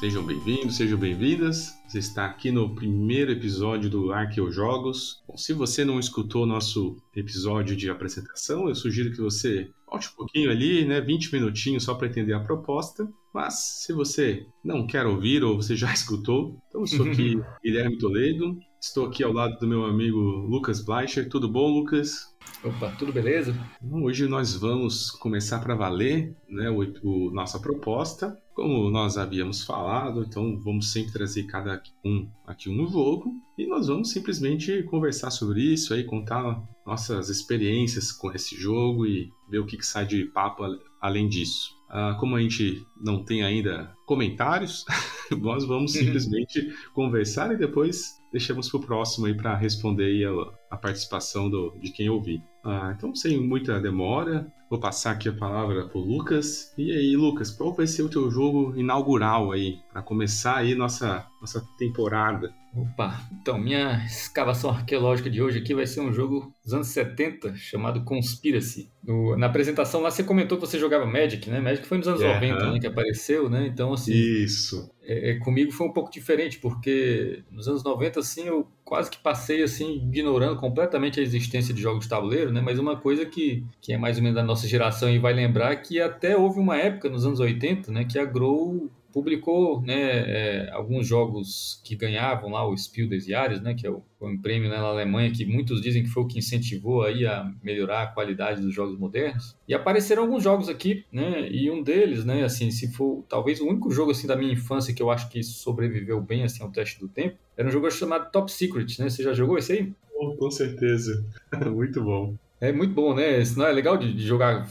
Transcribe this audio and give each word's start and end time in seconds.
Sejam 0.00 0.24
bem-vindos, 0.24 0.76
sejam 0.76 0.98
bem-vindas. 0.98 1.78
Você 1.86 1.98
está 1.98 2.24
aqui 2.24 2.50
no 2.50 2.74
primeiro 2.74 3.32
episódio 3.32 3.90
do 3.90 4.10
Arqueojogos. 4.10 5.22
Bom, 5.28 5.36
se 5.36 5.52
você 5.52 5.84
não 5.84 6.00
escutou 6.00 6.46
nosso 6.46 6.96
episódio 7.14 7.76
de 7.76 7.90
apresentação, 7.90 8.66
eu 8.66 8.74
sugiro 8.74 9.10
que 9.10 9.20
você 9.20 9.70
volte 9.86 10.08
um 10.08 10.16
pouquinho 10.16 10.50
ali, 10.50 10.86
né, 10.86 11.02
20 11.02 11.34
minutinhos 11.34 11.84
só 11.84 11.92
para 11.92 12.06
entender 12.06 12.32
a 12.32 12.40
proposta. 12.40 13.06
Mas 13.34 13.82
se 13.84 13.92
você 13.92 14.46
não 14.64 14.86
quer 14.86 15.04
ouvir 15.04 15.44
ou 15.44 15.56
você 15.56 15.76
já 15.76 15.92
escutou, 15.94 16.58
então 16.68 16.80
eu 16.80 16.86
sou 16.86 17.04
aqui 17.04 17.38
Guilherme 17.62 17.98
Toledo, 17.98 18.58
estou 18.80 19.04
aqui 19.04 19.22
ao 19.22 19.34
lado 19.34 19.58
do 19.58 19.68
meu 19.68 19.84
amigo 19.84 20.18
Lucas 20.18 20.82
Bleicher. 20.82 21.28
Tudo 21.28 21.46
bom, 21.46 21.68
Lucas? 21.68 22.30
Opa, 22.64 22.90
tudo 22.98 23.12
beleza? 23.12 23.54
Hoje 23.82 24.26
nós 24.26 24.54
vamos 24.54 25.10
começar 25.10 25.60
para 25.60 25.74
valer 25.74 26.34
né, 26.48 26.70
o, 26.70 26.80
o, 27.02 27.30
nossa 27.32 27.60
proposta. 27.60 28.36
Como 28.60 28.90
nós 28.90 29.16
havíamos 29.16 29.64
falado, 29.64 30.22
então 30.22 30.60
vamos 30.60 30.92
sempre 30.92 31.10
trazer 31.10 31.44
cada 31.44 31.82
um 32.04 32.28
aqui 32.46 32.68
um 32.68 32.86
jogo 32.86 33.32
e 33.56 33.66
nós 33.66 33.86
vamos 33.86 34.10
simplesmente 34.10 34.82
conversar 34.82 35.30
sobre 35.30 35.62
isso, 35.62 35.94
aí 35.94 36.04
contar 36.04 36.62
nossas 36.86 37.30
experiências 37.30 38.12
com 38.12 38.30
esse 38.32 38.54
jogo 38.54 39.06
e 39.06 39.30
ver 39.48 39.60
o 39.60 39.64
que, 39.64 39.78
que 39.78 39.86
sai 39.86 40.04
de 40.04 40.26
papo 40.26 40.62
além 41.00 41.26
disso. 41.26 41.70
Ah, 41.88 42.18
como 42.20 42.36
a 42.36 42.42
gente 42.42 42.86
não 43.02 43.24
tem 43.24 43.42
ainda 43.42 43.94
comentários, 44.04 44.84
nós 45.40 45.64
vamos 45.64 45.94
uhum. 45.94 46.02
simplesmente 46.02 46.70
conversar 46.92 47.50
e 47.54 47.56
depois 47.56 48.20
deixamos 48.30 48.68
para 48.68 48.78
o 48.78 48.84
próximo 48.84 49.24
aí 49.24 49.34
para 49.34 49.56
responder 49.56 50.04
aí 50.04 50.24
a, 50.26 50.32
a 50.70 50.76
participação 50.76 51.48
do, 51.48 51.78
de 51.80 51.90
quem 51.92 52.10
ouvir. 52.10 52.42
Ah, 52.62 52.92
então, 52.94 53.14
sem 53.14 53.40
muita 53.40 53.80
demora, 53.80 54.52
vou 54.70 54.78
passar 54.78 55.10
aqui 55.10 55.28
a 55.28 55.32
palavra 55.32 55.88
para 55.88 55.98
o 55.98 56.00
Lucas. 56.00 56.72
E 56.78 56.92
aí, 56.92 57.16
Lucas, 57.16 57.50
qual 57.50 57.74
vai 57.74 57.88
ser 57.88 58.02
o 58.02 58.08
teu 58.08 58.30
jogo 58.30 58.72
inaugural 58.76 59.50
aí, 59.50 59.80
para 59.92 60.00
começar 60.00 60.58
aí 60.58 60.76
nossa, 60.76 61.26
nossa 61.40 61.60
temporada? 61.76 62.54
Opa, 62.72 63.20
então 63.32 63.58
minha 63.58 64.04
escavação 64.06 64.70
arqueológica 64.70 65.28
de 65.28 65.42
hoje 65.42 65.58
aqui 65.58 65.74
vai 65.74 65.88
ser 65.88 66.02
um 66.02 66.12
jogo 66.12 66.54
dos 66.64 66.72
anos 66.72 66.86
70 66.86 67.56
chamado 67.56 68.04
Conspiracy. 68.04 68.92
No, 69.02 69.36
na 69.36 69.46
apresentação 69.46 70.00
lá 70.00 70.10
você 70.10 70.22
comentou 70.22 70.56
que 70.56 70.64
você 70.64 70.78
jogava 70.78 71.04
Magic, 71.04 71.50
né? 71.50 71.58
Magic 71.58 71.84
foi 71.84 71.98
nos 71.98 72.06
anos 72.06 72.22
é, 72.22 72.32
90 72.32 72.72
né, 72.72 72.78
que 72.78 72.86
apareceu, 72.86 73.50
né? 73.50 73.66
Então, 73.66 73.92
assim. 73.92 74.12
Isso. 74.12 74.88
É, 75.02 75.30
é, 75.32 75.38
comigo 75.40 75.72
foi 75.72 75.88
um 75.88 75.92
pouco 75.92 76.12
diferente, 76.12 76.60
porque 76.60 77.42
nos 77.50 77.66
anos 77.66 77.82
90, 77.82 78.20
assim, 78.20 78.46
eu 78.46 78.68
quase 78.90 79.08
que 79.08 79.18
passei, 79.18 79.62
assim, 79.62 80.02
ignorando 80.12 80.56
completamente 80.56 81.20
a 81.20 81.22
existência 81.22 81.72
de 81.72 81.80
jogos 81.80 82.02
de 82.02 82.10
tabuleiro, 82.10 82.50
né? 82.50 82.60
Mas 82.60 82.76
uma 82.76 82.96
coisa 82.96 83.24
que, 83.24 83.64
que 83.80 83.92
é 83.92 83.96
mais 83.96 84.16
ou 84.16 84.22
menos 84.24 84.34
da 84.34 84.42
nossa 84.42 84.66
geração 84.66 85.08
e 85.08 85.16
vai 85.16 85.32
lembrar 85.32 85.76
que 85.76 86.00
até 86.00 86.36
houve 86.36 86.58
uma 86.58 86.76
época 86.76 87.08
nos 87.08 87.24
anos 87.24 87.38
80, 87.38 87.92
né? 87.92 88.04
Que 88.04 88.18
a 88.18 88.24
Grow 88.24 88.90
publicou 89.12 89.82
né, 89.82 89.94
é, 89.94 90.70
alguns 90.72 91.06
jogos 91.06 91.80
que 91.84 91.96
ganhavam 91.96 92.50
lá 92.50 92.66
o 92.66 92.76
Spiel 92.76 93.08
des 93.08 93.26
Jahres, 93.26 93.60
né, 93.60 93.74
que 93.74 93.86
é 93.86 93.90
o, 93.90 94.02
um 94.20 94.36
prêmio 94.36 94.68
né, 94.68 94.76
na 94.76 94.84
Alemanha 94.84 95.30
que 95.30 95.44
muitos 95.44 95.80
dizem 95.80 96.02
que 96.02 96.08
foi 96.08 96.22
o 96.22 96.26
que 96.26 96.38
incentivou 96.38 97.02
aí 97.02 97.26
a 97.26 97.50
melhorar 97.62 98.02
a 98.02 98.06
qualidade 98.06 98.60
dos 98.60 98.74
jogos 98.74 98.98
modernos. 98.98 99.56
E 99.66 99.74
apareceram 99.74 100.22
alguns 100.22 100.42
jogos 100.42 100.68
aqui, 100.68 101.04
né, 101.12 101.48
e 101.50 101.70
um 101.70 101.82
deles, 101.82 102.24
né, 102.24 102.44
assim, 102.44 102.70
se 102.70 102.92
for 102.92 103.24
talvez 103.28 103.60
o 103.60 103.66
único 103.66 103.90
jogo 103.90 104.10
assim 104.10 104.26
da 104.26 104.36
minha 104.36 104.52
infância 104.52 104.94
que 104.94 105.02
eu 105.02 105.10
acho 105.10 105.28
que 105.28 105.42
sobreviveu 105.42 106.20
bem 106.20 106.44
assim 106.44 106.62
ao 106.62 106.70
teste 106.70 106.98
do 107.00 107.08
tempo, 107.08 107.36
era 107.56 107.68
um 107.68 107.70
jogo 107.72 107.90
chamado 107.90 108.30
Top 108.30 108.50
Secret, 108.50 108.98
né? 108.98 109.10
Você 109.10 109.22
já 109.22 109.34
jogou 109.34 109.58
esse 109.58 109.72
aí? 109.72 109.92
Oh, 110.14 110.34
com 110.36 110.50
certeza. 110.50 111.24
Muito 111.70 112.02
bom. 112.02 112.34
É 112.60 112.70
muito 112.72 112.92
bom, 112.92 113.14
né? 113.14 113.42
Não 113.56 113.66
é 113.66 113.72
legal 113.72 113.96
de, 113.96 114.12
de, 114.12 114.26
jogar 114.26 114.68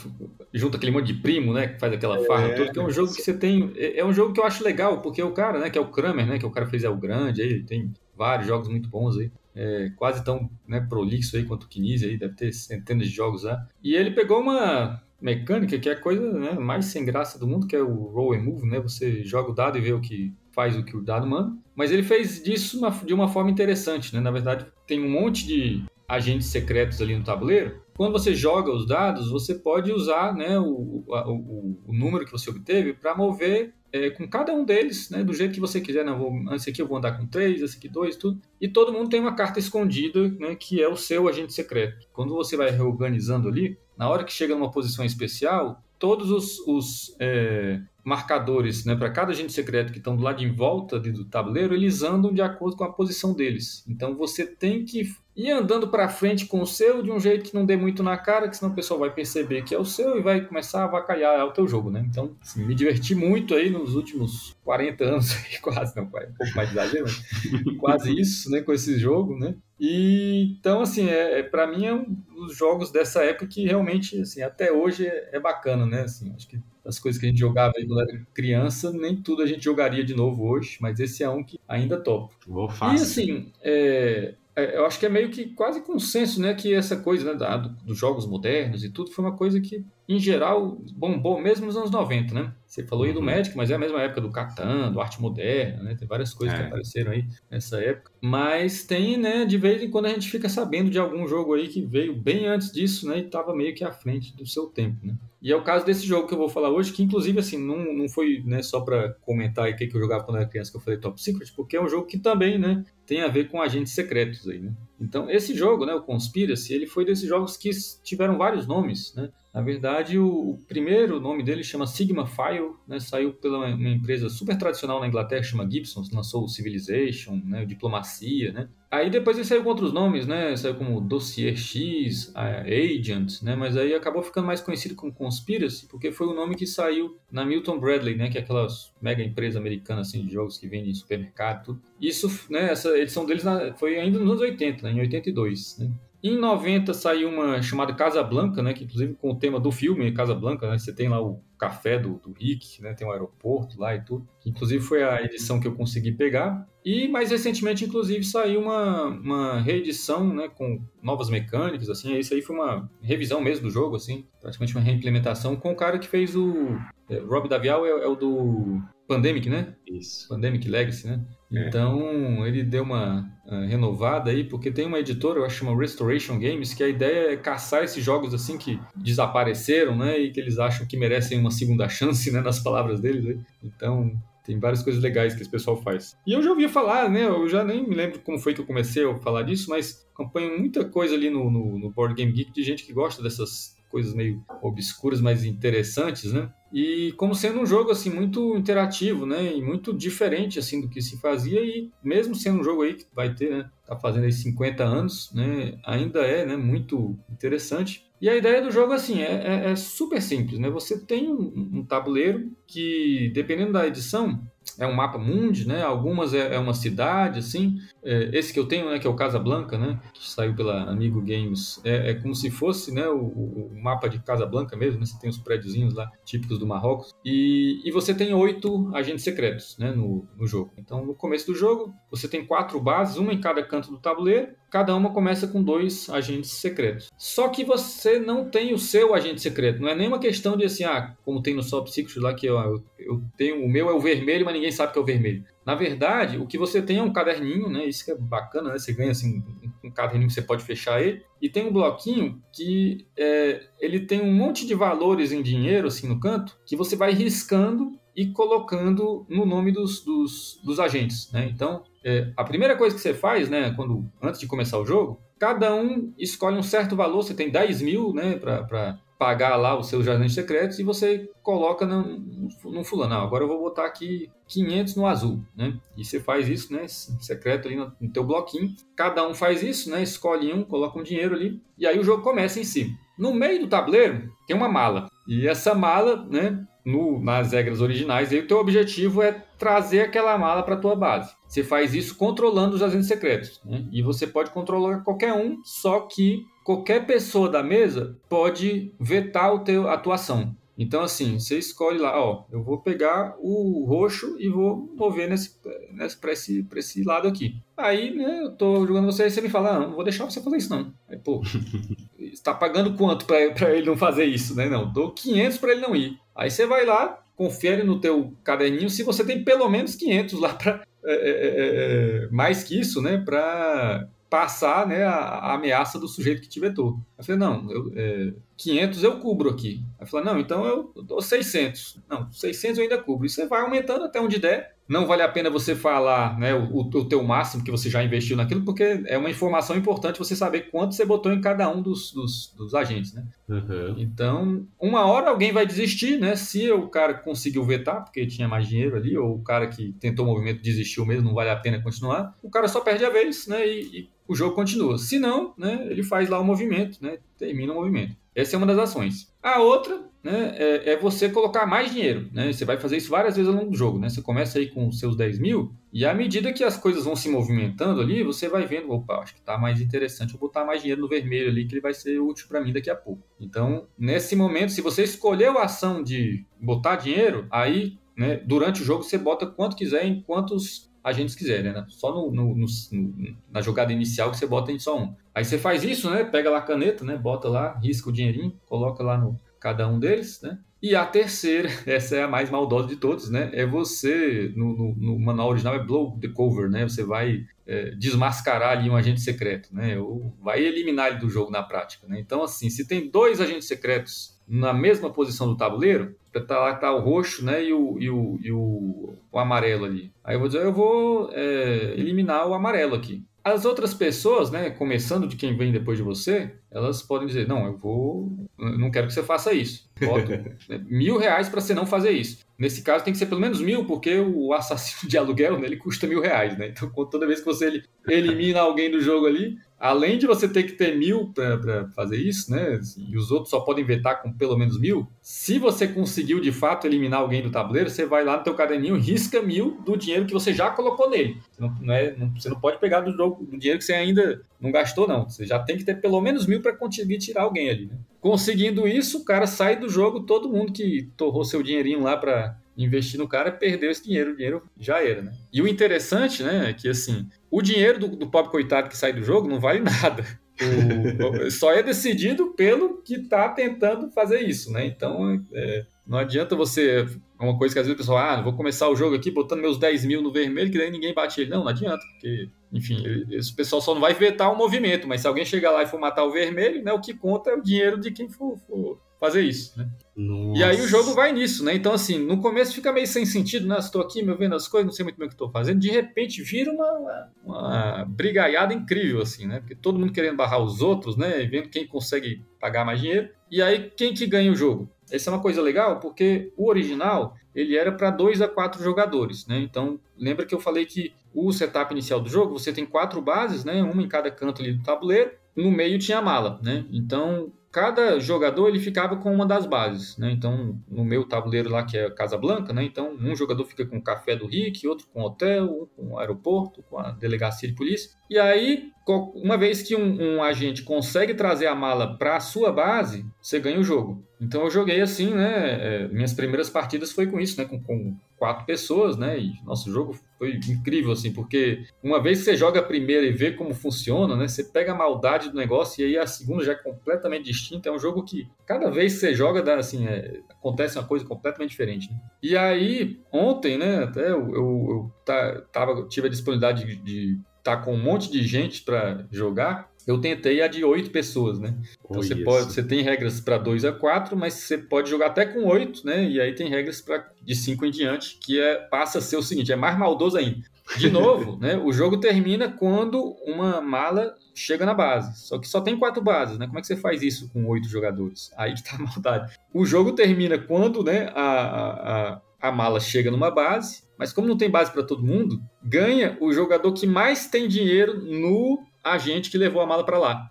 junto 0.53 0.77
aquele 0.77 0.91
monte 0.91 1.07
de 1.07 1.15
primo, 1.15 1.51
né? 1.51 1.67
Que 1.67 1.79
faz 1.79 1.91
aquela 1.91 2.23
farra 2.25 2.49
é, 2.49 2.55
toda. 2.55 2.71
Que 2.71 2.79
é 2.79 2.83
um 2.83 2.89
jogo 2.91 3.13
que 3.13 3.21
você 3.21 3.33
tem. 3.33 3.73
É, 3.75 3.99
é 3.99 4.05
um 4.05 4.13
jogo 4.13 4.31
que 4.31 4.39
eu 4.39 4.45
acho 4.45 4.63
legal, 4.63 5.01
porque 5.01 5.21
o 5.23 5.31
cara, 5.31 5.59
né? 5.59 5.69
Que 5.69 5.77
é 5.77 5.81
o 5.81 5.89
Kramer, 5.89 6.27
né? 6.27 6.37
Que 6.37 6.45
o 6.45 6.51
cara 6.51 6.67
fez 6.67 6.83
é 6.83 6.89
o 6.89 6.95
grande 6.95 7.41
aí, 7.41 7.63
tem 7.63 7.91
vários 8.15 8.47
jogos 8.47 8.67
muito 8.67 8.89
bons 8.89 9.17
aí. 9.17 9.31
É, 9.55 9.91
quase 9.95 10.23
tão 10.23 10.49
né, 10.67 10.79
prolixo 10.79 11.35
aí 11.35 11.43
quanto 11.43 11.63
o 11.63 11.67
Kinese 11.67 12.05
aí, 12.05 12.17
deve 12.17 12.35
ter 12.35 12.53
centenas 12.53 13.07
de 13.07 13.13
jogos 13.13 13.43
lá. 13.43 13.67
E 13.83 13.95
ele 13.95 14.11
pegou 14.11 14.39
uma 14.39 15.01
mecânica 15.19 15.77
que 15.77 15.89
é 15.89 15.93
a 15.93 15.99
coisa 15.99 16.31
né, 16.31 16.53
mais 16.53 16.85
sem 16.85 17.03
graça 17.03 17.37
do 17.39 17.47
mundo, 17.47 17.67
que 17.67 17.75
é 17.75 17.81
o 17.81 18.05
roll 18.05 18.33
and 18.33 18.43
move, 18.43 18.67
né? 18.67 18.79
Você 18.79 19.23
joga 19.23 19.51
o 19.51 19.55
dado 19.55 19.77
e 19.77 19.81
vê 19.81 19.91
o 19.91 19.99
que 19.99 20.31
faz 20.51 20.77
o 20.77 20.83
que 20.83 20.95
o 20.95 21.01
dado 21.01 21.25
manda. 21.25 21.57
Mas 21.75 21.91
ele 21.91 22.03
fez 22.03 22.41
disso 22.41 22.77
uma, 22.77 22.91
de 22.91 23.13
uma 23.13 23.27
forma 23.27 23.49
interessante, 23.49 24.13
né? 24.13 24.21
Na 24.21 24.31
verdade, 24.31 24.65
tem 24.85 25.03
um 25.03 25.09
monte 25.09 25.47
de 25.47 25.83
agentes 26.09 26.47
secretos 26.47 26.99
ali 27.01 27.15
no 27.15 27.23
tabuleiro, 27.23 27.81
quando 27.95 28.13
você 28.13 28.33
joga 28.33 28.71
os 28.71 28.87
dados, 28.87 29.29
você 29.29 29.53
pode 29.53 29.91
usar 29.91 30.33
né, 30.33 30.57
o, 30.57 31.03
o, 31.05 31.79
o 31.85 31.93
número 31.93 32.25
que 32.25 32.31
você 32.31 32.49
obteve 32.49 32.93
para 32.93 33.15
mover 33.15 33.75
é, 33.91 34.09
com 34.09 34.27
cada 34.27 34.53
um 34.53 34.63
deles, 34.63 35.09
né, 35.09 35.23
do 35.23 35.33
jeito 35.33 35.53
que 35.53 35.59
você 35.59 35.81
quiser. 35.81 36.03
Não, 36.05 36.17
vou, 36.17 36.55
esse 36.55 36.69
aqui 36.69 36.81
eu 36.81 36.87
vou 36.87 36.97
andar 36.97 37.17
com 37.17 37.27
três, 37.27 37.61
esse 37.61 37.77
aqui 37.77 37.87
dois, 37.87 38.15
tudo. 38.15 38.41
E 38.59 38.67
todo 38.67 38.93
mundo 38.93 39.09
tem 39.09 39.19
uma 39.19 39.35
carta 39.35 39.59
escondida, 39.59 40.29
né, 40.39 40.55
que 40.55 40.81
é 40.81 40.87
o 40.87 40.95
seu 40.95 41.27
agente 41.27 41.53
secreto. 41.53 42.07
Quando 42.13 42.33
você 42.33 42.55
vai 42.55 42.71
reorganizando 42.71 43.47
ali, 43.47 43.77
na 43.97 44.09
hora 44.09 44.23
que 44.23 44.33
chega 44.33 44.55
numa 44.55 44.71
posição 44.71 45.03
especial, 45.03 45.83
todos 45.99 46.31
os, 46.31 46.59
os 46.65 47.15
é, 47.19 47.81
marcadores 48.09 48.83
né, 48.85 48.95
para 48.95 49.11
cada 49.11 49.31
agente 49.31 49.53
secreto 49.53 49.91
que 49.93 49.99
estão 49.99 50.17
do 50.17 50.23
lado 50.23 50.43
em 50.43 50.51
volta 50.51 50.99
do 50.99 51.23
tabuleiro, 51.23 51.75
eles 51.75 52.01
andam 52.01 52.33
de 52.33 52.41
acordo 52.41 52.75
com 52.75 52.83
a 52.83 52.91
posição 52.91 53.33
deles. 53.33 53.85
Então 53.87 54.15
você 54.15 54.45
tem 54.45 54.83
que 54.83 55.13
ir 55.35 55.51
andando 55.51 55.87
para 55.87 56.09
frente 56.09 56.47
com 56.47 56.61
o 56.61 56.67
seu 56.67 57.01
de 57.01 57.11
um 57.11 57.19
jeito 57.19 57.49
que 57.49 57.55
não 57.55 57.65
dê 57.65 57.77
muito 57.77 58.03
na 58.03 58.17
cara, 58.17 58.49
que 58.49 58.57
senão 58.57 58.73
o 58.73 58.75
pessoal 58.75 58.99
vai 58.99 59.09
perceber 59.09 59.61
que 59.61 59.73
é 59.73 59.79
o 59.79 59.85
seu 59.85 60.17
e 60.17 60.21
vai 60.21 60.41
começar 60.41 60.81
a 60.81 60.85
avacalhar 60.85 61.45
o 61.45 61.51
teu 61.51 61.67
jogo, 61.67 61.89
né? 61.89 62.03
Então, 62.09 62.35
assim, 62.41 62.65
me 62.65 62.75
diverti 62.75 63.15
muito 63.15 63.55
aí 63.55 63.69
nos 63.69 63.95
últimos 63.95 64.57
40 64.65 65.03
anos, 65.05 65.33
quase, 65.61 65.95
não, 65.95 66.03
um 66.03 66.09
pouco 66.09 66.55
mais 66.55 66.69
de 66.69 66.75
exagero, 66.75 67.05
quase 67.79 68.19
isso, 68.19 68.49
né, 68.49 68.61
com 68.61 68.73
esse 68.73 68.99
jogo, 68.99 69.37
né? 69.37 69.55
E, 69.79 70.57
então, 70.59 70.81
assim, 70.81 71.07
é, 71.07 71.39
é 71.39 71.43
para 71.43 71.65
mim 71.65 71.85
é 71.85 71.93
um 71.93 72.03
dos 72.35 72.57
jogos 72.57 72.91
dessa 72.91 73.23
época 73.23 73.47
que 73.47 73.65
realmente, 73.65 74.19
assim, 74.19 74.41
até 74.41 74.73
hoje 74.73 75.07
é, 75.07 75.29
é 75.33 75.39
bacana, 75.39 75.85
né? 75.85 76.01
Assim, 76.01 76.33
acho 76.35 76.49
que 76.49 76.59
as 76.89 76.99
coisas 76.99 77.19
que 77.19 77.25
a 77.25 77.29
gente 77.29 77.39
jogava 77.39 77.73
quando 77.73 78.01
era 78.01 78.25
criança, 78.33 78.91
nem 78.91 79.15
tudo 79.15 79.41
a 79.41 79.45
gente 79.45 79.63
jogaria 79.63 80.03
de 80.03 80.15
novo 80.15 80.43
hoje, 80.47 80.77
mas 80.81 80.99
esse 80.99 81.23
é 81.23 81.29
um 81.29 81.43
que 81.43 81.59
ainda 81.67 82.01
top. 82.01 82.35
Vou 82.47 82.67
E 82.99 83.03
assim, 83.03 83.51
é, 83.61 84.35
eu 84.65 84.85
acho 84.85 84.99
que 84.99 85.05
é 85.05 85.09
meio 85.09 85.29
que 85.29 85.47
quase 85.53 85.81
consenso, 85.81 86.41
né, 86.41 86.53
que 86.53 86.73
essa 86.73 86.97
coisa 86.97 87.33
né, 87.33 87.37
da, 87.37 87.57
do, 87.57 87.69
dos 87.83 87.97
jogos 87.97 88.25
modernos 88.25 88.83
e 88.83 88.89
tudo 88.89 89.11
foi 89.11 89.25
uma 89.25 89.35
coisa 89.35 89.59
que, 89.59 89.85
em 90.07 90.19
geral, 90.19 90.77
bombou 90.93 91.39
mesmo 91.41 91.65
nos 91.65 91.77
anos 91.77 91.91
90, 91.91 92.33
né? 92.33 92.53
Você 92.65 92.85
falou 92.85 93.05
aí 93.05 93.13
do 93.13 93.19
uhum. 93.19 93.25
Magic, 93.25 93.55
mas 93.57 93.71
é 93.71 93.75
a 93.75 93.79
mesma 93.79 94.01
época 94.01 94.21
do 94.21 94.31
Catan, 94.31 94.91
do 94.91 95.01
Arte 95.01 95.21
Moderna, 95.21 95.83
né? 95.83 95.95
Tem 95.95 96.07
várias 96.07 96.33
coisas 96.33 96.57
é. 96.57 96.61
que 96.61 96.67
apareceram 96.67 97.11
aí 97.11 97.25
nessa 97.49 97.81
época. 97.81 98.11
Mas 98.21 98.83
tem, 98.83 99.17
né, 99.17 99.45
de 99.45 99.57
vez 99.57 99.81
em 99.81 99.89
quando 99.89 100.05
a 100.05 100.09
gente 100.09 100.29
fica 100.29 100.47
sabendo 100.47 100.89
de 100.89 100.99
algum 100.99 101.27
jogo 101.27 101.53
aí 101.53 101.67
que 101.67 101.81
veio 101.81 102.15
bem 102.15 102.47
antes 102.47 102.71
disso, 102.71 103.07
né, 103.07 103.19
e 103.19 103.25
estava 103.25 103.55
meio 103.55 103.73
que 103.73 103.83
à 103.83 103.91
frente 103.91 104.35
do 104.35 104.45
seu 104.45 104.67
tempo, 104.67 105.05
né? 105.05 105.15
E 105.41 105.51
é 105.51 105.55
o 105.55 105.63
caso 105.63 105.85
desse 105.85 106.05
jogo 106.05 106.27
que 106.27 106.33
eu 106.33 106.37
vou 106.37 106.49
falar 106.49 106.69
hoje, 106.69 106.91
que 106.91 107.01
inclusive, 107.01 107.39
assim, 107.39 107.57
não, 107.57 107.93
não 107.93 108.09
foi 108.09 108.43
né, 108.45 108.61
só 108.61 108.81
para 108.81 109.13
comentar 109.21 109.69
o 109.69 109.75
que, 109.75 109.87
que 109.87 109.95
eu 109.95 110.01
jogava 110.01 110.23
quando 110.23 110.37
era 110.37 110.45
criança, 110.45 110.69
que 110.69 110.77
eu 110.77 110.81
falei 110.81 110.99
Top 110.99 111.21
Secret, 111.21 111.51
porque 111.55 111.77
é 111.77 111.81
um 111.81 111.87
jogo 111.87 112.05
que 112.05 112.17
também, 112.17 112.57
né, 112.57 112.83
tem 113.09 113.21
a 113.21 113.27
ver 113.27 113.49
com 113.49 113.59
agentes 113.59 113.93
secretos 113.93 114.47
aí, 114.47 114.59
né? 114.59 114.71
Então, 115.01 115.27
esse 115.31 115.55
jogo, 115.55 115.83
né, 115.83 115.95
o 115.95 116.03
Conspiracy, 116.03 116.75
ele 116.75 116.85
foi 116.85 117.03
desses 117.03 117.27
jogos 117.27 117.57
que 117.57 117.71
tiveram 118.03 118.37
vários 118.37 118.67
nomes, 118.67 119.15
né? 119.15 119.31
Na 119.51 119.63
verdade, 119.63 120.19
o, 120.19 120.51
o 120.51 120.57
primeiro 120.67 121.19
nome 121.19 121.41
dele 121.41 121.63
chama 121.63 121.87
Sigma 121.87 122.27
File, 122.27 122.69
né? 122.87 122.99
Saiu 122.99 123.33
pela 123.33 123.65
uma 123.65 123.89
empresa 123.89 124.29
super 124.29 124.55
tradicional 124.55 124.99
na 124.99 125.07
Inglaterra, 125.07 125.41
chama 125.41 125.67
Gibson, 125.67 126.03
lançou 126.13 126.43
o 126.43 126.47
Civilization, 126.47 127.41
né, 127.43 127.63
o 127.63 127.65
Diplomacia, 127.65 128.53
né? 128.53 128.69
Aí 128.91 129.09
depois 129.09 129.37
ele 129.37 129.45
saiu 129.45 129.63
com 129.63 129.69
outros 129.69 129.93
nomes, 129.93 130.25
né? 130.25 130.55
Saiu 130.57 130.73
como 130.73 130.99
Dossier 130.99 131.55
X, 131.55 132.33
Agent, 132.35 133.41
né? 133.43 133.55
Mas 133.55 133.77
aí 133.77 133.93
acabou 133.93 134.23
ficando 134.23 134.47
mais 134.47 134.61
conhecido 134.61 134.95
como 134.95 135.13
Conspiracy, 135.13 135.85
porque 135.87 136.11
foi 136.11 136.25
o 136.27 136.33
nome 136.33 136.55
que 136.55 136.65
saiu 136.65 137.17
na 137.31 137.45
Milton 137.45 137.79
Bradley, 137.79 138.15
né? 138.15 138.29
Que 138.29 138.39
é 138.39 138.41
aquela 138.41 138.67
mega 138.99 139.23
empresa 139.23 139.59
americana 139.59 140.01
assim 140.01 140.25
de 140.25 140.33
jogos 140.33 140.57
que 140.57 140.67
vende 140.67 140.89
em 140.89 140.93
supermercado, 140.93 141.65
tudo. 141.65 141.81
Isso, 142.01 142.47
né? 142.49 142.71
Essa 142.71 142.97
edição 142.97 143.25
deles 143.25 143.43
foi 143.77 143.99
ainda 143.99 144.17
nos 144.17 144.29
anos 144.29 144.41
80, 144.41 144.83
né? 144.83 144.91
Em 144.91 145.01
82, 145.01 145.77
né? 145.77 145.91
Em 146.21 146.37
90 146.37 146.93
saiu 146.93 147.29
uma 147.29 147.61
chamada 147.61 147.93
Casa 147.93 148.21
Blanca, 148.21 148.61
né, 148.61 148.73
que 148.73 148.83
inclusive 148.83 149.13
com 149.13 149.31
o 149.31 149.35
tema 149.39 149.59
do 149.59 149.71
filme 149.71 150.11
Casa 150.11 150.35
Blanca, 150.35 150.69
né, 150.69 150.77
você 150.77 150.93
tem 150.93 151.07
lá 151.07 151.21
o 151.21 151.41
café 151.57 151.97
do, 151.97 152.19
do 152.19 152.33
Rick, 152.33 152.81
né, 152.81 152.93
tem 152.93 153.07
um 153.07 153.11
aeroporto 153.11 153.79
lá 153.79 153.95
e 153.95 154.03
tudo, 154.03 154.27
que 154.39 154.49
inclusive 154.49 154.83
foi 154.83 155.01
a 155.01 155.21
edição 155.21 155.59
que 155.59 155.67
eu 155.67 155.75
consegui 155.75 156.11
pegar. 156.11 156.67
E 156.83 157.07
mais 157.07 157.31
recentemente, 157.31 157.85
inclusive, 157.85 158.23
saiu 158.23 158.61
uma, 158.61 159.05
uma 159.05 159.61
reedição 159.61 160.33
né, 160.33 160.49
com 160.49 160.81
novas 161.01 161.29
mecânicas, 161.29 161.89
assim, 161.89 162.17
isso 162.17 162.33
aí 162.33 162.41
foi 162.41 162.55
uma 162.55 162.89
revisão 163.01 163.39
mesmo 163.39 163.67
do 163.67 163.71
jogo, 163.71 163.95
assim, 163.95 164.25
praticamente 164.41 164.75
uma 164.75 164.83
reimplementação 164.83 165.55
com 165.55 165.71
o 165.71 165.75
cara 165.75 165.99
que 165.99 166.07
fez 166.07 166.35
o... 166.35 166.77
É, 167.09 167.19
Rob 167.19 167.49
Davial 167.49 167.85
é, 167.85 167.89
é 167.89 168.07
o 168.07 168.15
do 168.15 168.81
Pandemic, 169.07 169.49
né? 169.49 169.75
Isso. 169.87 170.27
Pandemic 170.29 170.69
Legacy, 170.69 171.07
né? 171.07 171.25
É. 171.51 171.67
Então, 171.67 172.45
ele 172.45 172.63
deu 172.63 172.83
uma 172.83 173.27
uh, 173.45 173.65
renovada 173.65 174.29
aí, 174.29 174.43
porque 174.43 174.71
tem 174.71 174.85
uma 174.85 174.99
editora, 174.99 175.39
eu 175.39 175.45
acho 175.45 175.59
que 175.59 175.65
chama 175.65 175.79
Restoration 175.79 176.39
Games, 176.39 176.73
que 176.73 176.83
a 176.83 176.87
ideia 176.87 177.33
é 177.33 177.37
caçar 177.37 177.83
esses 177.83 178.03
jogos 178.03 178.33
assim 178.33 178.57
que 178.57 178.79
desapareceram, 178.95 179.97
né? 179.97 180.19
E 180.19 180.31
que 180.31 180.39
eles 180.39 180.59
acham 180.59 180.85
que 180.85 180.95
merecem 180.95 181.39
uma 181.39 181.51
segunda 181.51 181.89
chance, 181.89 182.31
né? 182.31 182.41
Nas 182.41 182.59
palavras 182.59 182.99
deles. 182.99 183.25
Aí. 183.25 183.39
Então, 183.63 184.11
Tem 184.45 184.59
várias 184.59 184.81
coisas 184.81 185.01
legais 185.01 185.35
que 185.35 185.41
esse 185.41 185.51
pessoal 185.51 185.77
faz. 185.77 186.17
E 186.25 186.33
eu 186.33 186.41
já 186.41 186.49
ouvi 186.49 186.67
falar, 186.67 187.07
né? 187.09 187.25
Eu 187.25 187.47
já 187.47 187.63
nem 187.63 187.87
me 187.87 187.93
lembro 187.93 188.19
como 188.19 188.39
foi 188.39 188.53
que 188.53 188.61
eu 188.61 188.65
comecei 188.65 189.05
a 189.05 189.19
falar 189.19 189.43
disso, 189.43 189.69
mas 189.69 190.07
acompanho 190.13 190.57
muita 190.57 190.85
coisa 190.85 191.13
ali 191.13 191.29
no, 191.29 191.51
no, 191.51 191.77
no 191.77 191.89
Board 191.91 192.15
Game 192.15 192.31
Geek 192.31 192.51
de 192.51 192.63
gente 192.63 192.83
que 192.83 192.91
gosta 192.91 193.21
dessas 193.21 193.75
coisas 193.89 194.13
meio 194.13 194.43
obscuras, 194.61 195.19
mas 195.19 195.43
interessantes, 195.43 196.31
né? 196.31 196.49
E 196.71 197.13
como 197.17 197.33
sendo 197.33 197.59
um 197.59 197.65
jogo 197.65 197.89
assim 197.91 198.11
muito 198.11 198.55
interativo, 198.55 199.25
né, 199.25 199.55
e 199.55 199.61
muito 199.61 199.91
diferente 199.91 200.59
assim 200.59 200.79
do 200.79 200.87
que 200.87 201.01
se 201.01 201.19
fazia 201.19 201.59
e 201.61 201.89
mesmo 202.03 202.35
sendo 202.35 202.59
um 202.59 202.63
jogo 202.63 202.83
aí 202.83 202.93
que 202.93 203.07
vai 203.13 203.33
ter, 203.33 203.49
né, 203.49 203.69
tá 203.87 203.95
fazendo 203.95 204.25
aí 204.25 204.31
50 204.31 204.83
anos, 204.83 205.31
né, 205.33 205.79
ainda 205.83 206.19
é, 206.19 206.45
né, 206.45 206.55
muito 206.55 207.17
interessante. 207.27 208.07
E 208.21 208.29
a 208.29 208.35
ideia 208.35 208.61
do 208.61 208.69
jogo 208.69 208.93
assim 208.93 209.21
é, 209.21 209.65
é, 209.65 209.71
é 209.71 209.75
super 209.75 210.21
simples, 210.21 210.59
né? 210.59 210.69
Você 210.69 210.99
tem 210.99 211.29
um, 211.29 211.69
um 211.73 211.85
tabuleiro 211.85 212.51
que 212.67 213.31
dependendo 213.33 213.71
da 213.71 213.87
edição 213.87 214.43
é 214.77 214.85
um 214.85 214.93
mapa 214.93 215.17
mundi, 215.17 215.67
né? 215.67 215.81
Algumas 215.81 216.33
é, 216.33 216.55
é 216.55 216.59
uma 216.59 216.73
cidade, 216.73 217.39
assim. 217.39 217.77
É, 218.03 218.29
esse 218.33 218.53
que 218.53 218.59
eu 218.59 218.67
tenho, 218.67 218.89
né? 218.89 218.99
Que 218.99 219.07
é 219.07 219.09
o 219.09 219.15
Casablanca, 219.15 219.77
né? 219.77 219.99
Que 220.13 220.29
saiu 220.29 220.55
pela 220.55 220.83
Amigo 220.83 221.21
Games. 221.21 221.81
É, 221.83 222.11
é 222.11 222.13
como 222.13 222.35
se 222.35 222.49
fosse, 222.49 222.93
né? 222.93 223.07
O, 223.07 223.19
o, 223.19 223.71
mapa 223.81 224.07
de 224.07 224.19
Casablanca 224.19 224.75
mesmo, 224.75 224.99
né? 224.99 225.05
Você 225.05 225.19
tem 225.19 225.29
os 225.29 225.37
prédiozinhos 225.37 225.93
lá, 225.93 226.11
típicos 226.25 226.59
do 226.59 226.67
Marrocos. 226.67 227.13
E, 227.23 227.81
e 227.83 227.91
você 227.91 228.13
tem 228.13 228.33
oito 228.33 228.89
agentes 228.93 229.23
secretos, 229.23 229.77
né? 229.77 229.91
No, 229.91 230.27
no 230.37 230.47
jogo. 230.47 230.71
Então, 230.77 231.05
no 231.05 231.13
começo 231.13 231.47
do 231.47 231.55
jogo, 231.55 231.93
você 232.09 232.27
tem 232.27 232.45
quatro 232.45 232.79
bases, 232.79 233.17
uma 233.17 233.33
em 233.33 233.41
cada 233.41 233.63
canto 233.63 233.89
do 233.89 233.97
tabuleiro. 233.97 234.49
Cada 234.69 234.95
uma 234.95 235.11
começa 235.11 235.47
com 235.47 235.63
dois 235.63 236.09
agentes 236.11 236.51
secretos. 236.51 237.09
Só 237.17 237.49
que 237.49 237.63
você 237.63 238.19
não 238.19 238.49
tem 238.49 238.71
o 238.71 238.77
seu 238.77 239.15
agente 239.15 239.41
secreto. 239.41 239.81
Não 239.81 239.89
é 239.89 239.95
nenhuma 239.95 240.19
questão 240.19 240.55
de 240.55 240.63
assim, 240.63 240.83
ah, 240.83 241.15
como 241.25 241.41
tem 241.41 241.55
no 241.55 241.63
Sop 241.63 241.87
Secret 241.87 242.19
lá, 242.19 242.35
que 242.35 242.45
eu, 242.45 242.83
eu 242.99 243.23
tenho, 243.35 243.65
o 243.65 243.67
meu 243.67 243.89
é 243.89 243.93
o 243.93 243.99
vermelho, 243.99 244.45
mas 244.45 244.53
ninguém 244.53 244.71
sabe 244.71 244.93
que 244.93 244.99
é 244.99 245.01
o 245.01 245.05
vermelho. 245.05 245.43
Na 245.69 245.75
verdade, 245.75 246.39
o 246.39 246.47
que 246.47 246.57
você 246.57 246.81
tem 246.81 246.97
é 246.97 247.03
um 247.03 247.13
caderninho, 247.13 247.69
né? 247.69 247.85
Isso 247.85 248.03
que 248.03 248.09
é 248.09 248.15
bacana, 248.15 248.71
né? 248.71 248.79
Você 248.79 248.91
ganha 248.91 249.11
assim, 249.11 249.43
um 249.83 249.91
caderninho 249.91 250.27
que 250.27 250.33
você 250.33 250.41
pode 250.41 250.63
fechar 250.63 250.99
ele. 250.99 251.23
E 251.39 251.47
tem 251.47 251.67
um 251.67 251.71
bloquinho 251.71 252.41
que 252.51 253.05
é, 253.15 253.67
ele 253.79 253.99
tem 253.99 254.19
um 254.19 254.33
monte 254.33 254.65
de 254.65 254.73
valores 254.73 255.31
em 255.31 255.43
dinheiro, 255.43 255.87
assim, 255.87 256.07
no 256.07 256.19
canto, 256.19 256.57
que 256.65 256.75
você 256.75 256.95
vai 256.95 257.13
riscando 257.13 257.91
e 258.15 258.31
colocando 258.31 259.27
no 259.29 259.45
nome 259.45 259.71
dos, 259.71 260.03
dos, 260.03 260.59
dos 260.63 260.79
agentes, 260.79 261.31
né? 261.31 261.47
Então, 261.53 261.83
é, 262.03 262.33
a 262.35 262.43
primeira 262.43 262.75
coisa 262.75 262.95
que 262.95 263.01
você 263.03 263.13
faz, 263.13 263.47
né, 263.47 263.71
quando, 263.75 264.11
antes 264.19 264.39
de 264.39 264.47
começar 264.47 264.79
o 264.79 264.85
jogo, 264.87 265.21
cada 265.37 265.75
um 265.75 266.11
escolhe 266.17 266.57
um 266.57 266.63
certo 266.63 266.95
valor, 266.95 267.21
você 267.21 267.35
tem 267.35 267.51
10 267.51 267.83
mil, 267.83 268.11
né, 268.11 268.39
para 268.39 268.97
pagar 269.19 269.57
lá 269.57 269.77
os 269.77 269.89
seus 269.89 270.05
jardins 270.05 270.33
secretos 270.33 270.79
e 270.79 270.83
você 270.83 271.29
coloca 271.43 271.85
no, 271.85 272.23
no 272.63 272.83
fulano. 272.85 273.13
Ah, 273.13 273.21
agora 273.21 273.43
eu 273.43 273.49
vou 273.49 273.59
botar 273.59 273.85
aqui 273.85 274.31
500 274.47 274.95
no 274.95 275.05
azul, 275.05 275.43
né? 275.55 275.77
E 275.97 276.05
você 276.05 276.21
faz 276.21 276.47
isso, 276.47 276.71
né? 276.71 276.87
Secreto 276.87 277.67
ali 277.67 277.75
no, 277.75 277.91
no 277.99 278.09
teu 278.09 278.23
bloquinho. 278.23 278.73
Cada 278.95 279.27
um 279.27 279.35
faz 279.35 279.61
isso, 279.61 279.91
né? 279.91 280.01
Escolhe 280.01 280.53
um, 280.53 280.63
coloca 280.63 280.97
um 280.97 281.03
dinheiro 281.03 281.35
ali 281.35 281.61
e 281.77 281.85
aí 281.85 281.99
o 281.99 282.03
jogo 282.03 282.23
começa 282.23 282.61
em 282.61 282.63
si. 282.63 282.95
No 283.17 283.33
meio 283.33 283.59
do 283.59 283.67
tabuleiro 283.67 284.31
tem 284.47 284.55
uma 284.55 284.69
mala 284.69 285.09
e 285.27 285.45
essa 285.45 285.75
mala, 285.75 286.25
né? 286.25 286.65
No, 286.85 287.21
nas 287.21 287.51
regras 287.51 287.81
originais, 287.81 288.31
aí 288.31 288.39
o 288.39 288.47
teu 288.47 288.57
objetivo 288.57 289.21
é 289.21 289.33
trazer 289.59 289.99
aquela 289.99 290.35
mala 290.37 290.63
para 290.63 290.77
tua 290.77 290.95
base. 290.95 291.35
Você 291.45 291.61
faz 291.61 291.93
isso 291.93 292.15
controlando 292.15 292.73
os 292.73 292.81
agentes 292.81 293.07
secretos, 293.07 293.61
né? 293.65 293.85
E 293.91 294.01
você 294.01 294.25
pode 294.25 294.49
controlar 294.51 295.01
qualquer 295.01 295.33
um, 295.33 295.59
só 295.63 295.99
que 295.99 296.45
qualquer 296.69 297.07
pessoa 297.07 297.49
da 297.49 297.63
mesa 297.63 298.15
pode 298.29 298.93
vetar 298.99 299.51
o 299.51 299.63
teu, 299.63 299.89
a 299.89 299.97
tua 299.97 300.13
ação. 300.13 300.55
Então, 300.77 301.01
assim, 301.01 301.39
você 301.39 301.57
escolhe 301.57 301.97
lá, 301.97 302.23
ó, 302.23 302.45
eu 302.51 302.61
vou 302.61 302.77
pegar 302.77 303.35
o 303.39 303.83
roxo 303.85 304.35
e 304.37 304.47
vou 304.47 304.87
mover 304.95 305.27
nesse, 305.27 305.59
nesse, 305.91 306.15
para 306.15 306.31
esse, 306.31 306.63
esse 306.75 307.03
lado 307.03 307.27
aqui. 307.27 307.55
Aí, 307.75 308.15
né, 308.15 308.41
eu 308.43 308.51
tô 308.51 308.85
jogando 308.85 309.07
você 309.07 309.25
e 309.25 309.31
você 309.31 309.41
me 309.41 309.49
fala, 309.49 309.77
ah, 309.77 309.79
não 309.79 309.95
vou 309.95 310.03
deixar 310.03 310.25
você 310.25 310.43
fazer 310.43 310.57
isso, 310.57 310.69
não. 310.69 310.93
Aí, 311.09 311.17
pô, 311.17 311.41
está 312.19 312.53
pagando 312.53 312.93
quanto 312.93 313.25
para 313.25 313.75
ele 313.75 313.87
não 313.87 313.97
fazer 313.97 314.25
isso, 314.25 314.55
né? 314.55 314.69
Não, 314.69 314.93
dou 314.93 315.11
500 315.11 315.57
para 315.57 315.71
ele 315.71 315.81
não 315.81 315.95
ir. 315.95 316.19
Aí 316.35 316.51
você 316.51 316.67
vai 316.67 316.85
lá, 316.85 317.19
confere 317.35 317.81
no 317.81 317.99
teu 317.99 318.31
caderninho 318.43 318.91
se 318.91 319.01
você 319.01 319.25
tem 319.25 319.43
pelo 319.43 319.67
menos 319.67 319.95
500 319.95 320.39
lá 320.39 320.53
para 320.53 320.83
é, 321.03 321.13
é, 321.13 321.29
é, 321.29 322.25
é, 322.25 322.27
mais 322.29 322.63
que 322.63 322.79
isso, 322.79 323.01
né, 323.01 323.17
para 323.17 324.07
passar 324.29 324.87
né, 324.87 325.03
a, 325.03 325.15
a, 325.15 325.53
ameaça 325.55 325.97
do 325.99 326.07
sujeito 326.07 326.41
que 326.41 326.47
te 326.47 326.59
vetou. 326.59 326.99
Eu 327.17 327.23
falei, 327.23 327.39
não, 327.39 327.71
eu, 327.71 327.91
é, 327.95 328.33
500 328.57 329.03
eu 329.03 329.19
cubro 329.19 329.49
aqui. 329.49 329.83
Aí 329.99 330.05
falou, 330.05 330.25
não, 330.25 330.39
então 330.39 330.65
eu 330.65 330.93
dou 331.03 331.21
600. 331.21 331.99
Não, 332.07 332.31
600 332.31 332.77
eu 332.77 332.83
ainda 332.83 333.01
cubro. 333.01 333.25
E 333.25 333.29
você 333.29 333.47
vai 333.47 333.61
aumentando 333.61 334.05
até 334.05 334.21
onde 334.21 334.39
der. 334.39 334.77
Não 334.89 335.05
vale 335.05 335.21
a 335.21 335.29
pena 335.29 335.51
você 335.51 335.75
falar 335.75 336.37
né, 336.39 336.53
o, 336.55 336.79
o 336.79 337.05
teu 337.05 337.23
máximo 337.23 337.63
que 337.63 337.69
você 337.69 337.91
já 337.91 338.03
investiu 338.03 338.35
naquilo, 338.35 338.65
porque 338.65 339.03
é 339.05 339.19
uma 339.19 339.29
informação 339.29 339.77
importante 339.77 340.17
você 340.17 340.35
saber 340.35 340.71
quanto 340.71 340.95
você 340.95 341.05
botou 341.05 341.31
em 341.31 341.39
cada 341.39 341.69
um 341.69 341.79
dos, 341.79 342.11
dos, 342.11 342.51
dos 342.57 342.73
agentes. 342.73 343.13
Né? 343.13 343.23
Uhum. 343.47 343.95
Então, 343.99 344.67
uma 344.81 345.05
hora 345.05 345.29
alguém 345.29 345.51
vai 345.51 345.65
desistir, 345.65 346.19
né? 346.19 346.35
Se 346.35 346.71
o 346.71 346.87
cara 346.87 347.13
conseguiu 347.13 347.63
vetar, 347.63 348.03
porque 348.03 348.25
tinha 348.25 348.47
mais 348.47 348.67
dinheiro 348.67 348.97
ali, 348.97 349.15
ou 349.15 349.35
o 349.35 349.43
cara 349.43 349.67
que 349.67 349.93
tentou 349.99 350.25
o 350.25 350.29
movimento 350.29 350.63
desistiu 350.63 351.05
mesmo, 351.05 351.27
não 351.27 351.35
vale 351.35 351.51
a 351.51 351.55
pena 351.55 351.81
continuar, 351.81 352.35
o 352.41 352.49
cara 352.49 352.67
só 352.67 352.81
perde 352.81 353.05
a 353.05 353.11
vez, 353.11 353.45
né? 353.45 353.67
E, 353.67 353.81
e 353.81 354.09
o 354.27 354.35
jogo 354.35 354.55
continua. 354.55 354.97
Se 354.97 355.17
não, 355.17 355.53
né, 355.57 355.87
ele 355.89 356.03
faz 356.03 356.29
lá 356.29 356.39
o 356.39 356.43
movimento, 356.43 356.99
né, 357.01 357.17
termina 357.37 357.73
o 357.73 357.75
movimento. 357.75 358.15
Essa 358.39 358.55
é 358.55 358.57
uma 358.57 358.67
das 358.67 358.77
ações. 358.77 359.33
A 359.41 359.59
outra 359.59 360.09
né, 360.23 360.53
é, 360.57 360.91
é, 360.91 360.97
você 360.97 361.29
colocar 361.29 361.65
mais 361.65 361.91
dinheiro. 361.91 362.29
Né? 362.31 362.51
Você 362.51 362.65
vai 362.65 362.77
fazer 362.77 362.97
isso 362.97 363.09
várias 363.09 363.35
vezes 363.35 363.49
ao 363.49 363.57
longo 363.57 363.71
do 363.71 363.77
jogo. 363.77 363.97
Né? 363.97 364.09
Você 364.09 364.21
começa 364.21 364.59
aí 364.59 364.67
com 364.67 364.87
os 364.87 364.99
seus 364.99 365.15
10 365.15 365.39
mil, 365.39 365.73
e 365.91 366.05
à 366.05 366.13
medida 366.13 366.53
que 366.53 366.63
as 366.63 366.77
coisas 366.77 367.05
vão 367.05 367.15
se 367.15 367.29
movimentando 367.29 368.01
ali, 368.01 368.23
você 368.23 368.47
vai 368.47 368.65
vendo, 368.65 368.91
opa, 368.91 369.19
acho 369.19 369.33
que 369.33 369.39
está 369.39 369.57
mais 369.57 369.81
interessante 369.81 370.33
eu 370.33 370.39
botar 370.39 370.65
mais 370.65 370.81
dinheiro 370.81 371.01
no 371.01 371.07
vermelho 371.07 371.49
ali, 371.49 371.65
que 371.65 371.73
ele 371.73 371.81
vai 371.81 371.93
ser 371.93 372.19
útil 372.19 372.47
para 372.47 372.61
mim 372.61 372.73
daqui 372.73 372.89
a 372.89 372.95
pouco. 372.95 373.23
Então, 373.39 373.87
nesse 373.97 374.35
momento, 374.35 374.71
se 374.71 374.81
você 374.81 375.03
escolheu 375.03 375.57
a 375.57 375.63
ação 375.63 376.03
de 376.03 376.45
botar 376.59 376.97
dinheiro, 376.97 377.47
aí 377.49 377.97
né, 378.15 378.35
durante 378.45 378.81
o 378.81 378.85
jogo 378.85 379.03
você 379.03 379.17
bota 379.17 379.47
quanto 379.47 379.75
quiser 379.75 380.05
em 380.05 380.21
quantos 380.21 380.88
agentes 381.09 381.35
quiserem, 381.35 381.73
né? 381.73 381.85
Só 381.89 382.13
no, 382.13 382.31
no, 382.31 382.55
no, 382.55 383.35
na 383.51 383.61
jogada 383.61 383.91
inicial 383.91 384.31
que 384.31 384.37
você 384.37 384.47
bota 384.47 384.71
em 384.71 384.79
só 384.79 384.97
um. 384.97 385.15
Aí 385.33 385.43
você 385.43 385.57
faz 385.57 385.83
isso, 385.83 386.09
né? 386.09 386.23
Pega 386.23 386.49
lá 386.49 386.59
a 386.59 386.61
caneta, 386.61 387.03
né? 387.03 387.17
Bota 387.17 387.47
lá, 387.47 387.77
risca 387.77 388.09
o 388.09 388.13
dinheirinho, 388.13 388.53
coloca 388.65 389.03
lá 389.03 389.17
no 389.17 389.39
cada 389.59 389.87
um 389.87 389.99
deles, 389.99 390.41
né? 390.41 390.57
E 390.81 390.95
a 390.95 391.05
terceira, 391.05 391.69
essa 391.85 392.15
é 392.15 392.23
a 392.23 392.27
mais 392.27 392.49
maldosa 392.49 392.87
de 392.87 392.95
todos, 392.95 393.29
né? 393.29 393.49
É 393.53 393.65
você, 393.65 394.53
no, 394.55 394.75
no, 394.75 394.95
no 394.95 395.19
manual 395.19 395.49
original, 395.49 395.75
é 395.75 395.83
blow 395.83 396.17
the 396.19 396.29
cover, 396.29 396.69
né? 396.69 396.87
Você 396.87 397.03
vai 397.03 397.45
é, 397.67 397.91
desmascarar 397.91 398.77
ali 398.77 398.89
um 398.89 398.95
agente 398.95 399.21
secreto, 399.21 399.69
né? 399.73 399.99
Ou 399.99 400.33
vai 400.41 400.63
eliminar 400.63 401.09
ele 401.09 401.19
do 401.19 401.29
jogo 401.29 401.51
na 401.51 401.61
prática, 401.61 402.07
né? 402.07 402.19
Então, 402.19 402.41
assim, 402.43 402.69
se 402.69 402.87
tem 402.87 403.09
dois 403.09 403.41
agentes 403.41 403.67
secretos 403.67 404.38
na 404.49 404.73
mesma 404.73 405.11
posição 405.11 405.47
do 405.47 405.55
tabuleiro, 405.55 406.15
tá 406.47 406.59
lá 406.59 406.73
tá 406.75 406.91
o 406.91 406.99
roxo, 406.99 407.45
né, 407.45 407.63
e 407.63 407.71
o, 407.71 407.97
e 407.99 408.09
o, 408.09 408.39
e 408.41 408.51
o, 408.51 409.13
o 409.31 409.39
amarelo 409.39 409.85
ali. 409.85 410.11
Aí 410.23 410.35
eu 410.35 410.39
vou 410.39 410.47
dizer, 410.47 410.63
eu 410.63 410.73
vou 410.73 411.29
é, 411.31 411.93
eliminar 411.95 412.47
o 412.47 412.53
amarelo 412.53 412.95
aqui. 412.95 413.23
As 413.43 413.63
outras 413.63 413.93
pessoas, 413.93 414.51
né, 414.51 414.69
começando 414.69 415.27
de 415.27 415.35
quem 415.35 415.55
vem 415.55 415.71
depois 415.71 415.97
de 415.97 416.03
você, 416.03 416.55
elas 416.71 417.01
podem 417.01 417.27
dizer, 417.27 417.47
não, 417.47 417.65
eu 417.65 417.75
vou, 417.75 418.31
eu 418.59 418.77
não 418.77 418.91
quero 418.91 419.07
que 419.07 419.13
você 419.13 419.23
faça 419.23 419.51
isso. 419.51 419.89
Boto 419.99 420.31
mil 420.87 421.17
reais 421.17 421.49
para 421.49 421.61
você 421.61 421.73
não 421.73 421.85
fazer 421.85 422.11
isso. 422.11 422.45
Nesse 422.57 422.81
caso 422.81 423.03
tem 423.03 423.13
que 423.13 423.19
ser 423.19 423.25
pelo 423.25 423.41
menos 423.41 423.61
mil, 423.61 423.85
porque 423.85 424.19
o 424.19 424.53
assassino 424.53 425.09
de 425.09 425.17
aluguel, 425.17 425.57
né, 425.57 425.65
ele 425.65 425.77
custa 425.77 426.05
mil 426.05 426.21
reais, 426.21 426.57
né? 426.57 426.67
Então 426.67 426.89
toda 426.89 427.25
vez 427.25 427.39
que 427.39 427.45
você 427.45 427.81
elimina 428.07 428.59
alguém 428.59 428.91
do 428.91 429.01
jogo 429.01 429.25
ali, 429.25 429.57
além 429.79 430.17
de 430.17 430.27
você 430.27 430.47
ter 430.47 430.63
que 430.63 430.73
ter 430.73 430.97
mil 430.97 431.31
para 431.33 431.87
fazer 431.91 432.17
isso, 432.17 432.51
né? 432.51 432.79
E 432.97 433.17
os 433.17 433.31
outros 433.31 433.49
só 433.49 433.61
podem 433.61 433.85
vetar 433.85 434.21
com 434.21 434.33
pelo 434.33 434.57
menos 434.57 434.77
mil. 434.77 435.07
Se 435.21 435.57
você 435.57 435.87
conseguiu 435.87 436.41
de 436.41 436.51
fato 436.51 436.85
eliminar 436.85 437.21
alguém 437.21 437.41
do 437.41 437.49
tabuleiro, 437.49 437.89
você 437.89 438.05
vai 438.05 438.25
lá 438.25 438.37
no 438.37 438.43
teu 438.43 438.53
caderninho, 438.53 438.99
risca 438.99 439.41
mil 439.41 439.79
do 439.85 439.95
dinheiro 439.95 440.25
que 440.25 440.33
você 440.33 440.53
já 440.53 440.69
colocou 440.69 441.09
nele. 441.09 441.37
Você 441.51 441.61
não, 441.61 441.75
não 441.81 441.93
é, 441.93 442.15
não, 442.17 442.29
você 442.35 442.49
não 442.49 442.59
pode 442.59 442.77
pegar 442.79 442.99
do, 442.99 443.15
jogo, 443.15 443.45
do 443.45 443.57
dinheiro 443.57 443.79
que 443.79 443.85
você 443.85 443.93
ainda 443.93 444.41
não 444.59 444.71
gastou, 444.71 445.07
não. 445.07 445.29
Você 445.29 445.45
já 445.45 445.59
tem 445.59 445.77
que 445.77 445.85
ter 445.85 445.95
pelo 446.01 446.19
menos 446.19 446.45
mil 446.45 446.58
para 446.61 446.75
conseguir 446.75 447.17
tirar 447.17 447.43
alguém 447.43 447.69
ali. 447.69 447.85
Né? 447.87 447.97
Conseguindo 448.19 448.87
isso, 448.87 449.19
o 449.19 449.25
cara 449.25 449.47
sai 449.47 449.79
do 449.79 449.89
jogo, 449.89 450.25
todo 450.25 450.49
mundo 450.49 450.73
que 450.73 451.09
torrou 451.15 451.43
seu 451.43 451.63
dinheirinho 451.63 452.01
lá 452.01 452.17
para 452.17 452.57
investir 452.77 453.19
no 453.19 453.27
cara 453.27 453.51
perdeu 453.51 453.91
esse 453.91 454.03
dinheiro, 454.03 454.31
o 454.31 454.35
dinheiro 454.35 454.63
já 454.79 455.03
era, 455.03 455.21
né? 455.21 455.33
E 455.51 455.61
o 455.61 455.67
interessante, 455.67 456.41
né, 456.41 456.69
é 456.69 456.73
que 456.73 456.87
assim, 456.87 457.27
o 457.51 457.61
dinheiro 457.61 457.99
do, 457.99 458.07
do 458.07 458.31
pobre 458.31 458.51
coitado 458.51 458.89
que 458.89 458.97
sai 458.97 459.11
do 459.11 459.21
jogo 459.21 459.49
não 459.49 459.59
vale 459.59 459.79
nada. 459.83 460.25
O, 460.61 461.51
só 461.51 461.73
é 461.73 461.81
decidido 461.81 462.53
pelo 462.53 463.01
que 463.01 463.15
está 463.15 463.49
tentando 463.49 464.09
fazer 464.11 464.41
isso, 464.41 464.71
né? 464.71 464.85
Então, 464.85 465.41
é, 465.53 465.85
não 466.09 466.17
adianta 466.17 466.55
você. 466.55 467.05
É 467.39 467.43
uma 467.43 467.55
coisa 467.55 467.73
que 467.73 467.79
às 467.79 467.85
vezes 467.85 467.93
o 467.93 467.97
pessoal, 468.01 468.17
ah, 468.17 468.41
vou 468.41 468.53
começar 468.53 468.89
o 468.89 468.95
jogo 468.95 469.15
aqui 469.15 469.29
botando 469.29 469.61
meus 469.61 469.77
10 469.77 470.05
mil 470.05 470.23
no 470.23 470.31
vermelho, 470.31 470.71
que 470.71 470.77
daí 470.79 470.89
ninguém 470.89 471.13
bate 471.13 471.39
ele. 471.39 471.51
Não, 471.51 471.61
não 471.61 471.67
adianta, 471.67 472.03
porque, 472.13 472.49
enfim, 472.73 473.03
esse 473.29 473.55
pessoal 473.55 473.79
só 473.79 473.93
não 473.93 474.01
vai 474.01 474.15
vetar 474.15 474.51
o 474.51 474.57
movimento, 474.57 475.07
mas 475.07 475.21
se 475.21 475.27
alguém 475.27 475.45
chegar 475.45 475.69
lá 475.69 475.83
e 475.83 475.87
for 475.87 475.99
matar 475.99 476.25
o 476.25 476.31
vermelho, 476.31 476.83
né, 476.83 476.91
o 476.91 476.99
que 476.99 477.13
conta 477.13 477.51
é 477.51 477.53
o 477.53 477.61
dinheiro 477.61 477.99
de 477.99 478.09
quem 478.09 478.27
for, 478.27 478.57
for 478.67 478.99
fazer 479.19 479.41
isso, 479.41 479.77
né? 479.77 479.87
Nossa. 480.15 480.59
E 480.59 480.63
aí 480.63 480.81
o 480.81 480.87
jogo 480.87 481.13
vai 481.13 481.31
nisso, 481.31 481.63
né? 481.63 481.75
Então, 481.75 481.93
assim, 481.93 482.17
no 482.17 482.41
começo 482.41 482.73
fica 482.73 482.91
meio 482.91 483.05
sem 483.05 483.23
sentido, 483.25 483.67
né? 483.67 483.77
Estou 483.77 484.01
aqui, 484.01 484.23
me 484.23 484.33
vendo 484.33 484.55
as 484.55 484.67
coisas, 484.67 484.87
não 484.87 484.93
sei 484.93 485.03
muito 485.03 485.17
bem 485.17 485.27
o 485.27 485.29
que 485.29 485.35
estou 485.35 485.51
fazendo. 485.51 485.79
De 485.79 485.91
repente 485.91 486.41
vira 486.41 486.71
uma, 486.71 487.29
uma 487.43 488.05
brigaiada 488.05 488.73
incrível, 488.73 489.21
assim, 489.21 489.45
né? 489.45 489.59
Porque 489.59 489.75
todo 489.75 489.99
mundo 489.99 490.13
querendo 490.13 490.37
barrar 490.37 490.59
os 490.59 490.81
outros, 490.81 491.15
né? 491.15 491.43
E 491.43 491.47
vendo 491.47 491.69
quem 491.69 491.85
consegue 491.85 492.43
pagar 492.59 492.83
mais 492.83 492.99
dinheiro. 492.99 493.29
E 493.51 493.61
aí, 493.61 493.91
quem 493.95 494.13
que 494.13 494.25
ganha 494.25 494.51
o 494.51 494.55
jogo? 494.55 494.89
Essa 495.11 495.29
é 495.29 495.33
uma 495.33 495.41
coisa 495.41 495.61
legal, 495.61 495.99
porque 495.99 496.51
o 496.57 496.67
original 496.67 497.35
ele 497.53 497.77
era 497.77 497.91
para 497.91 498.11
dois 498.11 498.41
a 498.41 498.47
quatro 498.47 498.83
jogadores, 498.83 499.45
né? 499.47 499.59
Então, 499.59 499.99
lembra 500.17 500.45
que 500.45 500.53
eu 500.53 500.59
falei 500.59 500.85
que 500.85 501.13
o 501.33 501.51
setup 501.51 501.91
inicial 501.93 502.19
do 502.19 502.29
jogo, 502.29 502.57
você 502.57 502.71
tem 502.71 502.85
quatro 502.85 503.21
bases, 503.21 503.63
né? 503.63 503.81
Uma 503.83 504.01
em 504.01 504.07
cada 504.07 504.31
canto 504.31 504.61
ali 504.61 504.73
do 504.73 504.83
tabuleiro. 504.83 505.31
No 505.55 505.71
meio 505.71 505.99
tinha 505.99 506.19
a 506.19 506.21
mala, 506.21 506.59
né? 506.63 506.85
Então, 506.91 507.51
cada 507.71 508.19
jogador 508.19 508.67
ele 508.67 508.79
ficava 508.79 509.17
com 509.17 509.33
uma 509.33 509.45
das 509.45 509.65
bases, 509.65 510.17
né? 510.17 510.31
Então, 510.31 510.79
no 510.87 511.03
meu 511.03 511.23
tabuleiro 511.27 511.69
lá 511.69 511.83
que 511.83 511.97
é 511.97 512.09
Casa 512.09 512.37
Blanca, 512.37 512.73
né? 512.73 512.83
Então, 512.83 513.13
um 513.13 513.35
jogador 513.35 513.65
fica 513.65 513.85
com 513.85 513.97
o 513.97 514.01
café 514.01 514.35
do 514.35 514.47
Rick, 514.47 514.87
outro 514.87 515.07
com 515.07 515.21
o 515.21 515.25
hotel, 515.25 515.65
um 515.65 515.85
com 515.85 516.13
o 516.13 516.19
aeroporto, 516.19 516.83
com 516.83 516.97
a 516.97 517.11
delegacia 517.11 517.67
de 517.67 517.75
polícia. 517.75 518.11
E 518.29 518.39
aí, 518.39 518.91
uma 519.17 519.57
vez 519.57 519.81
que 519.81 519.95
um, 519.95 520.35
um 520.37 520.43
agente 520.43 520.83
consegue 520.83 521.33
trazer 521.33 521.67
a 521.67 521.75
mala 521.75 522.17
para 522.17 522.35
a 522.35 522.39
sua 522.39 522.71
base, 522.71 523.25
você 523.41 523.59
ganha 523.59 523.79
o 523.79 523.83
jogo. 523.83 524.23
Então, 524.41 524.63
eu 524.63 524.71
joguei 524.71 525.01
assim, 525.01 525.33
né? 525.33 526.03
É, 526.03 526.07
minhas 526.07 526.33
primeiras 526.33 526.69
partidas 526.69 527.11
foi 527.11 527.27
com 527.27 527.39
isso, 527.39 527.59
né? 527.59 527.67
Com, 527.67 527.81
com 527.81 528.15
quatro 528.37 528.65
pessoas, 528.65 529.17
né? 529.17 529.37
E 529.37 529.51
nosso 529.65 529.91
jogo 529.91 530.17
foi 530.37 530.53
incrível, 530.55 531.11
assim, 531.11 531.33
porque 531.33 531.83
uma 532.01 532.23
vez 532.23 532.39
que 532.39 532.45
você 532.45 532.55
joga 532.55 532.79
a 532.79 532.83
primeira 532.83 533.25
e 533.25 533.33
vê 533.33 533.51
como 533.51 533.73
funciona, 533.73 534.37
né? 534.37 534.47
Você 534.47 534.63
pega 534.63 534.93
a 534.93 534.95
maldade 534.95 535.49
do 535.49 535.57
negócio 535.57 536.01
e 536.01 536.05
aí 536.05 536.17
a 536.17 536.25
segunda 536.25 536.63
já 536.63 536.71
é 536.71 536.75
completamente 536.75 537.43
distinta. 537.45 537.89
É 537.89 537.91
um 537.91 537.99
jogo 537.99 538.23
que 538.23 538.47
cada 538.65 538.89
vez 538.89 539.13
que 539.13 539.19
você 539.19 539.33
joga, 539.33 539.61
dá, 539.61 539.75
assim, 539.75 540.07
é, 540.07 540.39
acontece 540.49 540.97
uma 540.97 541.07
coisa 541.07 541.25
completamente 541.25 541.71
diferente. 541.71 542.09
Né? 542.09 542.17
E 542.41 542.55
aí, 542.55 543.19
ontem, 543.33 543.77
né? 543.77 544.03
Até 544.05 544.31
eu, 544.31 544.55
eu, 544.55 545.11
eu 545.25 545.55
tava, 545.73 546.07
tive 546.07 546.27
a 546.27 546.31
disponibilidade 546.31 546.85
de 546.85 547.33
estar 547.33 547.48
tá 547.63 547.77
com 547.77 547.93
um 547.93 548.01
monte 548.01 548.31
de 548.31 548.45
gente 548.45 548.81
para 548.83 549.25
jogar. 549.31 549.89
Eu 550.07 550.19
tentei 550.19 550.61
a 550.61 550.67
de 550.67 550.83
oito 550.83 551.11
pessoas, 551.11 551.59
né? 551.59 551.75
Então 552.03 552.21
você, 552.21 552.35
pode, 552.35 552.73
você 552.73 552.81
tem 552.81 553.03
regras 553.03 553.39
para 553.39 553.57
2 553.57 553.85
a 553.85 553.91
4, 553.91 554.35
mas 554.35 554.53
você 554.55 554.77
pode 554.77 555.09
jogar 555.09 555.27
até 555.27 555.45
com 555.45 555.65
oito, 555.65 556.05
né? 556.05 556.23
E 556.27 556.41
aí 556.41 556.55
tem 556.55 556.67
regras 556.67 556.99
para 556.99 557.29
de 557.43 557.55
5 557.55 557.85
em 557.85 557.91
diante, 557.91 558.37
que 558.39 558.59
é, 558.59 558.75
passa 558.75 559.19
a 559.19 559.21
ser 559.21 559.37
o 559.37 559.43
seguinte: 559.43 559.71
é 559.71 559.75
mais 559.75 559.97
maldoso 559.97 560.37
ainda. 560.37 560.63
De 560.97 561.09
novo, 561.11 561.57
né? 561.59 561.77
O 561.77 561.93
jogo 561.93 562.17
termina 562.17 562.71
quando 562.71 563.35
uma 563.45 563.81
mala 563.81 564.35
chega 564.55 564.85
na 564.85 564.93
base. 564.93 565.47
Só 565.47 565.59
que 565.59 565.67
só 565.67 565.79
tem 565.79 565.97
quatro 565.97 566.23
bases, 566.23 566.57
né? 566.57 566.65
Como 566.65 566.79
é 566.79 566.81
que 566.81 566.87
você 566.87 566.97
faz 566.97 567.21
isso 567.21 567.49
com 567.49 567.67
oito 567.67 567.87
jogadores? 567.87 568.51
Aí 568.57 568.73
que 568.73 568.83
tá 568.83 568.95
a 568.95 568.99
maldade. 568.99 569.53
O 569.73 569.85
jogo 569.85 570.13
termina 570.13 570.57
quando, 570.57 571.03
né, 571.03 571.31
a, 571.35 571.43
a, 571.43 572.33
a 572.33 572.41
mala 572.71 572.99
chega 572.99 573.31
numa 573.31 573.49
base, 573.49 574.03
mas 574.17 574.33
como 574.33 574.47
não 574.47 574.57
tem 574.57 574.69
base 574.69 574.91
para 574.91 575.03
todo 575.03 575.25
mundo, 575.25 575.61
ganha 575.81 576.37
o 576.41 576.51
jogador 576.51 576.91
que 576.93 577.07
mais 577.07 577.47
tem 577.47 577.67
dinheiro 577.67 578.21
no 578.21 578.83
a 579.03 579.17
gente 579.17 579.49
que 579.49 579.57
levou 579.57 579.81
a 579.81 579.85
mala 579.85 580.03
para 580.03 580.17
lá. 580.17 580.49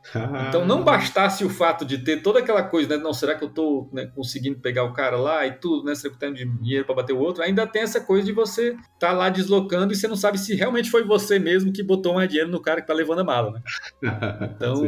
Então 0.49 0.65
não 0.65 0.83
bastasse 0.83 1.45
o 1.45 1.51
fato 1.51 1.85
de 1.85 1.99
ter 1.99 2.23
toda 2.23 2.39
aquela 2.39 2.63
coisa, 2.63 2.97
né? 2.97 3.03
Não, 3.03 3.13
será 3.13 3.35
que 3.35 3.45
eu 3.45 3.49
estou 3.49 3.91
né, 3.93 4.07
conseguindo 4.15 4.59
pegar 4.59 4.85
o 4.85 4.93
cara 4.93 5.17
lá 5.17 5.47
e 5.47 5.53
tudo, 5.53 5.85
né? 5.85 5.95
Será 5.95 6.15
que 6.15 6.25
eu 6.25 6.33
tenho 6.33 6.49
dinheiro 6.59 6.85
para 6.87 6.95
bater 6.95 7.13
o 7.13 7.19
outro? 7.19 7.43
Ainda 7.43 7.67
tem 7.67 7.83
essa 7.83 8.01
coisa 8.01 8.25
de 8.25 8.33
você 8.33 8.71
estar 8.71 8.89
tá 8.99 9.13
lá 9.13 9.29
deslocando 9.29 9.93
e 9.93 9.97
você 9.97 10.09
não 10.09 10.17
sabe 10.17 10.39
se 10.39 10.55
realmente 10.55 10.91
foi 10.91 11.05
você 11.05 11.39
mesmo 11.39 11.73
que 11.73 11.83
botou 11.83 12.15
mais 12.15 12.29
dinheiro 12.29 12.51
no 12.51 12.61
cara 12.61 12.81
que 12.81 12.87
tá 12.87 12.95
levando 12.95 13.21
a 13.21 13.25
mala, 13.25 13.53
né? 13.53 13.63
Então 14.59 14.83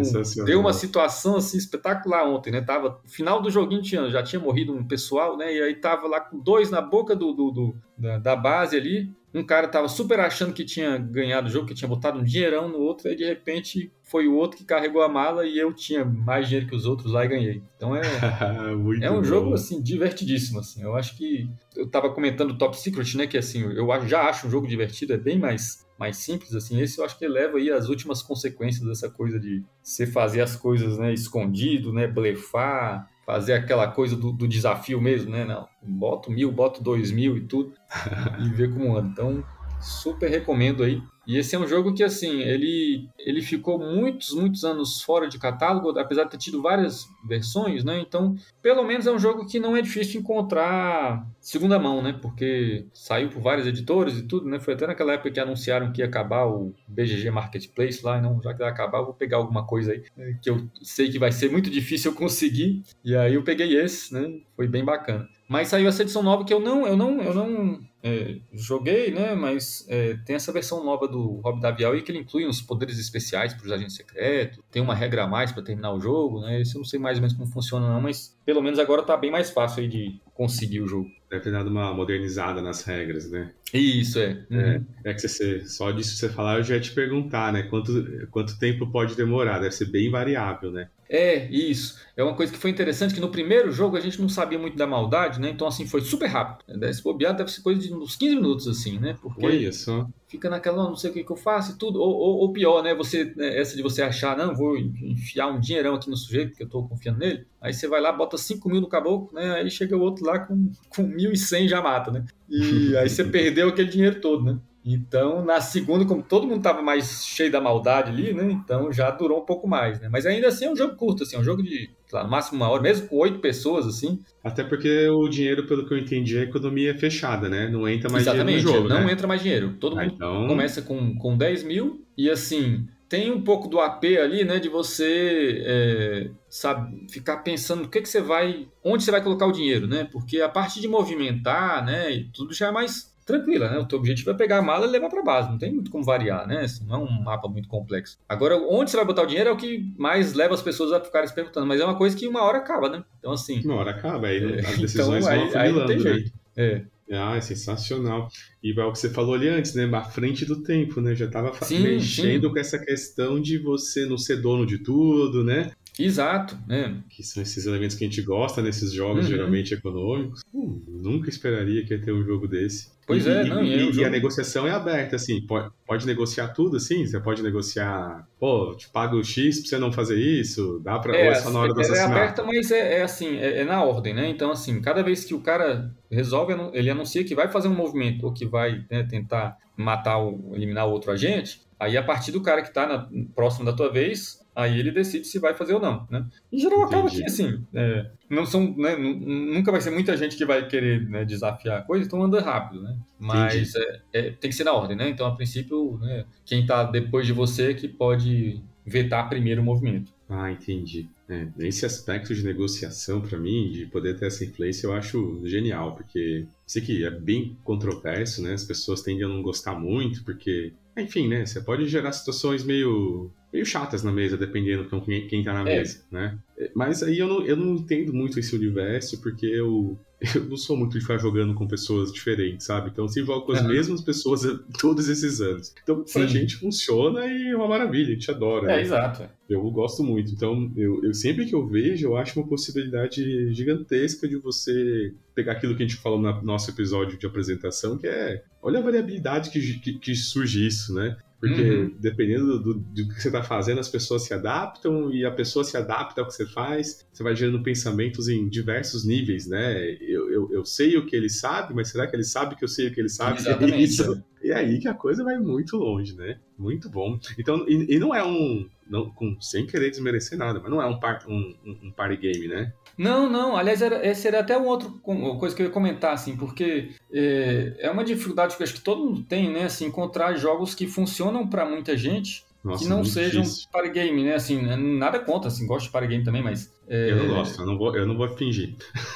deu 0.44 0.60
uma 0.60 0.72
situação 0.72 1.36
assim 1.36 1.58
espetacular 1.58 2.26
ontem, 2.28 2.50
né? 2.50 2.60
Tava 2.60 3.00
final 3.06 3.40
do 3.40 3.50
joguinho 3.50 3.82
tinha, 3.82 4.10
já 4.10 4.22
tinha 4.22 4.40
morrido 4.40 4.72
um 4.72 4.86
pessoal, 4.86 5.36
né? 5.36 5.54
E 5.54 5.62
aí 5.62 5.74
tava 5.74 6.06
lá 6.06 6.20
com 6.20 6.38
dois 6.38 6.70
na 6.70 6.80
boca 6.80 7.14
do, 7.14 7.32
do, 7.32 7.50
do 7.50 7.76
da, 7.96 8.18
da 8.18 8.36
base 8.36 8.76
ali 8.76 9.12
um 9.32 9.44
cara 9.44 9.68
tava 9.68 9.88
super 9.88 10.18
achando 10.18 10.52
que 10.52 10.64
tinha 10.64 10.98
ganhado 10.98 11.48
o 11.48 11.50
jogo, 11.50 11.66
que 11.66 11.74
tinha 11.74 11.88
botado 11.88 12.18
um 12.18 12.24
dinheirão 12.24 12.68
no 12.68 12.78
outro, 12.78 13.08
e 13.08 13.16
de 13.16 13.24
repente 13.24 13.92
foi 14.02 14.26
o 14.26 14.34
outro 14.34 14.58
que 14.58 14.64
carregou 14.64 15.02
a 15.02 15.08
mala 15.08 15.46
e 15.46 15.56
eu 15.56 15.72
tinha 15.72 16.04
mais 16.04 16.48
dinheiro 16.48 16.68
que 16.68 16.74
os 16.74 16.84
outros 16.84 17.12
lá 17.12 17.24
e 17.24 17.28
ganhei. 17.28 17.62
Então 17.76 17.94
é, 17.94 18.02
é 19.02 19.10
um 19.10 19.16
bom. 19.16 19.24
jogo 19.24 19.54
assim 19.54 19.80
divertidíssimo 19.80 20.58
assim. 20.58 20.82
Eu 20.82 20.96
acho 20.96 21.16
que 21.16 21.48
eu 21.76 21.88
tava 21.88 22.12
comentando 22.12 22.50
o 22.50 22.58
Top 22.58 22.76
Secret, 22.76 23.16
né, 23.16 23.26
que 23.26 23.38
assim, 23.38 23.62
eu 23.62 23.86
já 24.06 24.28
acho 24.28 24.48
um 24.48 24.50
jogo 24.50 24.66
divertido, 24.66 25.12
é 25.12 25.18
bem 25.18 25.38
mais 25.38 25.88
mais 26.00 26.16
simples 26.16 26.54
assim. 26.54 26.80
Esse 26.80 26.98
eu 26.98 27.04
acho 27.04 27.18
que 27.18 27.28
leva 27.28 27.58
aí 27.58 27.70
as 27.70 27.90
últimas 27.90 28.22
consequências 28.22 28.88
dessa 28.88 29.10
coisa 29.10 29.38
de 29.38 29.62
você 29.82 30.06
fazer 30.06 30.40
as 30.40 30.56
coisas, 30.56 30.96
né, 30.96 31.12
escondido, 31.12 31.92
né, 31.92 32.06
blefar, 32.06 33.06
fazer 33.30 33.52
aquela 33.52 33.86
coisa 33.86 34.16
do, 34.16 34.32
do, 34.32 34.48
desafio 34.48 35.00
mesmo, 35.00 35.30
né? 35.30 35.44
Não, 35.44 35.68
boto 35.80 36.30
mil, 36.30 36.50
boto 36.50 36.82
dois 36.82 37.12
mil 37.12 37.36
e 37.36 37.42
tudo, 37.42 37.74
e 38.44 38.48
ver 38.50 38.72
como 38.72 38.96
anda. 38.96 39.08
Então, 39.12 39.44
super 39.80 40.30
recomendo 40.30 40.82
aí. 40.82 41.02
E 41.26 41.36
esse 41.36 41.54
é 41.54 41.58
um 41.58 41.66
jogo 41.66 41.94
que, 41.94 42.02
assim, 42.02 42.40
ele, 42.40 43.08
ele 43.16 43.40
ficou 43.40 43.78
muitos, 43.78 44.32
muitos 44.32 44.64
anos 44.64 45.00
fora 45.00 45.28
de 45.28 45.38
catálogo, 45.38 45.96
apesar 45.96 46.24
de 46.24 46.30
ter 46.30 46.38
tido 46.38 46.60
várias 46.60 47.06
versões, 47.24 47.84
né? 47.84 48.00
Então, 48.00 48.34
pelo 48.60 48.82
menos 48.82 49.06
é 49.06 49.12
um 49.12 49.18
jogo 49.18 49.46
que 49.46 49.60
não 49.60 49.76
é 49.76 49.82
difícil 49.82 50.20
encontrar 50.20 51.24
segunda 51.40 51.78
mão, 51.78 52.02
né? 52.02 52.18
Porque 52.20 52.86
saiu 52.92 53.28
por 53.28 53.40
vários 53.40 53.66
editores 53.66 54.18
e 54.18 54.22
tudo, 54.26 54.48
né? 54.48 54.58
Foi 54.58 54.74
até 54.74 54.88
naquela 54.88 55.12
época 55.12 55.30
que 55.30 55.38
anunciaram 55.38 55.92
que 55.92 56.00
ia 56.00 56.06
acabar 56.06 56.46
o 56.46 56.74
BGG 56.88 57.30
Marketplace 57.30 58.04
lá, 58.04 58.20
não, 58.20 58.42
já 58.42 58.52
que 58.52 58.58
vai 58.58 58.68
acabar, 58.68 59.02
vou 59.02 59.14
pegar 59.14 59.36
alguma 59.36 59.64
coisa 59.64 59.92
aí 59.92 60.02
né? 60.16 60.36
que 60.42 60.50
eu 60.50 60.68
sei 60.82 61.10
que 61.10 61.18
vai 61.18 61.30
ser 61.30 61.48
muito 61.48 61.70
difícil 61.70 62.10
eu 62.10 62.16
conseguir. 62.16 62.82
E 63.04 63.14
aí 63.14 63.34
eu 63.34 63.44
peguei 63.44 63.76
esse, 63.76 64.12
né? 64.12 64.40
Foi 64.56 64.66
bem 64.66 64.84
bacana. 64.84 65.28
Mas 65.48 65.68
saiu 65.68 65.88
essa 65.88 66.02
edição 66.02 66.22
nova 66.22 66.44
que 66.44 66.52
eu 66.52 66.60
não, 66.60 66.86
eu 66.86 66.96
não, 66.96 67.20
eu 67.20 67.34
não 67.34 67.80
é, 68.02 68.38
joguei, 68.52 69.10
né? 69.10 69.34
Mas 69.34 69.86
é, 69.88 70.16
tem 70.24 70.36
essa 70.36 70.52
versão 70.52 70.84
nova 70.84 71.06
do 71.06 71.40
Rob 71.40 71.60
Davial 71.60 71.94
e 71.96 72.02
que 72.02 72.10
ele 72.10 72.18
inclui 72.18 72.46
uns 72.46 72.60
poderes 72.62 72.98
especiais 72.98 73.52
para 73.52 73.66
os 73.66 73.72
agentes 73.72 73.96
secretos. 73.96 74.58
Tem 74.70 74.80
uma 74.80 74.94
regra 74.94 75.24
a 75.24 75.26
mais 75.26 75.52
para 75.52 75.62
terminar 75.62 75.92
o 75.92 76.00
jogo, 76.00 76.40
né? 76.40 76.60
Isso 76.60 76.76
eu 76.76 76.80
não 76.80 76.86
sei 76.86 76.98
mais 76.98 77.18
ou 77.18 77.22
menos 77.22 77.36
como 77.36 77.50
funciona, 77.50 77.88
não, 77.88 78.00
mas 78.00 78.36
pelo 78.44 78.62
menos 78.62 78.78
agora 78.78 79.02
tá 79.02 79.16
bem 79.16 79.30
mais 79.30 79.50
fácil 79.50 79.82
aí 79.82 79.88
de 79.88 80.20
conseguir 80.34 80.80
o 80.80 80.88
jogo. 80.88 81.08
Deve 81.30 81.44
ter 81.44 81.52
dado 81.52 81.68
uma 81.68 81.92
modernizada 81.92 82.62
nas 82.62 82.82
regras, 82.82 83.30
né? 83.30 83.52
Isso, 83.72 84.18
é. 84.18 84.44
Uhum. 84.50 84.84
É, 85.04 85.10
é, 85.10 85.14
que 85.14 85.20
você, 85.20 85.66
só 85.66 85.90
disso 85.90 86.16
você 86.16 86.28
falar, 86.28 86.58
eu 86.58 86.64
já 86.64 86.74
ia 86.74 86.80
te 86.80 86.92
perguntar, 86.92 87.52
né? 87.52 87.64
Quanto, 87.64 87.92
quanto 88.30 88.58
tempo 88.58 88.90
pode 88.90 89.14
demorar? 89.14 89.58
Deve 89.58 89.72
ser 89.72 89.86
bem 89.86 90.10
variável, 90.10 90.72
né? 90.72 90.88
É, 91.10 91.46
isso. 91.50 91.98
É 92.16 92.22
uma 92.22 92.36
coisa 92.36 92.52
que 92.52 92.58
foi 92.58 92.70
interessante, 92.70 93.12
que 93.12 93.20
no 93.20 93.30
primeiro 93.30 93.72
jogo 93.72 93.96
a 93.96 94.00
gente 94.00 94.20
não 94.20 94.28
sabia 94.28 94.58
muito 94.58 94.76
da 94.76 94.86
maldade, 94.86 95.40
né? 95.40 95.50
Então, 95.50 95.66
assim, 95.66 95.84
foi 95.84 96.02
super 96.02 96.28
rápido. 96.28 96.84
Esse 96.84 97.02
bobeado 97.02 97.38
deve 97.38 97.50
ser 97.50 97.62
coisa 97.62 97.80
de 97.80 97.92
uns 97.92 98.14
15 98.14 98.36
minutos, 98.36 98.68
assim, 98.68 98.96
né? 99.00 99.18
Porque 99.20 99.40
foi 99.40 99.56
isso. 99.56 100.08
Fica 100.28 100.48
naquela, 100.48 100.84
não 100.84 100.94
sei 100.94 101.10
o 101.10 101.12
que, 101.12 101.24
que 101.24 101.32
eu 101.32 101.36
faço 101.36 101.72
e 101.72 101.78
tudo. 101.78 102.00
Ou, 102.00 102.14
ou, 102.14 102.36
ou 102.38 102.52
pior, 102.52 102.80
né? 102.84 102.94
Você, 102.94 103.24
né, 103.36 103.58
essa 103.58 103.74
de 103.74 103.82
você 103.82 104.02
achar, 104.02 104.36
não, 104.36 104.54
vou 104.54 104.76
enfiar 104.76 105.48
um 105.48 105.58
dinheirão 105.58 105.96
aqui 105.96 106.08
no 106.08 106.16
sujeito, 106.16 106.50
porque 106.50 106.62
eu 106.62 106.68
tô 106.68 106.84
confiando 106.84 107.18
nele. 107.18 107.44
Aí 107.60 107.74
você 107.74 107.88
vai 107.88 108.00
lá, 108.00 108.12
bota 108.12 108.38
5 108.38 108.68
mil 108.68 108.80
no 108.80 108.88
caboclo, 108.88 109.34
né? 109.34 109.54
Aí 109.54 109.68
chega 109.68 109.96
o 109.96 110.00
outro 110.00 110.24
lá 110.24 110.38
com, 110.38 110.70
com 110.90 111.02
1.100 111.02 111.66
já 111.66 111.82
mata, 111.82 112.12
né? 112.12 112.24
E 112.48 112.96
aí 112.96 113.08
você 113.08 113.24
perdeu 113.28 113.68
aquele 113.68 113.90
dinheiro 113.90 114.20
todo, 114.20 114.44
né? 114.44 114.60
Então, 114.84 115.44
na 115.44 115.60
segunda, 115.60 116.06
como 116.06 116.22
todo 116.22 116.46
mundo 116.46 116.58
estava 116.58 116.80
mais 116.80 117.26
cheio 117.26 117.52
da 117.52 117.60
maldade 117.60 118.10
ali, 118.10 118.32
né? 118.32 118.50
Então 118.50 118.90
já 118.90 119.10
durou 119.10 119.42
um 119.42 119.44
pouco 119.44 119.68
mais, 119.68 120.00
né? 120.00 120.08
Mas 120.10 120.24
ainda 120.24 120.48
assim 120.48 120.64
é 120.64 120.70
um 120.70 120.76
jogo 120.76 120.96
curto, 120.96 121.22
assim, 121.22 121.36
é 121.36 121.38
um 121.38 121.44
jogo 121.44 121.62
de, 121.62 121.90
lá, 122.10 122.24
no 122.24 122.30
máximo 122.30 122.56
uma 122.56 122.70
hora, 122.70 122.82
mesmo 122.82 123.06
com 123.08 123.16
oito 123.16 123.40
pessoas, 123.40 123.86
assim. 123.86 124.18
Até 124.42 124.64
porque 124.64 125.08
o 125.08 125.28
dinheiro, 125.28 125.66
pelo 125.66 125.86
que 125.86 125.92
eu 125.92 125.98
entendi, 125.98 126.38
a 126.38 126.42
economia 126.42 126.92
é 126.92 126.94
fechada, 126.94 127.48
né? 127.48 127.68
Não 127.68 127.86
entra 127.86 128.10
mais 128.10 128.24
Exatamente, 128.24 128.60
dinheiro 128.60 128.82
no 128.82 128.88
jogo, 128.88 128.88
não 128.88 129.06
né? 129.06 129.12
entra 129.12 129.26
mais 129.26 129.42
dinheiro. 129.42 129.74
Todo 129.78 129.98
ah, 129.98 130.02
mundo 130.02 130.14
então... 130.14 130.48
começa 130.48 130.80
com, 130.80 131.14
com 131.16 131.36
10 131.36 131.62
mil 131.64 132.02
e, 132.16 132.30
assim, 132.30 132.86
tem 133.10 133.30
um 133.30 133.42
pouco 133.42 133.68
do 133.68 133.80
AP 133.80 134.04
ali, 134.04 134.44
né? 134.44 134.60
De 134.60 134.68
você 134.68 135.62
é, 135.66 136.30
sabe, 136.48 137.06
ficar 137.10 137.38
pensando 137.38 137.84
o 137.84 137.88
que, 137.88 138.00
que 138.00 138.08
você 138.08 138.22
vai. 138.22 138.68
onde 138.82 139.02
você 139.02 139.10
vai 139.10 139.20
colocar 139.20 139.46
o 139.46 139.52
dinheiro, 139.52 139.86
né? 139.86 140.08
Porque 140.10 140.40
a 140.40 140.48
parte 140.48 140.80
de 140.80 140.88
movimentar, 140.88 141.84
né? 141.84 142.12
E 142.12 142.30
tudo 142.32 142.54
já 142.54 142.68
é 142.68 142.70
mais 142.70 143.09
tranquila, 143.30 143.70
né? 143.70 143.78
O 143.78 143.86
teu 143.86 143.98
objetivo 143.98 144.30
é 144.30 144.34
pegar 144.34 144.58
a 144.58 144.62
mala 144.62 144.86
e 144.86 144.90
levar 144.90 145.08
para 145.08 145.22
base, 145.22 145.50
não 145.50 145.58
tem 145.58 145.72
muito 145.72 145.90
como 145.90 146.04
variar, 146.04 146.46
né? 146.46 146.60
Assim, 146.60 146.84
não 146.86 146.94
é 146.94 146.98
um 146.98 147.22
mapa 147.22 147.48
muito 147.48 147.68
complexo. 147.68 148.18
Agora, 148.28 148.56
onde 148.56 148.90
você 148.90 148.96
vai 148.96 149.06
botar 149.06 149.22
o 149.22 149.26
dinheiro 149.26 149.50
é 149.50 149.52
o 149.52 149.56
que 149.56 149.92
mais 149.96 150.34
leva 150.34 150.54
as 150.54 150.62
pessoas 150.62 150.92
a 150.92 151.00
ficarem 151.00 151.28
se 151.28 151.34
perguntando, 151.34 151.66
mas 151.66 151.80
é 151.80 151.84
uma 151.84 151.96
coisa 151.96 152.16
que 152.16 152.26
uma 152.26 152.42
hora 152.42 152.58
acaba, 152.58 152.88
né? 152.88 153.04
Então, 153.18 153.32
assim. 153.32 153.60
Uma 153.64 153.76
hora 153.76 153.90
acaba, 153.92 154.26
aí 154.26 154.42
é, 154.42 154.60
as 154.60 154.78
decisões 154.78 155.24
então, 155.24 155.48
vão 155.48 155.60
aí, 155.60 155.68
aí 155.68 155.72
não 155.72 155.86
tem 155.86 155.96
né? 155.96 156.02
jeito. 156.02 156.32
É. 156.56 156.82
Ah, 157.12 157.36
é 157.36 157.40
sensacional. 157.40 158.28
E 158.62 158.78
é 158.78 158.84
o 158.84 158.92
que 158.92 158.98
você 158.98 159.10
falou 159.10 159.34
ali 159.34 159.48
antes, 159.48 159.74
né? 159.74 159.84
À 159.92 160.04
frente 160.04 160.44
do 160.44 160.62
tempo, 160.62 161.00
né? 161.00 161.14
Já 161.14 161.26
estava 161.26 161.50
mexendo 161.68 162.46
sim. 162.46 162.52
com 162.52 162.58
essa 162.58 162.78
questão 162.78 163.40
de 163.40 163.58
você 163.58 164.06
não 164.06 164.16
ser 164.16 164.36
dono 164.36 164.64
de 164.64 164.78
tudo, 164.78 165.42
né? 165.42 165.72
Exato, 165.98 166.58
né? 166.66 166.96
Que 167.08 167.22
são 167.22 167.42
esses 167.42 167.66
elementos 167.66 167.96
que 167.96 168.04
a 168.04 168.08
gente 168.08 168.22
gosta 168.22 168.62
nesses 168.62 168.92
jogos 168.92 169.24
uhum. 169.24 169.30
geralmente 169.30 169.74
econômicos. 169.74 170.42
Hum, 170.54 170.82
nunca 170.88 171.28
esperaria 171.28 171.84
que 171.84 171.94
ia 171.94 172.00
ter 172.00 172.12
um 172.12 172.24
jogo 172.24 172.46
desse. 172.46 172.88
Pois 173.06 173.26
e, 173.26 173.28
é, 173.28 173.44
não, 173.44 173.64
e, 173.64 173.74
é 173.74 173.84
um 173.84 173.90
e, 173.90 174.04
a 174.04 174.08
negociação 174.08 174.68
é 174.68 174.70
aberta, 174.70 175.16
assim, 175.16 175.44
pode, 175.44 175.68
pode 175.84 176.06
negociar 176.06 176.48
tudo, 176.48 176.76
assim, 176.76 177.04
você 177.04 177.18
pode 177.18 177.42
negociar, 177.42 178.24
pô, 178.38 178.72
te 178.76 178.88
pago 178.88 179.22
X 179.24 179.58
pra 179.58 179.68
você 179.68 179.78
não 179.78 179.92
fazer 179.92 180.16
isso, 180.16 180.80
dá 180.84 180.96
pra, 180.96 181.16
é, 181.16 181.26
ou 181.26 181.32
é 181.32 181.34
só 181.34 181.50
na 181.50 181.58
hora 181.58 181.74
do 181.74 181.80
assassinato? 181.80 182.12
É 182.12 182.16
aberta, 182.16 182.44
mas 182.44 182.70
é, 182.70 182.98
é 182.98 183.02
assim, 183.02 183.36
é, 183.38 183.62
é, 183.62 183.64
na 183.64 183.82
ordem, 183.82 184.14
né, 184.14 184.28
então 184.28 184.52
assim, 184.52 184.80
cada 184.80 185.02
vez 185.02 185.24
que 185.24 185.34
o 185.34 185.40
cara 185.40 185.92
resolve, 186.08 186.54
ele 186.72 186.88
anuncia 186.88 187.24
que 187.24 187.34
vai 187.34 187.48
fazer 187.48 187.66
um 187.66 187.74
movimento 187.74 188.26
ou 188.26 188.32
que 188.32 188.46
vai 188.46 188.84
né, 188.88 189.02
tentar 189.02 189.56
matar 189.76 190.18
ou 190.18 190.52
eliminar 190.54 190.86
o 190.86 190.92
outro 190.92 191.10
agente, 191.10 191.62
aí 191.80 191.96
a 191.96 192.02
partir 192.04 192.30
do 192.30 192.40
cara 192.40 192.62
que 192.62 192.72
tá 192.72 192.86
na, 192.86 193.08
próximo 193.34 193.64
da 193.64 193.72
tua 193.72 193.90
vez, 193.90 194.39
aí 194.60 194.78
ele 194.78 194.90
decide 194.90 195.26
se 195.26 195.38
vai 195.38 195.54
fazer 195.54 195.74
ou 195.74 195.80
não, 195.80 196.06
né? 196.10 196.26
Em 196.52 196.58
geral 196.58 196.82
acaba 196.82 197.08
que 197.08 197.24
assim, 197.24 197.64
é, 197.74 198.10
não 198.28 198.44
são, 198.44 198.74
né, 198.76 198.96
nunca 198.96 199.72
vai 199.72 199.80
ser 199.80 199.90
muita 199.90 200.16
gente 200.16 200.36
que 200.36 200.44
vai 200.44 200.66
querer 200.66 201.08
né, 201.08 201.24
desafiar 201.24 201.78
a 201.78 201.82
coisa, 201.82 202.06
então 202.06 202.22
anda 202.22 202.40
rápido, 202.40 202.82
né? 202.82 202.96
Mas 203.18 203.74
é, 203.74 204.00
é, 204.12 204.22
tem 204.30 204.50
que 204.50 204.56
ser 204.56 204.64
na 204.64 204.72
ordem, 204.72 204.96
né? 204.96 205.08
Então 205.08 205.26
a 205.26 205.34
princípio, 205.34 205.98
né, 206.00 206.24
quem 206.44 206.62
está 206.62 206.84
depois 206.84 207.26
de 207.26 207.32
você 207.32 207.74
que 207.74 207.88
pode 207.88 208.62
vetar 208.84 209.28
primeiro 209.28 209.62
o 209.62 209.64
movimento. 209.64 210.12
Ah, 210.28 210.50
entendi. 210.50 211.08
É, 211.28 211.48
esse 211.58 211.84
aspecto 211.84 212.34
de 212.34 212.44
negociação, 212.44 213.20
para 213.20 213.36
mim, 213.36 213.70
de 213.70 213.86
poder 213.86 214.16
ter 214.16 214.26
essa 214.26 214.44
influência, 214.44 214.86
eu 214.86 214.92
acho 214.92 215.40
genial, 215.44 215.94
porque 215.96 216.46
sei 216.64 216.82
que 216.82 217.04
é 217.04 217.10
bem 217.10 217.56
controverso, 217.64 218.40
né? 218.42 218.52
As 218.52 218.64
pessoas 218.64 219.02
tendem 219.02 219.24
a 219.24 219.28
não 219.28 219.42
gostar 219.42 219.74
muito, 219.74 220.24
porque, 220.24 220.72
enfim, 220.96 221.28
né? 221.28 221.44
Você 221.44 221.60
pode 221.60 221.86
gerar 221.88 222.12
situações 222.12 222.62
meio 222.64 223.30
meio 223.52 223.66
chatas 223.66 224.02
na 224.02 224.12
mesa, 224.12 224.36
dependendo 224.36 224.84
de 224.84 225.20
quem, 225.22 225.42
tá 225.42 225.52
na 225.52 225.68
é. 225.68 225.78
mesa, 225.78 226.04
né? 226.10 226.38
Mas 226.74 227.02
aí 227.02 227.18
eu 227.18 227.26
não, 227.26 227.42
eu 227.44 227.56
não 227.56 227.74
entendo 227.74 228.12
muito 228.12 228.38
esse 228.38 228.54
universo, 228.54 229.20
porque 229.20 229.46
eu, 229.46 229.98
eu 230.34 230.44
não 230.44 230.56
sou 230.56 230.76
muito 230.76 230.92
de 230.92 231.00
ficar 231.00 231.18
jogando 231.18 231.54
com 231.54 231.66
pessoas 231.66 232.12
diferentes, 232.12 232.66
sabe? 232.66 232.90
Então, 232.90 233.08
se 233.08 233.24
jogo 233.24 233.46
com 233.46 233.52
as 233.52 233.62
uhum. 233.62 233.68
mesmas 233.68 234.02
pessoas 234.02 234.42
todos 234.78 235.08
esses 235.08 235.40
anos. 235.40 235.74
Então, 235.82 236.04
pra 236.04 236.06
Sim. 236.06 236.28
gente 236.28 236.56
funciona 236.56 237.26
e 237.26 237.48
é 237.48 237.56
uma 237.56 237.66
maravilha, 237.66 238.10
a 238.10 238.14
gente 238.14 238.30
adora. 238.30 238.70
É, 238.70 238.76
né? 238.76 238.82
exato. 238.82 239.28
Eu 239.48 239.68
gosto 239.70 240.04
muito. 240.04 240.30
Então, 240.32 240.70
eu, 240.76 241.02
eu, 241.02 241.12
sempre 241.12 241.44
que 241.46 241.54
eu 241.54 241.66
vejo, 241.66 242.06
eu 242.06 242.16
acho 242.16 242.38
uma 242.38 242.46
possibilidade 242.46 243.52
gigantesca 243.52 244.28
de 244.28 244.36
você 244.36 245.12
pegar 245.34 245.52
aquilo 245.52 245.74
que 245.76 245.82
a 245.82 245.86
gente 245.86 246.00
falou 246.00 246.20
no 246.20 246.42
nosso 246.42 246.70
episódio 246.70 247.18
de 247.18 247.26
apresentação, 247.26 247.98
que 247.98 248.06
é 248.06 248.44
olha 248.62 248.78
a 248.78 248.82
variabilidade 248.82 249.50
que, 249.50 249.80
que, 249.80 249.94
que 249.94 250.14
surge 250.14 250.64
isso, 250.66 250.94
né? 250.94 251.16
Porque 251.40 251.62
uhum. 251.62 251.96
dependendo 251.98 252.58
do, 252.58 252.74
do, 252.74 253.08
que 253.08 253.20
você 253.20 253.28
está 253.28 253.42
fazendo, 253.42 253.80
as 253.80 253.88
pessoas 253.88 254.24
se 254.24 254.34
adaptam 254.34 255.10
e 255.10 255.24
a 255.24 255.30
pessoa 255.30 255.64
se 255.64 255.74
adapta 255.74 256.20
ao 256.20 256.26
que 256.26 256.34
você 256.34 256.46
faz. 256.46 257.06
Você 257.10 257.22
vai 257.22 257.34
gerando 257.34 257.62
pensamentos 257.62 258.28
em 258.28 258.46
diversos 258.46 259.06
níveis, 259.06 259.46
né? 259.46 259.96
Eu, 260.02 260.30
eu, 260.30 260.52
eu 260.52 260.64
sei 260.66 260.98
o 260.98 261.06
que 261.06 261.16
ele 261.16 261.30
sabe, 261.30 261.72
mas 261.74 261.88
será 261.88 262.06
que 262.06 262.14
ele 262.14 262.24
sabe 262.24 262.56
que 262.56 262.62
eu 262.64 262.68
sei 262.68 262.88
o 262.88 262.92
que 262.92 263.00
ele 263.00 263.08
sabe? 263.08 263.38
Exatamente. 263.38 263.82
Isso. 263.82 264.22
E 264.42 264.50
é 264.50 264.54
aí 264.54 264.78
que 264.78 264.88
a 264.88 264.94
coisa 264.94 265.24
vai 265.24 265.38
muito 265.38 265.78
longe, 265.78 266.14
né? 266.14 266.38
Muito 266.58 266.90
bom. 266.90 267.18
Então, 267.38 267.64
e, 267.66 267.94
e 267.94 267.98
não 267.98 268.14
é 268.14 268.22
um. 268.22 268.68
Não, 268.88 269.08
com, 269.08 269.40
sem 269.40 269.66
querer 269.66 269.90
desmerecer 269.90 270.36
nada, 270.36 270.58
mas 270.60 270.70
não 270.70 270.82
é 270.82 270.86
um, 270.86 270.98
par, 270.98 271.24
um, 271.28 271.54
um 271.64 271.92
party 271.92 272.16
game, 272.16 272.48
né? 272.48 272.72
Não, 272.96 273.28
não. 273.28 273.56
Aliás, 273.56 273.82
era, 273.82 274.06
esse 274.06 274.26
era 274.26 274.40
até 274.40 274.56
um 274.56 274.66
outro 274.66 274.90
coisa 275.38 275.54
que 275.54 275.62
eu 275.62 275.66
ia 275.66 275.72
comentar, 275.72 276.12
assim, 276.12 276.36
porque 276.36 276.90
é, 277.12 277.74
é 277.78 277.90
uma 277.90 278.04
dificuldade 278.04 278.56
que 278.56 278.62
eu 278.62 278.64
acho 278.64 278.74
que 278.74 278.80
todo 278.80 279.04
mundo 279.04 279.22
tem, 279.22 279.50
né? 279.50 279.64
Assim, 279.64 279.86
encontrar 279.86 280.34
jogos 280.34 280.74
que 280.74 280.86
funcionam 280.86 281.46
para 281.46 281.64
muita 281.64 281.96
gente 281.96 282.44
Nossa, 282.62 282.82
que 282.82 282.90
não 282.90 283.04
sejam 283.04 283.42
difícil. 283.42 283.68
party 283.72 283.90
game, 283.90 284.24
né? 284.24 284.34
Assim, 284.34 284.60
né, 284.62 284.76
nada 284.76 285.18
contra, 285.18 285.48
assim, 285.48 285.66
gosto 285.66 285.86
de 285.86 285.92
party 285.92 286.08
game 286.08 286.24
também, 286.24 286.42
mas. 286.42 286.72
É... 286.88 287.10
Eu 287.10 287.16
não 287.16 287.28
gosto, 287.28 287.60
eu 287.60 287.66
não 287.66 287.78
vou, 287.78 287.96
eu 287.96 288.06
não 288.06 288.16
vou 288.16 288.28
fingir. 288.28 288.74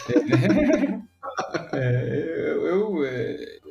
É, 1.72 1.78
é, 1.78 2.33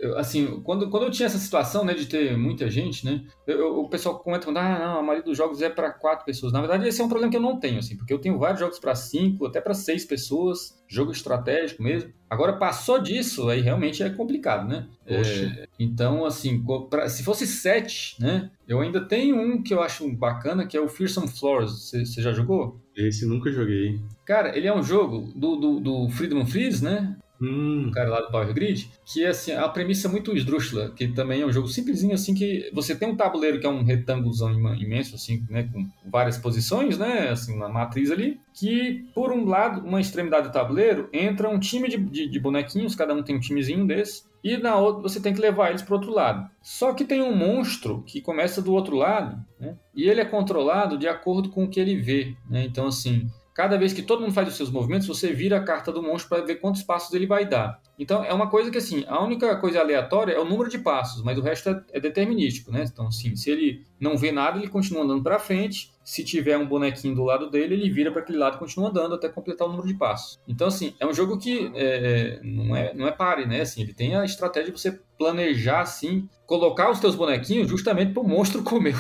eu, 0.04 0.18
assim, 0.18 0.60
quando, 0.64 0.90
quando 0.90 1.04
eu 1.04 1.12
tinha 1.12 1.28
essa 1.28 1.38
situação, 1.38 1.86
né, 1.86 1.94
de 1.94 2.08
ter 2.08 2.38
muita 2.38 2.70
gente, 2.70 3.06
né, 3.06 3.24
eu, 3.48 3.80
o 3.80 3.90
pessoal 3.90 4.20
comenta, 4.20 4.50
ah, 4.50 4.54
não, 4.54 5.00
a 5.00 5.02
maioria 5.02 5.24
dos 5.24 5.38
jogos 5.38 5.62
é 5.62 5.70
para 5.70 5.92
quatro 5.92 6.26
pessoas. 6.26 6.52
Na 6.52 6.60
verdade, 6.60 6.86
esse 6.86 7.02
é 7.02 7.06
um 7.06 7.08
problema 7.08 7.32
que 7.32 7.38
eu 7.38 7.42
não 7.42 7.58
tenho, 7.58 7.80
assim, 7.80 7.96
porque 7.96 8.14
eu 8.14 8.20
tenho 8.20 8.38
vários 8.38 8.60
jogos 8.60 8.80
para 8.80 8.94
cinco, 8.96 9.46
até 9.46 9.62
para 9.62 9.74
seis 9.74 10.04
pessoas, 10.04 10.84
jogo 10.90 11.12
estratégico 11.12 11.82
mesmo. 11.82 12.12
Agora, 12.30 12.58
passou 12.58 13.00
disso, 13.00 13.48
aí 13.50 13.62
realmente 13.62 14.04
é 14.04 14.10
complicado, 14.10 14.68
né? 14.68 14.88
É, 15.06 15.68
então, 15.80 16.26
assim, 16.26 16.62
pra, 16.90 17.08
se 17.08 17.24
fosse 17.24 17.48
sete, 17.48 18.20
né, 18.20 18.52
eu 18.68 18.82
ainda 18.82 19.00
tenho 19.08 19.40
um 19.40 19.64
que 19.64 19.74
eu 19.74 19.82
acho 19.82 20.12
bacana, 20.12 20.68
que 20.68 20.76
é 20.76 20.82
o 20.82 20.90
Fearsome 20.90 21.30
Floors. 21.30 21.92
Você 21.92 22.22
já 22.22 22.34
jogou? 22.34 22.82
Esse 22.96 23.26
nunca 23.26 23.52
joguei. 23.52 24.00
Cara, 24.26 24.56
ele 24.58 24.68
é 24.68 24.76
um 24.76 24.84
jogo 24.84 25.32
do, 25.36 25.56
do, 25.56 25.80
do 25.80 26.10
Freedom 26.10 26.46
Freeze, 26.46 26.84
né? 26.84 27.16
Hum. 27.42 27.88
O 27.88 27.92
cara 27.92 28.10
lá 28.10 28.22
do 28.22 28.32
Power 28.32 28.54
Grid, 28.54 28.90
que 29.06 29.24
é 29.24 29.30
assim, 29.30 29.52
a 29.52 29.68
premissa 29.68 30.08
é 30.08 30.12
muito 30.12 30.36
esdrúxula, 30.36 30.92
que 30.92 31.08
também 31.08 31.42
é 31.42 31.46
um 31.46 31.52
jogo 31.52 31.68
simplesinho, 31.68 32.14
assim, 32.14 32.34
que 32.34 32.70
você 32.74 32.96
tem 32.96 33.10
um 33.10 33.16
tabuleiro 33.16 33.60
que 33.60 33.66
é 33.66 33.70
um 33.70 33.84
retângulozão 33.84 34.52
imenso, 34.76 35.16
assim, 35.16 35.46
né, 35.50 35.70
com 35.72 35.86
várias 36.10 36.38
posições, 36.38 36.98
né, 36.98 37.30
assim, 37.30 37.54
uma 37.54 37.68
matriz 37.68 38.12
ali, 38.12 38.40
que 38.54 39.06
por 39.14 39.32
um 39.32 39.46
lado, 39.46 39.86
uma 39.86 40.00
extremidade 40.00 40.48
do 40.48 40.54
tabuleiro, 40.54 41.10
entra 41.12 41.50
um 41.50 41.60
time 41.60 41.90
de, 41.90 41.98
de, 41.98 42.30
de 42.30 42.40
bonequinhos, 42.40 42.96
cada 42.96 43.14
um 43.14 43.24
tem 43.24 43.36
um 43.36 43.40
timezinho 43.40 43.86
desse, 43.86 44.24
e 44.44 44.58
na 44.58 44.76
outra 44.76 45.02
você 45.02 45.20
tem 45.20 45.34
que 45.34 45.42
levar 45.42 45.70
eles 45.70 45.82
para 45.82 45.96
outro 45.96 46.12
lado. 46.12 46.50
Só 46.62 46.94
que 46.94 47.06
tem 47.06 47.22
um 47.22 47.36
monstro 47.36 48.04
que 48.06 48.22
começa 48.22 48.62
do 48.62 48.74
outro 48.74 48.96
lado, 48.96 49.44
né, 49.60 49.76
e 49.96 50.08
ele 50.08 50.22
é 50.22 50.26
controlado 50.26 50.98
de 50.98 51.08
acordo 51.08 51.50
com 51.50 51.66
o 51.66 51.70
que 51.70 51.80
ele 51.80 51.96
vê, 51.96 52.36
né, 52.50 52.64
então 52.64 52.88
assim 52.88 53.28
Cada 53.54 53.78
vez 53.78 53.94
que 53.94 54.02
todo 54.02 54.22
mundo 54.22 54.34
faz 54.34 54.48
os 54.48 54.56
seus 54.56 54.72
movimentos, 54.72 55.08
você 55.08 55.32
vira 55.32 55.58
a 55.58 55.64
carta 55.64 55.92
do 55.92 56.02
monstro 56.02 56.30
para 56.30 56.46
ver 56.46 56.56
quantos 56.56 56.82
passos 56.82 57.14
ele 57.14 57.28
vai 57.28 57.46
dar. 57.48 57.80
Então 58.00 58.24
é 58.24 58.34
uma 58.34 58.50
coisa 58.50 58.72
que 58.72 58.78
assim, 58.80 59.06
a 59.08 59.24
única 59.24 59.56
coisa 59.58 59.80
aleatória 59.80 60.34
é 60.34 60.40
o 60.40 60.46
número 60.46 60.70
de 60.70 60.80
passos, 60.80 61.24
mas 61.24 61.38
o 61.38 61.42
resto 61.42 61.70
é, 61.70 61.84
é 61.94 62.00
determinístico, 62.00 62.72
né? 62.72 62.86
Então 62.92 63.08
assim, 63.08 63.36
se 63.36 63.52
ele 63.52 63.86
não 64.00 64.18
vê 64.18 64.32
nada, 64.32 64.58
ele 64.58 64.68
continua 64.68 65.04
andando 65.04 65.22
para 65.22 65.38
frente. 65.38 65.93
Se 66.04 66.24
tiver 66.24 66.58
um 66.58 66.68
bonequinho 66.68 67.16
do 67.16 67.24
lado 67.24 67.50
dele, 67.50 67.76
ele 67.76 67.90
vira 67.90 68.12
para 68.12 68.22
aquele 68.22 68.38
lado 68.38 68.56
e 68.56 68.60
continua 68.60 68.90
andando 68.90 69.16
até 69.16 69.30
completar 69.30 69.68
o 69.68 69.72
número 69.72 69.88
de 69.88 69.94
passos. 69.94 70.40
Então 70.48 70.68
assim, 70.68 70.94
é 71.00 71.06
um 71.06 71.14
jogo 71.14 71.38
que 71.38 71.72
é, 71.76 72.40
é 72.40 72.40
não 72.44 72.76
é 72.76 72.94
não 72.94 73.08
é 73.08 73.12
pare, 73.12 73.46
né? 73.46 73.62
Assim, 73.62 73.82
ele 73.82 73.94
tem 73.94 74.16
a 74.16 74.26
estratégia 74.26 74.72
de 74.72 74.80
você 74.80 75.00
planejar 75.18 75.82
assim, 75.82 76.28
colocar 76.46 76.92
os 76.92 77.00
teus 77.00 77.16
bonequinhos 77.16 77.70
justamente 77.70 78.14
para 78.14 78.22
o 78.24 78.28
monstro 78.28 78.64
comer 78.64 78.96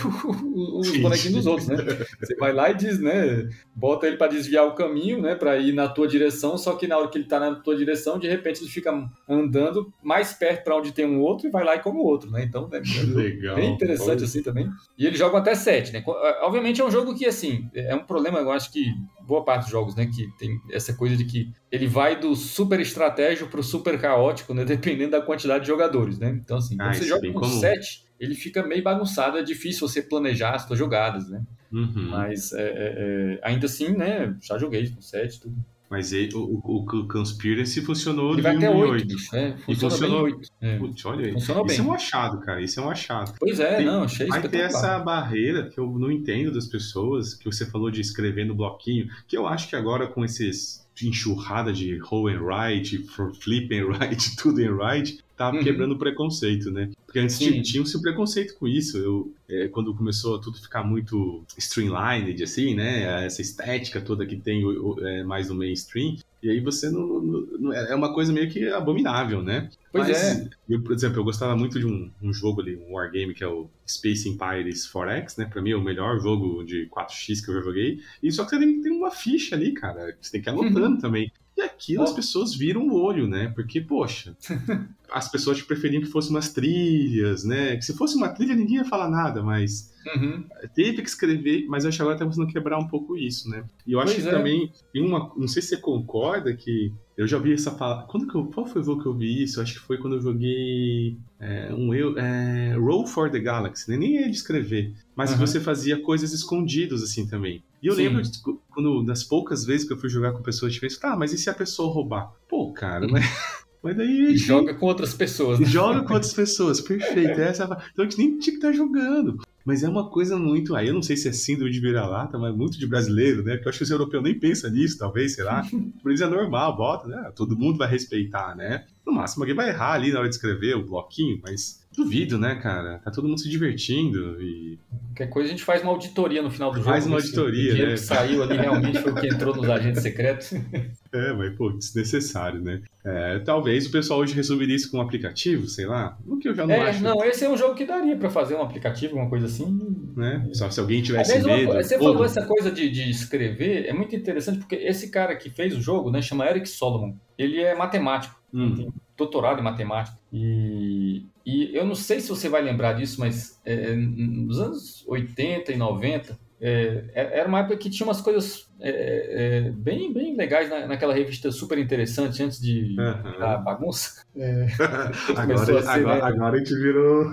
os 0.56 0.98
bonequinhos 0.98 1.36
dos 1.36 1.46
outros, 1.46 1.68
né? 1.68 1.78
Você 2.20 2.36
vai 2.36 2.54
lá 2.54 2.72
e 2.72 2.76
diz, 2.76 3.00
né? 3.00 3.48
Bota 3.76 4.08
ele 4.08 4.18
para 4.18 4.32
desviar 4.32 4.66
o 4.66 4.74
caminho, 4.74 5.22
né? 5.22 5.36
Para 5.36 5.58
ir 5.58 5.74
na 5.74 5.88
tua 5.88 6.08
direção, 6.08 6.58
só 6.58 6.76
que 6.76 6.88
na 6.88 6.98
hora 6.98 7.10
que 7.10 7.18
ele 7.18 7.26
está 7.26 7.40
na 7.40 7.56
tua 7.56 7.76
direção, 7.76 8.18
de 8.18 8.28
repente 8.28 8.62
ele 8.62 8.70
fica 8.70 8.92
andando 9.28 9.92
mais 10.02 10.34
perto 10.34 10.64
para 10.64 10.78
onde 10.78 10.92
tem 10.92 11.06
um 11.06 11.20
outro 11.20 11.48
e 11.48 11.52
vai 11.52 11.64
lá 11.64 11.76
e 11.76 11.80
come 11.80 12.00
o 12.00 12.04
outro, 12.04 12.32
né? 12.32 12.44
Então 12.44 12.70
é 12.72 12.82
Legal. 13.14 13.56
bem 13.56 13.74
interessante 13.74 14.24
assim 14.24 14.42
também. 14.42 14.70
E 14.98 15.06
eles 15.06 15.20
jogam 15.20 15.40
até 15.40 15.56
sete, 15.56 15.92
né? 15.92 16.04
Obviamente 16.42 16.82
é 16.82 16.86
um 16.86 16.92
jogo 16.94 17.16
que 17.16 17.26
assim 17.26 17.70
é 17.74 17.96
um 17.96 18.06
problema, 18.06 18.40
eu 18.40 18.52
acho 18.52 18.72
que 18.72 18.94
boa 19.22 19.44
parte 19.44 19.64
dos 19.64 19.72
jogos, 19.72 19.96
né? 19.96 20.06
Que 20.06 20.28
tem 20.38 20.60
essa 20.72 20.94
coisa 20.94 21.18
de 21.18 21.26
que 21.26 21.52
ele 21.72 21.88
vai 21.88 22.20
do 22.20 22.36
super 22.36 22.80
estratégico 22.80 23.50
pro 23.50 23.64
super 23.64 24.00
caótico, 24.00 24.54
né? 24.54 24.64
Dependendo 24.66 25.12
da 25.12 25.22
quantidade 25.22 25.62
de 25.62 25.68
jogadores, 25.68 26.20
né? 26.20 26.30
Então, 26.30 26.58
assim, 26.58 26.78
quando 26.78 26.90
ah, 26.90 26.94
você 26.94 27.06
joga 27.06 27.28
com 27.34 27.40
comum. 27.40 27.60
sete, 27.60 28.06
ele 28.20 28.36
fica 28.36 28.66
meio 28.66 28.84
bagunçado, 28.84 29.38
é 29.38 29.44
difícil 29.44 29.88
você 29.88 30.02
planejar 30.02 30.56
as 30.56 30.64
suas 30.64 30.78
jogadas, 30.78 31.30
né? 31.30 31.44
Uhum. 31.72 32.10
Mas 32.10 32.54
é, 32.54 32.62
é, 32.62 32.74
é, 32.76 33.40
ainda 33.44 33.66
assim, 33.66 33.90
né? 33.90 34.36
Já 34.42 34.58
joguei 34.58 34.88
com 34.90 35.02
sete, 35.02 35.40
tudo. 35.40 35.56
Mas 35.94 36.12
ele, 36.12 36.34
o, 36.34 36.60
o, 36.64 36.78
o 36.80 37.08
Conspiracy 37.08 37.80
funcionou 37.82 38.34
ele 38.34 38.42
vai 38.42 38.56
até 38.56 38.68
8, 38.68 39.06
bicho. 39.06 39.36
É, 39.36 39.56
funcionou. 39.58 40.24
Bem 40.24 40.34
8. 40.34 40.50
É. 40.60 40.78
Putz, 40.80 41.06
olha 41.06 41.28
aí. 41.28 41.34
Funcionou 41.34 41.68
isso 41.68 41.78
bem. 41.78 41.86
é 41.86 41.90
um 41.92 41.94
achado, 41.94 42.40
cara. 42.40 42.62
Isso 42.64 42.80
é 42.80 42.84
um 42.84 42.90
achado. 42.90 43.34
Pois 43.40 43.60
é, 43.60 43.76
Tem, 43.76 43.86
não, 43.86 44.02
achei 44.02 44.26
Vai 44.26 44.42
ter 44.42 44.62
essa 44.62 44.98
barreira 44.98 45.70
que 45.70 45.80
eu 45.80 45.88
não 46.00 46.12
entendo 46.12 46.52
das 46.52 46.66
pessoas, 46.66 47.36
que 47.36 47.46
você 47.46 47.64
falou 47.64 47.92
de 47.92 48.02
escrever 48.02 48.44
no 48.44 48.56
bloquinho, 48.56 49.08
que 49.28 49.38
eu 49.38 49.46
acho 49.46 49.70
que 49.70 49.76
agora 49.76 50.08
com 50.08 50.26
esses 50.26 50.84
enxurrada 51.00 51.72
de 51.72 51.96
roll 52.00 52.28
and 52.28 52.42
write, 52.42 53.06
flip 53.40 53.72
and 53.78 53.86
write, 53.86 54.34
tudo 54.38 54.64
and 54.64 54.76
write, 54.76 55.20
tá 55.38 55.52
uhum. 55.52 55.64
quebrando 55.64 55.92
o 55.92 56.00
preconceito, 56.00 56.72
né? 56.72 56.90
Porque 57.14 57.20
antes 57.20 57.38
tinha-se 57.38 57.96
um 57.96 58.02
preconceito 58.02 58.56
com 58.56 58.68
isso. 58.68 58.98
Eu, 58.98 59.32
é, 59.48 59.68
quando 59.68 59.94
começou 59.94 60.36
a 60.36 60.40
tudo 60.42 60.58
ficar 60.58 60.84
muito 60.84 61.44
streamlined, 61.56 62.42
assim, 62.42 62.74
né? 62.74 63.24
Essa 63.24 63.40
estética 63.40 64.02
toda 64.02 64.26
que 64.26 64.36
tem 64.36 64.64
é, 65.00 65.24
mais 65.24 65.48
no 65.48 65.54
mainstream. 65.54 66.18
E 66.42 66.50
aí 66.50 66.60
você 66.60 66.90
não, 66.90 67.22
não, 67.22 67.42
não, 67.60 67.72
É 67.72 67.94
uma 67.94 68.12
coisa 68.16 68.34
meio 68.34 68.50
que 68.50 68.68
abominável, 68.68 69.44
né? 69.44 69.70
Pois 69.92 70.08
Mas, 70.08 70.18
é. 70.18 70.50
Eu, 70.68 70.82
por 70.82 70.92
exemplo, 70.92 71.20
eu 71.20 71.24
gostava 71.24 71.56
muito 71.56 71.80
de 71.80 71.86
um, 71.86 72.10
um 72.20 72.34
jogo 72.34 72.62
ali, 72.62 72.76
um 72.78 72.94
wargame, 72.94 73.36
que 73.36 73.44
é 73.44 73.48
o 73.48 73.70
Space 73.88 74.28
Empires 74.28 74.92
4X, 74.92 75.38
né? 75.38 75.46
Pra 75.46 75.62
mim 75.62 75.70
é 75.70 75.76
o 75.76 75.84
melhor 75.84 76.20
jogo 76.20 76.64
de 76.64 76.90
4x 76.90 77.46
que 77.46 77.52
eu 77.52 77.56
já 77.56 77.62
joguei. 77.62 78.02
E 78.24 78.32
só 78.32 78.44
que 78.44 78.50
você 78.50 78.58
tem, 78.58 78.82
tem 78.82 78.92
uma 78.92 79.12
ficha 79.12 79.56
ali, 79.56 79.72
cara. 79.72 80.18
Você 80.20 80.32
tem 80.32 80.42
que 80.42 80.50
ir 80.50 80.52
anotando 80.52 80.96
uhum. 80.96 80.98
também. 80.98 81.32
E 81.56 81.62
aquilo 81.62 82.04
as 82.04 82.12
pessoas 82.12 82.56
viram 82.56 82.88
o 82.88 83.00
olho, 83.00 83.28
né? 83.28 83.52
Porque, 83.56 83.80
poxa, 83.80 84.36
as 85.12 85.30
pessoas 85.30 85.62
preferiam 85.62 86.02
que 86.02 86.08
fosse 86.08 86.30
umas 86.30 86.52
trilhas, 86.52 87.44
né? 87.44 87.76
Que 87.76 87.86
se 87.86 87.96
fosse 87.96 88.16
uma 88.16 88.30
trilha 88.30 88.56
ninguém 88.56 88.78
ia 88.78 88.86
falar 88.86 89.10
nada, 89.10 89.44
mas 89.44 89.94
uhum. 90.16 90.44
teve 90.74 91.04
que 91.04 91.10
escrever, 91.10 91.66
mas 91.68 91.84
eu 91.84 91.90
acho 91.90 91.98
que 91.98 92.02
agora 92.02 92.18
tá 92.18 92.26
começando 92.26 92.50
a 92.50 92.52
quebrar 92.52 92.80
um 92.80 92.88
pouco 92.88 93.16
isso, 93.16 93.50
né? 93.50 93.64
E 93.86 93.94
eu 93.94 94.00
acho 94.00 94.14
pois 94.14 94.24
que 94.24 94.30
é. 94.30 94.32
também, 94.32 94.72
uma, 94.96 95.32
não 95.38 95.48
sei 95.48 95.62
se 95.62 95.70
você 95.70 95.78
concorda 95.78 96.56
que 96.56 96.92
eu 97.16 97.28
já 97.28 97.38
vi 97.38 97.54
essa 97.54 97.70
palavra. 97.70 98.08
Quando 98.08 98.28
que 98.28 98.36
eu, 98.36 98.46
qual 98.46 98.66
foi 98.66 98.82
o 98.82 98.86
jogo 98.86 99.04
que 99.04 99.08
eu 99.08 99.14
vi 99.14 99.44
isso? 99.44 99.60
Eu 99.60 99.64
acho 99.64 99.74
que 99.74 99.80
foi 99.80 100.00
quando 100.00 100.16
eu 100.16 100.22
joguei 100.22 101.16
é, 101.40 101.72
um 101.72 101.94
eu, 101.94 102.18
é, 102.18 102.76
Roll 102.76 103.06
for 103.06 103.30
the 103.30 103.40
Galaxy, 103.40 103.92
né? 103.92 103.98
nem 103.98 104.18
é 104.18 104.24
de 104.24 104.36
escrever, 104.36 104.94
mas 105.16 105.32
uhum. 105.32 105.38
você 105.38 105.60
fazia 105.60 106.02
coisas 106.02 106.34
escondidas 106.34 107.04
assim 107.04 107.28
também. 107.28 107.64
E 107.84 107.88
eu 107.88 107.96
Sim. 107.96 108.04
lembro 108.04 108.22
de, 108.22 108.40
quando 108.70 109.04
das 109.04 109.24
poucas 109.24 109.66
vezes 109.66 109.86
que 109.86 109.92
eu 109.92 109.98
fui 109.98 110.10
jogar 110.10 110.32
com 110.32 110.42
pessoas 110.42 110.72
diferentes, 110.72 110.98
tá, 110.98 111.18
mas 111.18 111.34
e 111.34 111.38
se 111.38 111.50
a 111.50 111.54
pessoa 111.54 111.94
roubar? 111.94 112.32
Pô, 112.48 112.72
cara, 112.72 113.06
mas 113.08 113.26
Mas 113.84 113.98
daí. 113.98 114.32
E 114.32 114.38
joga 114.38 114.74
com 114.74 114.86
outras 114.86 115.14
pessoas. 115.14 115.60
Né? 115.60 115.66
Joga 115.66 116.04
com 116.04 116.14
outras 116.14 116.32
pessoas, 116.34 116.80
perfeito. 116.80 117.42
Essa... 117.42 117.64
É 117.64 117.68
então 117.92 118.06
a 118.06 118.10
gente 118.10 118.18
nem 118.18 118.40
tinha 118.40 118.54
que 118.54 118.66
estar 118.66 118.70
tá 118.70 118.74
jogando. 118.74 119.40
Mas 119.66 119.84
é 119.84 119.90
uma 119.90 120.10
coisa 120.10 120.38
muito. 120.38 120.76
Aí 120.76 120.88
eu 120.88 120.94
não 120.94 121.02
sei 121.02 121.18
se 121.18 121.28
é 121.28 121.34
síndrome 121.34 121.72
de 121.72 121.80
vira-lata, 121.82 122.38
mas 122.38 122.56
muito 122.56 122.80
de 122.80 122.88
brasileiro, 122.88 123.44
né? 123.44 123.56
Porque 123.56 123.68
eu 123.68 123.70
acho 123.70 123.80
que 123.80 123.84
os 123.84 123.92
europeus 123.92 124.24
nem 124.24 124.40
pensam 124.40 124.72
nisso, 124.72 124.98
talvez, 124.98 125.36
sei 125.36 125.44
lá. 125.44 125.64
Por 126.02 126.12
isso 126.14 126.24
é 126.24 126.30
normal, 126.30 126.78
bota, 126.78 127.08
né? 127.08 127.32
Todo 127.36 127.58
mundo 127.58 127.78
vai 127.78 127.90
respeitar, 127.90 128.56
né? 128.56 128.86
No 129.06 129.14
máximo, 129.14 129.44
alguém 129.44 129.56
vai 129.56 129.70
errar 129.70 129.94
ali 129.94 130.12
na 130.12 130.20
hora 130.20 130.30
de 130.30 130.36
escrever 130.36 130.76
o 130.78 130.86
bloquinho, 130.86 131.40
mas 131.44 131.83
duvido, 131.96 132.38
né, 132.38 132.56
cara? 132.56 133.00
Tá 133.00 133.12
todo 133.12 133.28
mundo 133.28 133.40
se 133.40 133.50
divertindo 133.50 134.42
e. 134.42 134.80
Qualquer 135.08 135.28
coisa 135.28 135.50
a 135.50 135.52
gente 135.52 135.64
faz 135.64 135.84
uma 135.84 135.92
auditoria 135.92 136.42
no 136.42 136.50
final 136.50 136.72
do 136.72 136.78
jogo. 136.78 136.90
Faz 136.90 137.06
uma 137.06 137.18
auditoria, 137.18 137.74
né? 137.74 137.84
O 137.84 137.88
que 137.90 137.98
saiu 137.98 138.44
ali 138.44 138.58
realmente 138.58 139.00
foi 139.00 139.12
o 139.12 139.16
que 139.16 139.28
entrou 139.28 139.56
nos 139.56 139.70
agentes 139.70 140.02
secretos. 140.02 140.54
É, 141.14 141.32
mas, 141.32 141.56
pô, 141.56 141.70
desnecessário, 141.70 142.60
né? 142.60 142.82
É, 143.06 143.38
talvez 143.38 143.86
o 143.86 143.92
pessoal 143.92 144.20
hoje 144.22 144.34
resolveria 144.34 144.76
isso 144.76 144.90
com 144.90 144.98
um 144.98 145.02
aplicativo, 145.02 145.68
sei 145.68 145.86
lá. 145.86 146.18
O 146.26 146.38
que 146.38 146.50
eu 146.50 146.56
já 146.56 146.66
não 146.66 146.74
é, 146.74 146.90
acho. 146.90 147.04
Não, 147.04 147.24
esse 147.24 147.46
é 147.46 147.50
um 147.50 147.56
jogo 147.56 147.76
que 147.76 147.86
daria 147.86 148.18
para 148.18 148.32
fazer 148.32 148.56
um 148.56 148.64
aplicativo, 148.64 149.16
uma 149.16 149.30
coisa 149.30 149.46
assim. 149.46 149.80
Né? 150.18 150.50
Só 150.54 150.72
se 150.72 150.80
alguém 150.80 151.04
tivesse 151.04 151.38
medo. 151.44 151.72
Uma, 151.72 151.84
você 151.84 152.00
falou 152.00 152.26
essa 152.26 152.44
coisa 152.44 152.72
de, 152.72 152.90
de 152.90 153.12
escrever, 153.12 153.86
é 153.86 153.94
muito 153.94 154.16
interessante, 154.16 154.58
porque 154.58 154.74
esse 154.74 155.12
cara 155.12 155.36
que 155.36 155.52
fez 155.52 155.78
o 155.78 155.82
jogo, 155.82 156.10
né, 156.10 156.20
chama 156.20 156.50
Eric 156.50 156.68
Solomon. 156.68 157.14
Ele 157.38 157.62
é 157.62 157.76
matemático. 157.76 158.42
Hum. 158.52 158.74
Tem 158.74 158.94
doutorado 159.18 159.60
em 159.60 159.64
matemática. 159.64 160.18
E, 160.32 161.26
e 161.46 161.76
eu 161.76 161.86
não 161.86 161.96
sei 161.96 162.20
se 162.20 162.30
você 162.30 162.50
vai 162.50 162.62
lembrar 162.62 162.94
disso, 162.94 163.20
mas 163.20 163.60
é, 163.66 163.94
nos 163.96 164.60
anos 164.60 165.04
80 165.08 165.72
e 165.72 165.78
90, 165.78 166.38
é, 166.66 167.04
é, 167.14 167.40
era 167.40 167.50
uma 167.50 167.60
época 167.60 167.76
que 167.76 167.90
tinha 167.90 168.08
umas 168.08 168.22
coisas 168.22 168.72
é, 168.80 169.66
é, 169.68 169.72
bem, 169.72 170.14
bem 170.14 170.34
legais 170.34 170.70
na, 170.70 170.88
naquela 170.88 171.14
revista 171.14 171.52
super 171.52 171.78
interessante 171.78 172.42
antes 172.42 172.58
de 172.58 172.96
uhum. 172.98 173.44
a 173.44 173.58
bagunça. 173.58 174.24
É, 174.34 174.68
agora, 175.36 175.62
a 175.62 175.66
ser, 175.66 175.78
agora, 175.90 176.16
né? 176.16 176.22
agora, 176.22 176.56
a 176.56 176.60
gente 176.60 176.74
virou. 176.74 177.26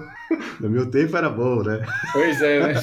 No 0.58 0.68
meu 0.68 0.90
tempo 0.90 1.16
era 1.16 1.30
bom, 1.30 1.62
né? 1.62 1.80
Pois 2.12 2.42
é, 2.42 2.72
né? 2.72 2.80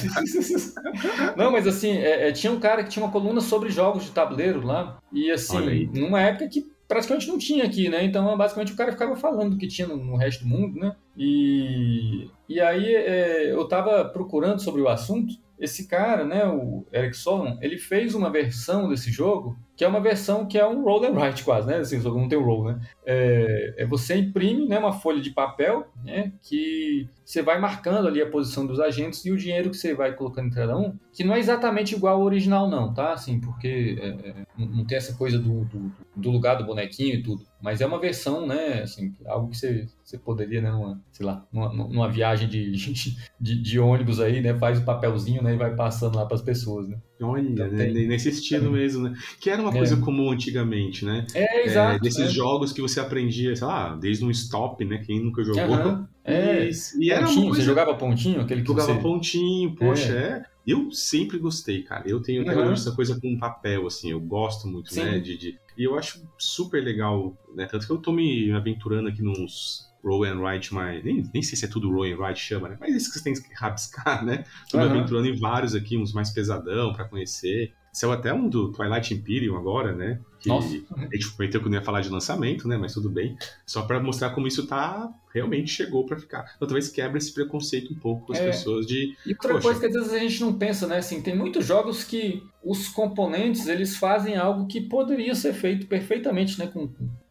Não, 1.36 1.52
mas 1.52 1.66
assim, 1.66 1.98
é, 1.98 2.32
tinha 2.32 2.50
um 2.50 2.60
cara 2.60 2.82
que 2.82 2.88
tinha 2.88 3.04
uma 3.04 3.12
coluna 3.12 3.42
sobre 3.42 3.68
jogos 3.68 4.04
de 4.04 4.10
tabuleiro 4.10 4.64
lá. 4.64 4.98
E 5.12 5.30
assim, 5.30 5.90
numa 5.94 6.22
época 6.22 6.48
que 6.48 6.64
praticamente 6.88 7.28
não 7.28 7.38
tinha 7.38 7.64
aqui, 7.64 7.88
né? 7.88 8.02
Então, 8.02 8.36
basicamente, 8.36 8.72
o 8.72 8.76
cara 8.76 8.90
ficava 8.90 9.14
falando 9.14 9.50
do 9.50 9.58
que 9.58 9.68
tinha 9.68 9.86
no, 9.86 9.96
no 9.96 10.16
resto 10.16 10.42
do 10.42 10.48
mundo, 10.48 10.80
né? 10.80 10.96
E, 11.16 12.28
e 12.48 12.60
aí 12.60 12.94
é, 12.94 13.52
eu 13.52 13.62
estava 13.62 14.04
procurando 14.06 14.60
sobre 14.60 14.80
o 14.80 14.88
assunto 14.88 15.34
esse 15.58 15.88
cara, 15.88 16.24
né, 16.24 16.46
o 16.46 16.86
Eric 16.92 17.16
Solomon, 17.16 17.58
ele 17.60 17.78
fez 17.78 18.14
uma 18.14 18.30
versão 18.30 18.88
desse 18.88 19.10
jogo 19.10 19.58
que 19.78 19.84
é 19.84 19.88
uma 19.88 20.00
versão 20.00 20.44
que 20.44 20.58
é 20.58 20.66
um 20.66 20.82
roll 20.82 21.04
and 21.04 21.12
write 21.12 21.44
quase, 21.44 21.68
né? 21.68 21.76
Assim, 21.76 21.98
o 21.98 22.00
jogo 22.00 22.18
não 22.18 22.28
tem 22.28 22.36
um 22.36 22.42
roll, 22.42 22.64
né? 22.64 22.80
É, 23.06 23.74
é, 23.78 23.86
você 23.86 24.16
imprime 24.16 24.66
né, 24.66 24.76
uma 24.76 24.92
folha 24.92 25.20
de 25.20 25.30
papel 25.30 25.86
né, 26.04 26.32
que 26.42 27.08
você 27.24 27.42
vai 27.42 27.60
marcando 27.60 28.08
ali 28.08 28.20
a 28.20 28.28
posição 28.28 28.66
dos 28.66 28.80
agentes 28.80 29.24
e 29.24 29.30
o 29.30 29.36
dinheiro 29.36 29.70
que 29.70 29.76
você 29.76 29.94
vai 29.94 30.12
colocando 30.16 30.48
em 30.48 30.50
cada 30.50 30.76
um, 30.76 30.98
que 31.12 31.22
não 31.22 31.32
é 31.32 31.38
exatamente 31.38 31.94
igual 31.94 32.16
ao 32.16 32.24
original 32.24 32.68
não, 32.68 32.92
tá? 32.92 33.12
Assim, 33.12 33.38
porque 33.38 33.96
é, 34.00 34.08
é 34.08 34.34
não 34.58 34.84
tem 34.84 34.98
essa 34.98 35.14
coisa 35.14 35.38
do, 35.38 35.64
do, 35.66 35.92
do, 36.16 36.30
lugar 36.32 36.56
do 36.56 36.66
bonequinho 36.66 37.14
e 37.14 37.22
tudo. 37.22 37.44
Mas 37.62 37.80
é 37.80 37.86
uma 37.86 38.00
versão, 38.00 38.48
né, 38.48 38.82
assim, 38.82 39.14
algo 39.26 39.48
que 39.48 39.58
você, 39.58 39.86
você 40.02 40.18
poderia, 40.18 40.60
né, 40.60 40.72
numa, 40.72 41.00
sei 41.12 41.24
lá, 41.24 41.46
numa, 41.52 41.72
numa 41.72 42.10
viagem 42.10 42.48
de, 42.48 42.72
de, 43.40 43.62
de, 43.62 43.78
ônibus 43.78 44.18
aí, 44.18 44.40
né, 44.40 44.58
faz 44.58 44.80
o 44.80 44.84
papelzinho, 44.84 45.40
né, 45.40 45.54
e 45.54 45.56
vai 45.56 45.72
passando 45.76 46.16
lá 46.16 46.26
para 46.26 46.34
as 46.34 46.42
pessoas, 46.42 46.88
né? 46.88 46.98
Olha, 47.20 47.40
então, 47.40 47.66
né, 47.68 47.88
nesse 47.88 48.28
estilo 48.28 48.70
mesmo, 48.70 49.08
né? 49.08 49.14
Que 49.40 49.50
era 49.50 49.60
uma 49.60 49.72
coisa 49.72 49.96
é. 49.96 50.00
comum 50.00 50.30
antigamente, 50.30 51.04
né? 51.04 51.26
É, 51.34 51.66
exato. 51.66 51.96
É, 51.96 51.98
desses 51.98 52.26
é. 52.26 52.28
jogos 52.28 52.72
que 52.72 52.80
você 52.80 53.00
aprendia, 53.00 53.54
sei 53.56 53.66
lá, 53.66 53.96
desde 53.96 54.24
um 54.24 54.30
stop, 54.30 54.84
né? 54.84 54.98
Quem 55.04 55.22
nunca 55.22 55.42
jogou. 55.42 55.64
Uhum. 55.64 56.06
É, 56.24 56.70
e, 57.00 57.10
era 57.10 57.26
pontinho, 57.26 57.46
coisa... 57.46 57.60
você 57.60 57.66
jogava 57.66 57.94
pontinho? 57.94 58.40
Aquele 58.40 58.62
que 58.62 58.68
jogava 58.68 58.94
você... 58.94 59.00
pontinho, 59.00 59.74
poxa, 59.74 60.12
é. 60.12 60.16
é. 60.16 60.42
Eu 60.66 60.92
sempre 60.92 61.38
gostei, 61.38 61.82
cara. 61.82 62.06
Eu 62.06 62.20
tenho 62.20 62.42
até 62.42 62.54
uhum. 62.54 62.72
essa 62.72 62.92
coisa 62.92 63.18
com 63.18 63.38
papel, 63.38 63.86
assim, 63.86 64.10
eu 64.10 64.20
gosto 64.20 64.68
muito, 64.68 64.94
né, 64.94 65.02
Sim. 65.02 65.10
né? 65.10 65.18
De, 65.18 65.36
de, 65.36 65.58
E 65.76 65.84
eu 65.84 65.98
acho 65.98 66.22
super 66.36 66.84
legal, 66.84 67.36
né? 67.54 67.66
Tanto 67.66 67.86
que 67.86 67.92
eu 67.92 67.96
tô 67.96 68.12
me 68.12 68.52
aventurando 68.52 69.08
aqui 69.08 69.22
nos 69.22 69.87
roll 70.04 70.24
and 70.24 70.40
write 70.40 70.72
mais. 70.72 71.04
Nem, 71.04 71.28
nem 71.32 71.42
sei 71.42 71.56
se 71.56 71.64
é 71.64 71.68
tudo 71.68 71.90
roll 71.90 72.04
and 72.04 72.18
write 72.18 72.40
chama, 72.40 72.68
né? 72.68 72.76
Mas 72.80 72.94
esses 72.94 73.08
que 73.08 73.18
você 73.18 73.24
tem 73.24 73.34
que 73.34 73.54
rabiscar, 73.54 74.24
né? 74.24 74.44
Tô 74.70 74.78
me 74.78 74.84
aventurando 74.84 75.28
em 75.28 75.36
vários 75.36 75.74
aqui, 75.74 75.96
uns 75.96 76.12
mais 76.12 76.30
pesadão 76.30 76.92
para 76.92 77.04
conhecer. 77.04 77.72
Saiu 77.92 78.12
até 78.12 78.32
um 78.32 78.48
do 78.48 78.70
Twilight 78.70 79.12
Imperium 79.12 79.56
agora, 79.56 79.92
né? 79.92 80.20
Que 80.38 80.48
Nossa. 80.48 80.68
a 80.96 81.16
gente 81.16 81.32
prometeu 81.32 81.60
que 81.60 81.68
não 81.68 81.78
ia 81.78 81.82
falar 81.82 82.00
de 82.00 82.08
lançamento, 82.08 82.68
né? 82.68 82.76
Mas 82.76 82.94
tudo 82.94 83.10
bem. 83.10 83.36
Só 83.66 83.82
para 83.82 84.00
mostrar 84.00 84.30
como 84.30 84.46
isso 84.46 84.66
tá 84.66 85.12
realmente 85.34 85.70
chegou 85.70 86.06
para 86.06 86.16
ficar. 86.16 86.52
Então, 86.56 86.68
talvez 86.68 86.88
quebra 86.88 87.18
esse 87.18 87.32
preconceito 87.32 87.92
um 87.92 87.96
pouco 87.96 88.26
com 88.26 88.32
as 88.32 88.38
é. 88.38 88.46
pessoas 88.46 88.86
de. 88.86 89.16
E 89.26 89.32
outra 89.32 89.60
coisa 89.60 89.80
que 89.80 89.86
às 89.86 89.92
vezes 89.92 90.12
a 90.12 90.18
gente 90.18 90.40
não 90.40 90.52
pensa, 90.52 90.86
né? 90.86 90.98
Assim, 90.98 91.20
tem 91.20 91.36
muitos 91.36 91.66
jogos 91.66 92.04
que 92.04 92.42
os 92.62 92.88
componentes 92.88 93.66
eles 93.66 93.96
fazem 93.96 94.36
algo 94.36 94.66
que 94.66 94.80
poderia 94.80 95.34
ser 95.34 95.52
feito 95.52 95.86
perfeitamente, 95.86 96.58
né? 96.58 96.68
Com 96.68 96.88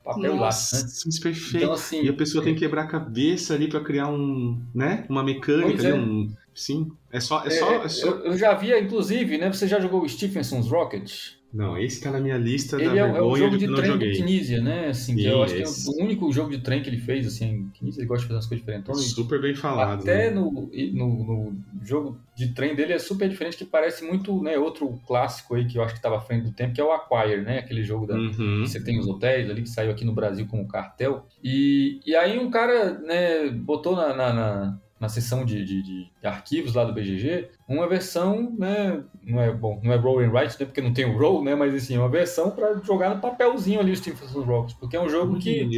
papel 0.07 0.35
Nossa, 0.35 0.77
né? 0.77 1.11
perfeito. 1.21 1.57
Então, 1.57 1.73
assim, 1.73 2.03
e 2.03 2.09
a 2.09 2.13
pessoa 2.13 2.43
é... 2.43 2.45
tem 2.45 2.53
que 2.53 2.61
quebrar 2.61 2.83
a 2.83 2.87
cabeça 2.87 3.53
ali 3.53 3.67
para 3.67 3.81
criar 3.81 4.07
um, 4.07 4.61
né? 4.73 5.05
Uma 5.09 5.23
mecânica, 5.23 5.87
é. 5.87 5.93
um 5.93 6.29
Sim, 6.57 6.91
é 7.11 7.19
só. 7.19 7.43
É, 7.43 7.47
é 7.47 7.51
só, 7.51 7.71
é 7.83 7.87
só... 7.87 8.07
Eu, 8.07 8.25
eu, 8.25 8.37
já 8.37 8.51
vi, 8.55 8.75
inclusive, 8.75 9.37
né? 9.37 9.53
Você 9.53 9.67
já 9.67 9.79
jogou 9.79 10.01
o 10.01 10.09
Stephenson's 10.09 10.67
Rocket? 10.67 11.33
Não, 11.57 11.75
esse 11.75 11.99
tá 11.99 12.11
na 12.11 12.19
minha 12.19 12.37
lista 12.37 12.75
ele 12.75 12.85
da 12.85 12.95
é, 12.95 12.99
é 12.99 13.21
o 13.21 13.35
jogo 13.35 13.57
de, 13.57 13.65
de 13.65 13.75
trem 13.75 13.91
joguei. 13.91 14.11
do 14.11 14.15
Kinesia, 14.15 14.61
né? 14.61 14.89
Assim, 14.89 15.15
que 15.15 15.25
eu 15.25 15.41
acho 15.41 15.55
que 15.55 15.63
é 15.63 15.65
o 15.65 16.03
único 16.03 16.31
jogo 16.31 16.51
de 16.51 16.59
trem 16.59 16.83
que 16.83 16.89
ele 16.89 16.99
fez, 16.99 17.25
assim, 17.25 17.71
Kinesia 17.73 18.01
ele 18.01 18.07
gosta 18.07 18.21
de 18.21 18.27
fazer 18.27 18.35
umas 18.35 18.45
coisas 18.45 18.63
diferentes. 18.63 18.87
Então, 18.87 18.95
super 18.95 19.41
bem 19.41 19.55
falado. 19.55 20.01
Até 20.01 20.29
né? 20.29 20.35
no, 20.35 20.51
no, 20.51 21.23
no, 21.23 21.57
jogo 21.83 22.19
de 22.35 22.53
trem 22.53 22.75
dele 22.75 22.93
é 22.93 22.99
super 22.99 23.27
diferente, 23.27 23.57
que 23.57 23.65
parece 23.65 24.05
muito, 24.05 24.39
né, 24.43 24.55
outro 24.55 25.01
clássico 25.07 25.55
aí 25.55 25.65
que 25.65 25.79
eu 25.79 25.81
acho 25.81 25.95
que 25.95 25.99
estava 25.99 26.17
à 26.17 26.21
frente 26.21 26.43
do 26.43 26.51
tempo, 26.51 26.75
que 26.75 26.81
é 26.81 26.83
o 26.83 26.91
Acquire, 26.91 27.41
né? 27.41 27.57
Aquele 27.57 27.83
jogo 27.83 28.05
da, 28.05 28.13
uhum. 28.13 28.61
que 28.61 28.67
você 28.69 28.83
tem 28.83 28.99
os 28.99 29.07
hotéis 29.07 29.49
ali, 29.49 29.63
que 29.63 29.69
saiu 29.69 29.89
aqui 29.89 30.05
no 30.05 30.13
Brasil 30.13 30.45
como 30.45 30.67
cartel. 30.67 31.25
E, 31.43 31.99
e 32.05 32.15
aí 32.15 32.37
um 32.37 32.51
cara, 32.51 32.99
né, 32.99 33.49
botou 33.49 33.95
na, 33.95 34.15
na, 34.15 34.31
na 34.31 34.79
na 34.99 35.09
seção 35.09 35.45
de, 35.45 35.63
de, 35.63 35.83
de, 35.83 36.11
arquivos 36.23 36.73
lá 36.73 36.83
do 36.83 36.93
BGG, 36.93 37.49
uma 37.67 37.87
versão, 37.87 38.55
né, 38.57 39.03
não 39.23 39.41
é 39.41 39.51
bom, 39.51 39.79
não 39.83 39.93
é 39.93 39.95
roll 39.95 40.19
and 40.19 40.31
write, 40.31 40.59
né, 40.59 40.65
porque 40.65 40.81
não 40.81 40.93
tem 40.93 41.05
o 41.05 41.17
roll, 41.17 41.43
né, 41.43 41.55
mas 41.55 41.73
assim, 41.73 41.95
é 41.95 41.99
uma 41.99 42.09
versão 42.09 42.51
para 42.51 42.79
jogar 42.83 43.13
no 43.13 43.21
papelzinho 43.21 43.79
ali 43.79 43.91
os 43.91 43.99
Stephen's 43.99 44.31
Rocks, 44.33 44.73
porque 44.73 44.95
é 44.95 45.01
um 45.01 45.09
jogo 45.09 45.37
que 45.37 45.69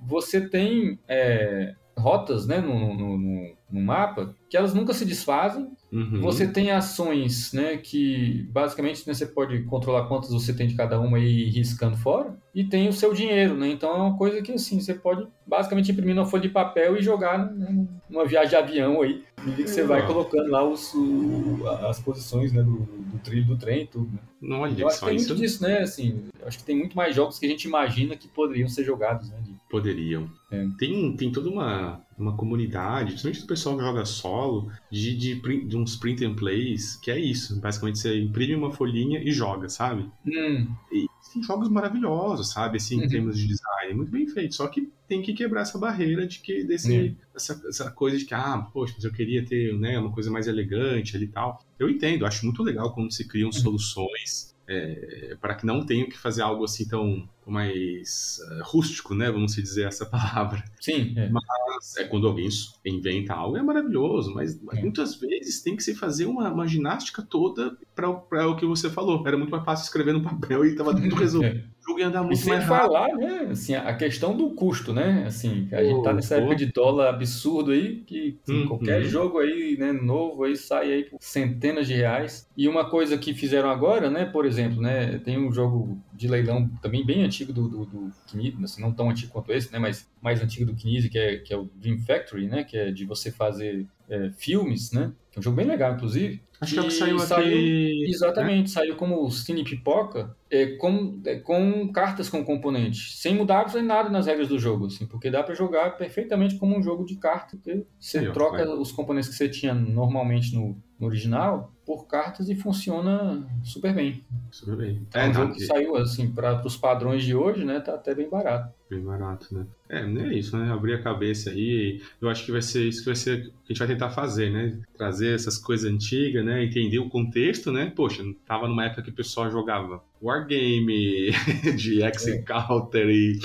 você 0.00 0.40
tem 0.48 0.98
é, 1.08 1.74
rotas, 2.00 2.46
né, 2.46 2.60
no, 2.60 2.94
no, 2.94 3.18
no, 3.18 3.56
no 3.70 3.80
mapa 3.80 4.34
que 4.48 4.56
elas 4.56 4.74
nunca 4.74 4.92
se 4.92 5.04
desfazem. 5.04 5.70
Uhum. 5.92 6.20
Você 6.20 6.46
tem 6.46 6.70
ações, 6.70 7.52
né, 7.52 7.76
que 7.76 8.48
basicamente 8.50 9.06
né, 9.06 9.14
você 9.14 9.26
pode 9.26 9.62
controlar 9.64 10.06
quantas 10.06 10.30
você 10.30 10.52
tem 10.52 10.66
de 10.66 10.74
cada 10.74 11.00
uma 11.00 11.18
e 11.18 11.48
ir 11.48 11.50
riscando 11.50 11.96
fora. 11.96 12.36
E 12.52 12.64
tem 12.64 12.88
o 12.88 12.92
seu 12.92 13.14
dinheiro, 13.14 13.56
né? 13.56 13.68
Então 13.68 13.90
é 13.90 13.96
uma 13.96 14.16
coisa 14.16 14.42
que 14.42 14.52
assim, 14.52 14.80
você 14.80 14.94
pode 14.94 15.26
basicamente 15.46 15.92
imprimir 15.92 16.16
uma 16.16 16.26
folha 16.26 16.42
de 16.42 16.48
papel 16.48 16.96
e 16.96 17.02
jogar 17.02 17.38
né, 17.38 17.86
numa 18.08 18.24
viagem 18.24 18.50
de 18.50 18.56
avião 18.56 19.02
aí. 19.02 19.22
E 19.46 19.52
que 19.52 19.68
você 19.68 19.84
vai 19.84 20.04
colocando 20.04 20.50
lá 20.50 20.64
os, 20.64 20.92
o, 20.94 21.66
as 21.88 22.00
posições 22.00 22.52
né, 22.52 22.62
do, 22.62 22.80
do 22.80 23.18
trilho 23.18 23.46
do 23.46 23.56
trem 23.56 23.82
e 23.82 23.86
tudo. 23.86 24.10
Né? 24.12 24.18
Não, 24.42 24.60
olha 24.60 24.80
eu 24.80 24.88
acho 24.88 24.98
que 24.98 25.06
tem 25.06 25.16
isso. 25.16 25.28
muito 25.28 25.40
disso, 25.40 25.62
né? 25.62 25.78
Assim, 25.78 26.24
acho 26.44 26.58
que 26.58 26.64
tem 26.64 26.76
muito 26.76 26.96
mais 26.96 27.14
jogos 27.14 27.38
que 27.38 27.46
a 27.46 27.48
gente 27.48 27.64
imagina 27.64 28.16
que 28.16 28.26
poderiam 28.26 28.68
ser 28.68 28.84
jogados, 28.84 29.30
né? 29.30 29.36
De... 29.70 29.80
Poderiam. 29.80 30.30
É. 30.50 30.66
Tem, 30.76 31.16
tem 31.16 31.30
toda 31.30 31.48
uma, 31.48 32.04
uma 32.18 32.36
comunidade, 32.36 33.12
principalmente 33.12 33.44
o 33.44 33.46
pessoal 33.46 33.76
que 33.76 33.84
joga 33.84 34.04
solo, 34.04 34.70
de, 34.90 35.16
de, 35.16 35.66
de, 35.66 35.76
uns 35.76 35.96
print 35.96 36.24
and 36.24 36.34
plays, 36.34 36.96
que 36.96 37.10
é 37.10 37.18
isso. 37.18 37.60
Basicamente 37.60 37.98
você 37.98 38.20
imprime 38.20 38.54
uma 38.54 38.72
folhinha 38.72 39.22
e 39.22 39.30
joga, 39.30 39.68
sabe? 39.68 40.10
Hum. 40.26 40.66
E 40.92 41.06
tem 41.32 41.42
jogos 41.42 41.68
maravilhosos, 41.68 42.50
sabe? 42.50 42.78
Assim, 42.78 42.98
uhum. 42.98 43.04
em 43.04 43.08
termos 43.08 43.38
de 43.38 43.46
design, 43.46 43.94
muito 43.94 44.10
bem 44.10 44.26
feito. 44.26 44.54
Só 44.54 44.66
que 44.66 44.90
tem 45.06 45.22
que 45.22 45.32
quebrar 45.32 45.62
essa 45.62 45.78
barreira 45.78 46.26
de 46.26 46.40
que 46.40 46.64
desse 46.64 46.92
uhum. 46.92 47.16
essa, 47.34 47.62
essa 47.68 47.90
coisa 47.90 48.18
de 48.18 48.24
que 48.24 48.34
ah, 48.34 48.58
poxa, 48.72 48.94
mas 48.96 49.04
eu 49.04 49.12
queria 49.12 49.44
ter, 49.44 49.76
né, 49.78 49.98
uma 49.98 50.12
coisa 50.12 50.30
mais 50.30 50.46
elegante 50.46 51.16
ali 51.16 51.26
e 51.26 51.28
tal. 51.28 51.64
Eu 51.78 51.88
entendo, 51.88 52.26
acho 52.26 52.44
muito 52.44 52.62
legal 52.62 52.92
quando 52.92 53.12
se 53.12 53.26
criam 53.26 53.46
uhum. 53.46 53.52
soluções 53.52 54.50
é, 54.70 55.36
para 55.40 55.56
que 55.56 55.66
não 55.66 55.84
tenha 55.84 56.06
que 56.06 56.16
fazer 56.16 56.42
algo 56.42 56.64
assim 56.64 56.86
tão 56.86 57.28
mais 57.46 58.38
uh, 58.50 58.62
rústico, 58.64 59.14
né? 59.14 59.30
Vamos 59.30 59.54
dizer 59.54 59.86
essa 59.86 60.04
palavra. 60.06 60.64
Sim. 60.80 61.14
É. 61.16 61.28
Mas 61.28 61.96
é 61.98 62.04
quando 62.04 62.26
alguém 62.26 62.48
inventa 62.84 63.34
algo 63.34 63.56
é 63.56 63.62
maravilhoso, 63.62 64.34
mas 64.34 64.60
é. 64.72 64.80
muitas 64.80 65.14
vezes 65.16 65.62
tem 65.62 65.76
que 65.76 65.82
se 65.82 65.94
fazer 65.94 66.26
uma, 66.26 66.50
uma 66.52 66.66
ginástica 66.66 67.22
toda 67.22 67.76
para 67.94 68.48
o 68.48 68.56
que 68.56 68.66
você 68.66 68.90
falou. 68.90 69.22
Era 69.26 69.36
muito 69.36 69.50
mais 69.50 69.64
fácil 69.64 69.84
escrever 69.84 70.12
no 70.12 70.22
papel 70.22 70.64
e 70.64 70.70
estava 70.70 70.94
tudo 70.94 71.14
resolvido. 71.16 71.56
É. 71.56 71.80
O 71.80 71.88
jogo 71.90 72.00
ia 72.00 72.08
andar 72.08 72.22
muito 72.22 72.38
e 72.38 72.42
sem 72.42 72.52
mais 72.52 72.66
falar, 72.66 73.08
né? 73.16 73.48
Assim, 73.50 73.74
a 73.74 73.94
questão 73.94 74.36
do 74.36 74.50
custo, 74.50 74.92
né? 74.92 75.24
Assim, 75.26 75.66
a 75.72 75.82
gente 75.82 76.02
tá 76.02 76.12
nessa 76.12 76.36
época 76.36 76.54
de 76.54 76.66
dólar 76.66 77.08
absurdo 77.08 77.72
aí, 77.72 78.02
que 78.06 78.38
assim, 78.42 78.66
qualquer 78.66 79.02
jogo 79.04 79.38
aí, 79.38 79.76
né, 79.78 79.90
novo 79.90 80.44
aí 80.44 80.56
sai 80.56 80.92
aí 80.92 81.04
por 81.04 81.18
centenas 81.20 81.86
de 81.86 81.94
reais. 81.94 82.46
E 82.56 82.68
uma 82.68 82.88
coisa 82.88 83.16
que 83.16 83.32
fizeram 83.32 83.70
agora, 83.70 84.10
né, 84.10 84.26
por 84.26 84.44
exemplo, 84.44 84.80
né, 84.80 85.18
tem 85.18 85.38
um 85.38 85.50
jogo 85.50 85.98
de 86.20 86.28
leilão 86.28 86.68
também 86.82 87.04
bem 87.04 87.24
antigo 87.24 87.50
do, 87.50 87.66
do, 87.66 87.86
do 87.86 88.12
Knizia, 88.30 88.54
assim, 88.62 88.82
não 88.82 88.92
tão 88.92 89.08
antigo 89.08 89.32
quanto 89.32 89.50
esse, 89.52 89.72
né, 89.72 89.78
mas 89.78 90.06
mais 90.20 90.42
antigo 90.42 90.66
do 90.66 90.74
Knizia, 90.76 91.08
que 91.08 91.18
é, 91.18 91.38
que 91.38 91.50
é 91.50 91.56
o 91.56 91.64
Dream 91.74 91.98
Factory, 92.00 92.46
né, 92.46 92.62
que 92.62 92.76
é 92.76 92.90
de 92.90 93.06
você 93.06 93.30
fazer 93.30 93.86
é, 94.06 94.30
filmes, 94.36 94.92
né, 94.92 95.12
que 95.30 95.38
é 95.38 95.40
um 95.40 95.42
jogo 95.42 95.56
bem 95.56 95.64
legal, 95.64 95.94
inclusive. 95.94 96.42
Acho 96.60 96.74
que, 96.74 96.80
é 96.80 96.82
que 96.82 96.90
saiu, 96.90 97.18
saiu 97.20 97.46
aqui... 97.46 98.04
Exatamente, 98.06 98.62
né? 98.64 98.66
saiu 98.66 98.96
como 98.96 99.30
Cine 99.30 99.64
Pipoca, 99.64 100.36
é, 100.50 100.76
com, 100.76 101.18
é, 101.24 101.36
com 101.36 101.90
cartas 101.90 102.28
com 102.28 102.44
componentes, 102.44 103.18
sem 103.18 103.34
mudar 103.34 103.60
absolutamente 103.60 103.88
nada 103.88 104.10
nas 104.10 104.26
regras 104.26 104.48
do 104.48 104.58
jogo, 104.58 104.88
assim, 104.88 105.06
porque 105.06 105.30
dá 105.30 105.42
para 105.42 105.54
jogar 105.54 105.96
perfeitamente 105.96 106.56
como 106.56 106.76
um 106.76 106.82
jogo 106.82 107.06
de 107.06 107.16
carta, 107.16 107.56
porque 107.56 107.86
você 107.98 108.30
troca 108.30 108.70
os 108.74 108.92
componentes 108.92 109.30
que 109.30 109.36
você 109.36 109.48
tinha 109.48 109.72
normalmente 109.72 110.54
no, 110.54 110.76
no 110.98 111.06
original 111.06 111.72
por 111.90 112.06
cartas 112.06 112.48
e 112.48 112.54
funciona 112.54 113.44
super 113.64 113.92
bem. 113.92 114.24
Super 114.48 114.76
bem. 114.76 115.04
É, 115.12 115.28
um 115.28 115.34
jogo 115.34 115.54
que 115.54 115.66
saiu 115.66 115.96
assim 115.96 116.30
para 116.30 116.64
os 116.64 116.76
padrões 116.76 117.24
de 117.24 117.34
hoje, 117.34 117.64
né? 117.64 117.80
Tá 117.80 117.94
até 117.94 118.14
bem 118.14 118.30
barato. 118.30 118.72
Bem 118.88 119.02
barato, 119.02 119.52
né? 119.52 119.66
É, 119.88 120.06
não 120.06 120.22
é 120.22 120.34
isso, 120.34 120.56
né? 120.56 120.70
Abrir 120.72 120.94
a 120.94 121.02
cabeça 121.02 121.50
aí. 121.50 122.00
Eu 122.20 122.28
acho 122.28 122.44
que 122.44 122.52
vai 122.52 122.62
ser 122.62 122.86
isso 122.86 123.00
que 123.00 123.06
vai 123.06 123.16
ser 123.16 123.52
que 123.64 123.72
a 123.72 123.72
gente 123.72 123.78
vai 123.78 123.88
tentar 123.88 124.10
fazer, 124.10 124.50
né? 124.50 124.80
Trazer 124.96 125.34
essas 125.34 125.58
coisas 125.58 125.90
antigas, 125.90 126.44
né? 126.44 126.64
Entender 126.64 126.98
o 126.98 127.08
contexto, 127.08 127.72
né? 127.72 127.92
Poxa, 127.94 128.22
tava 128.46 128.68
numa 128.68 128.84
época 128.84 129.02
que 129.02 129.10
o 129.10 129.14
pessoal 129.14 129.50
jogava 129.50 130.02
Wargame, 130.20 131.30
de 131.76 132.02
é. 132.02 132.10
e. 132.10 133.38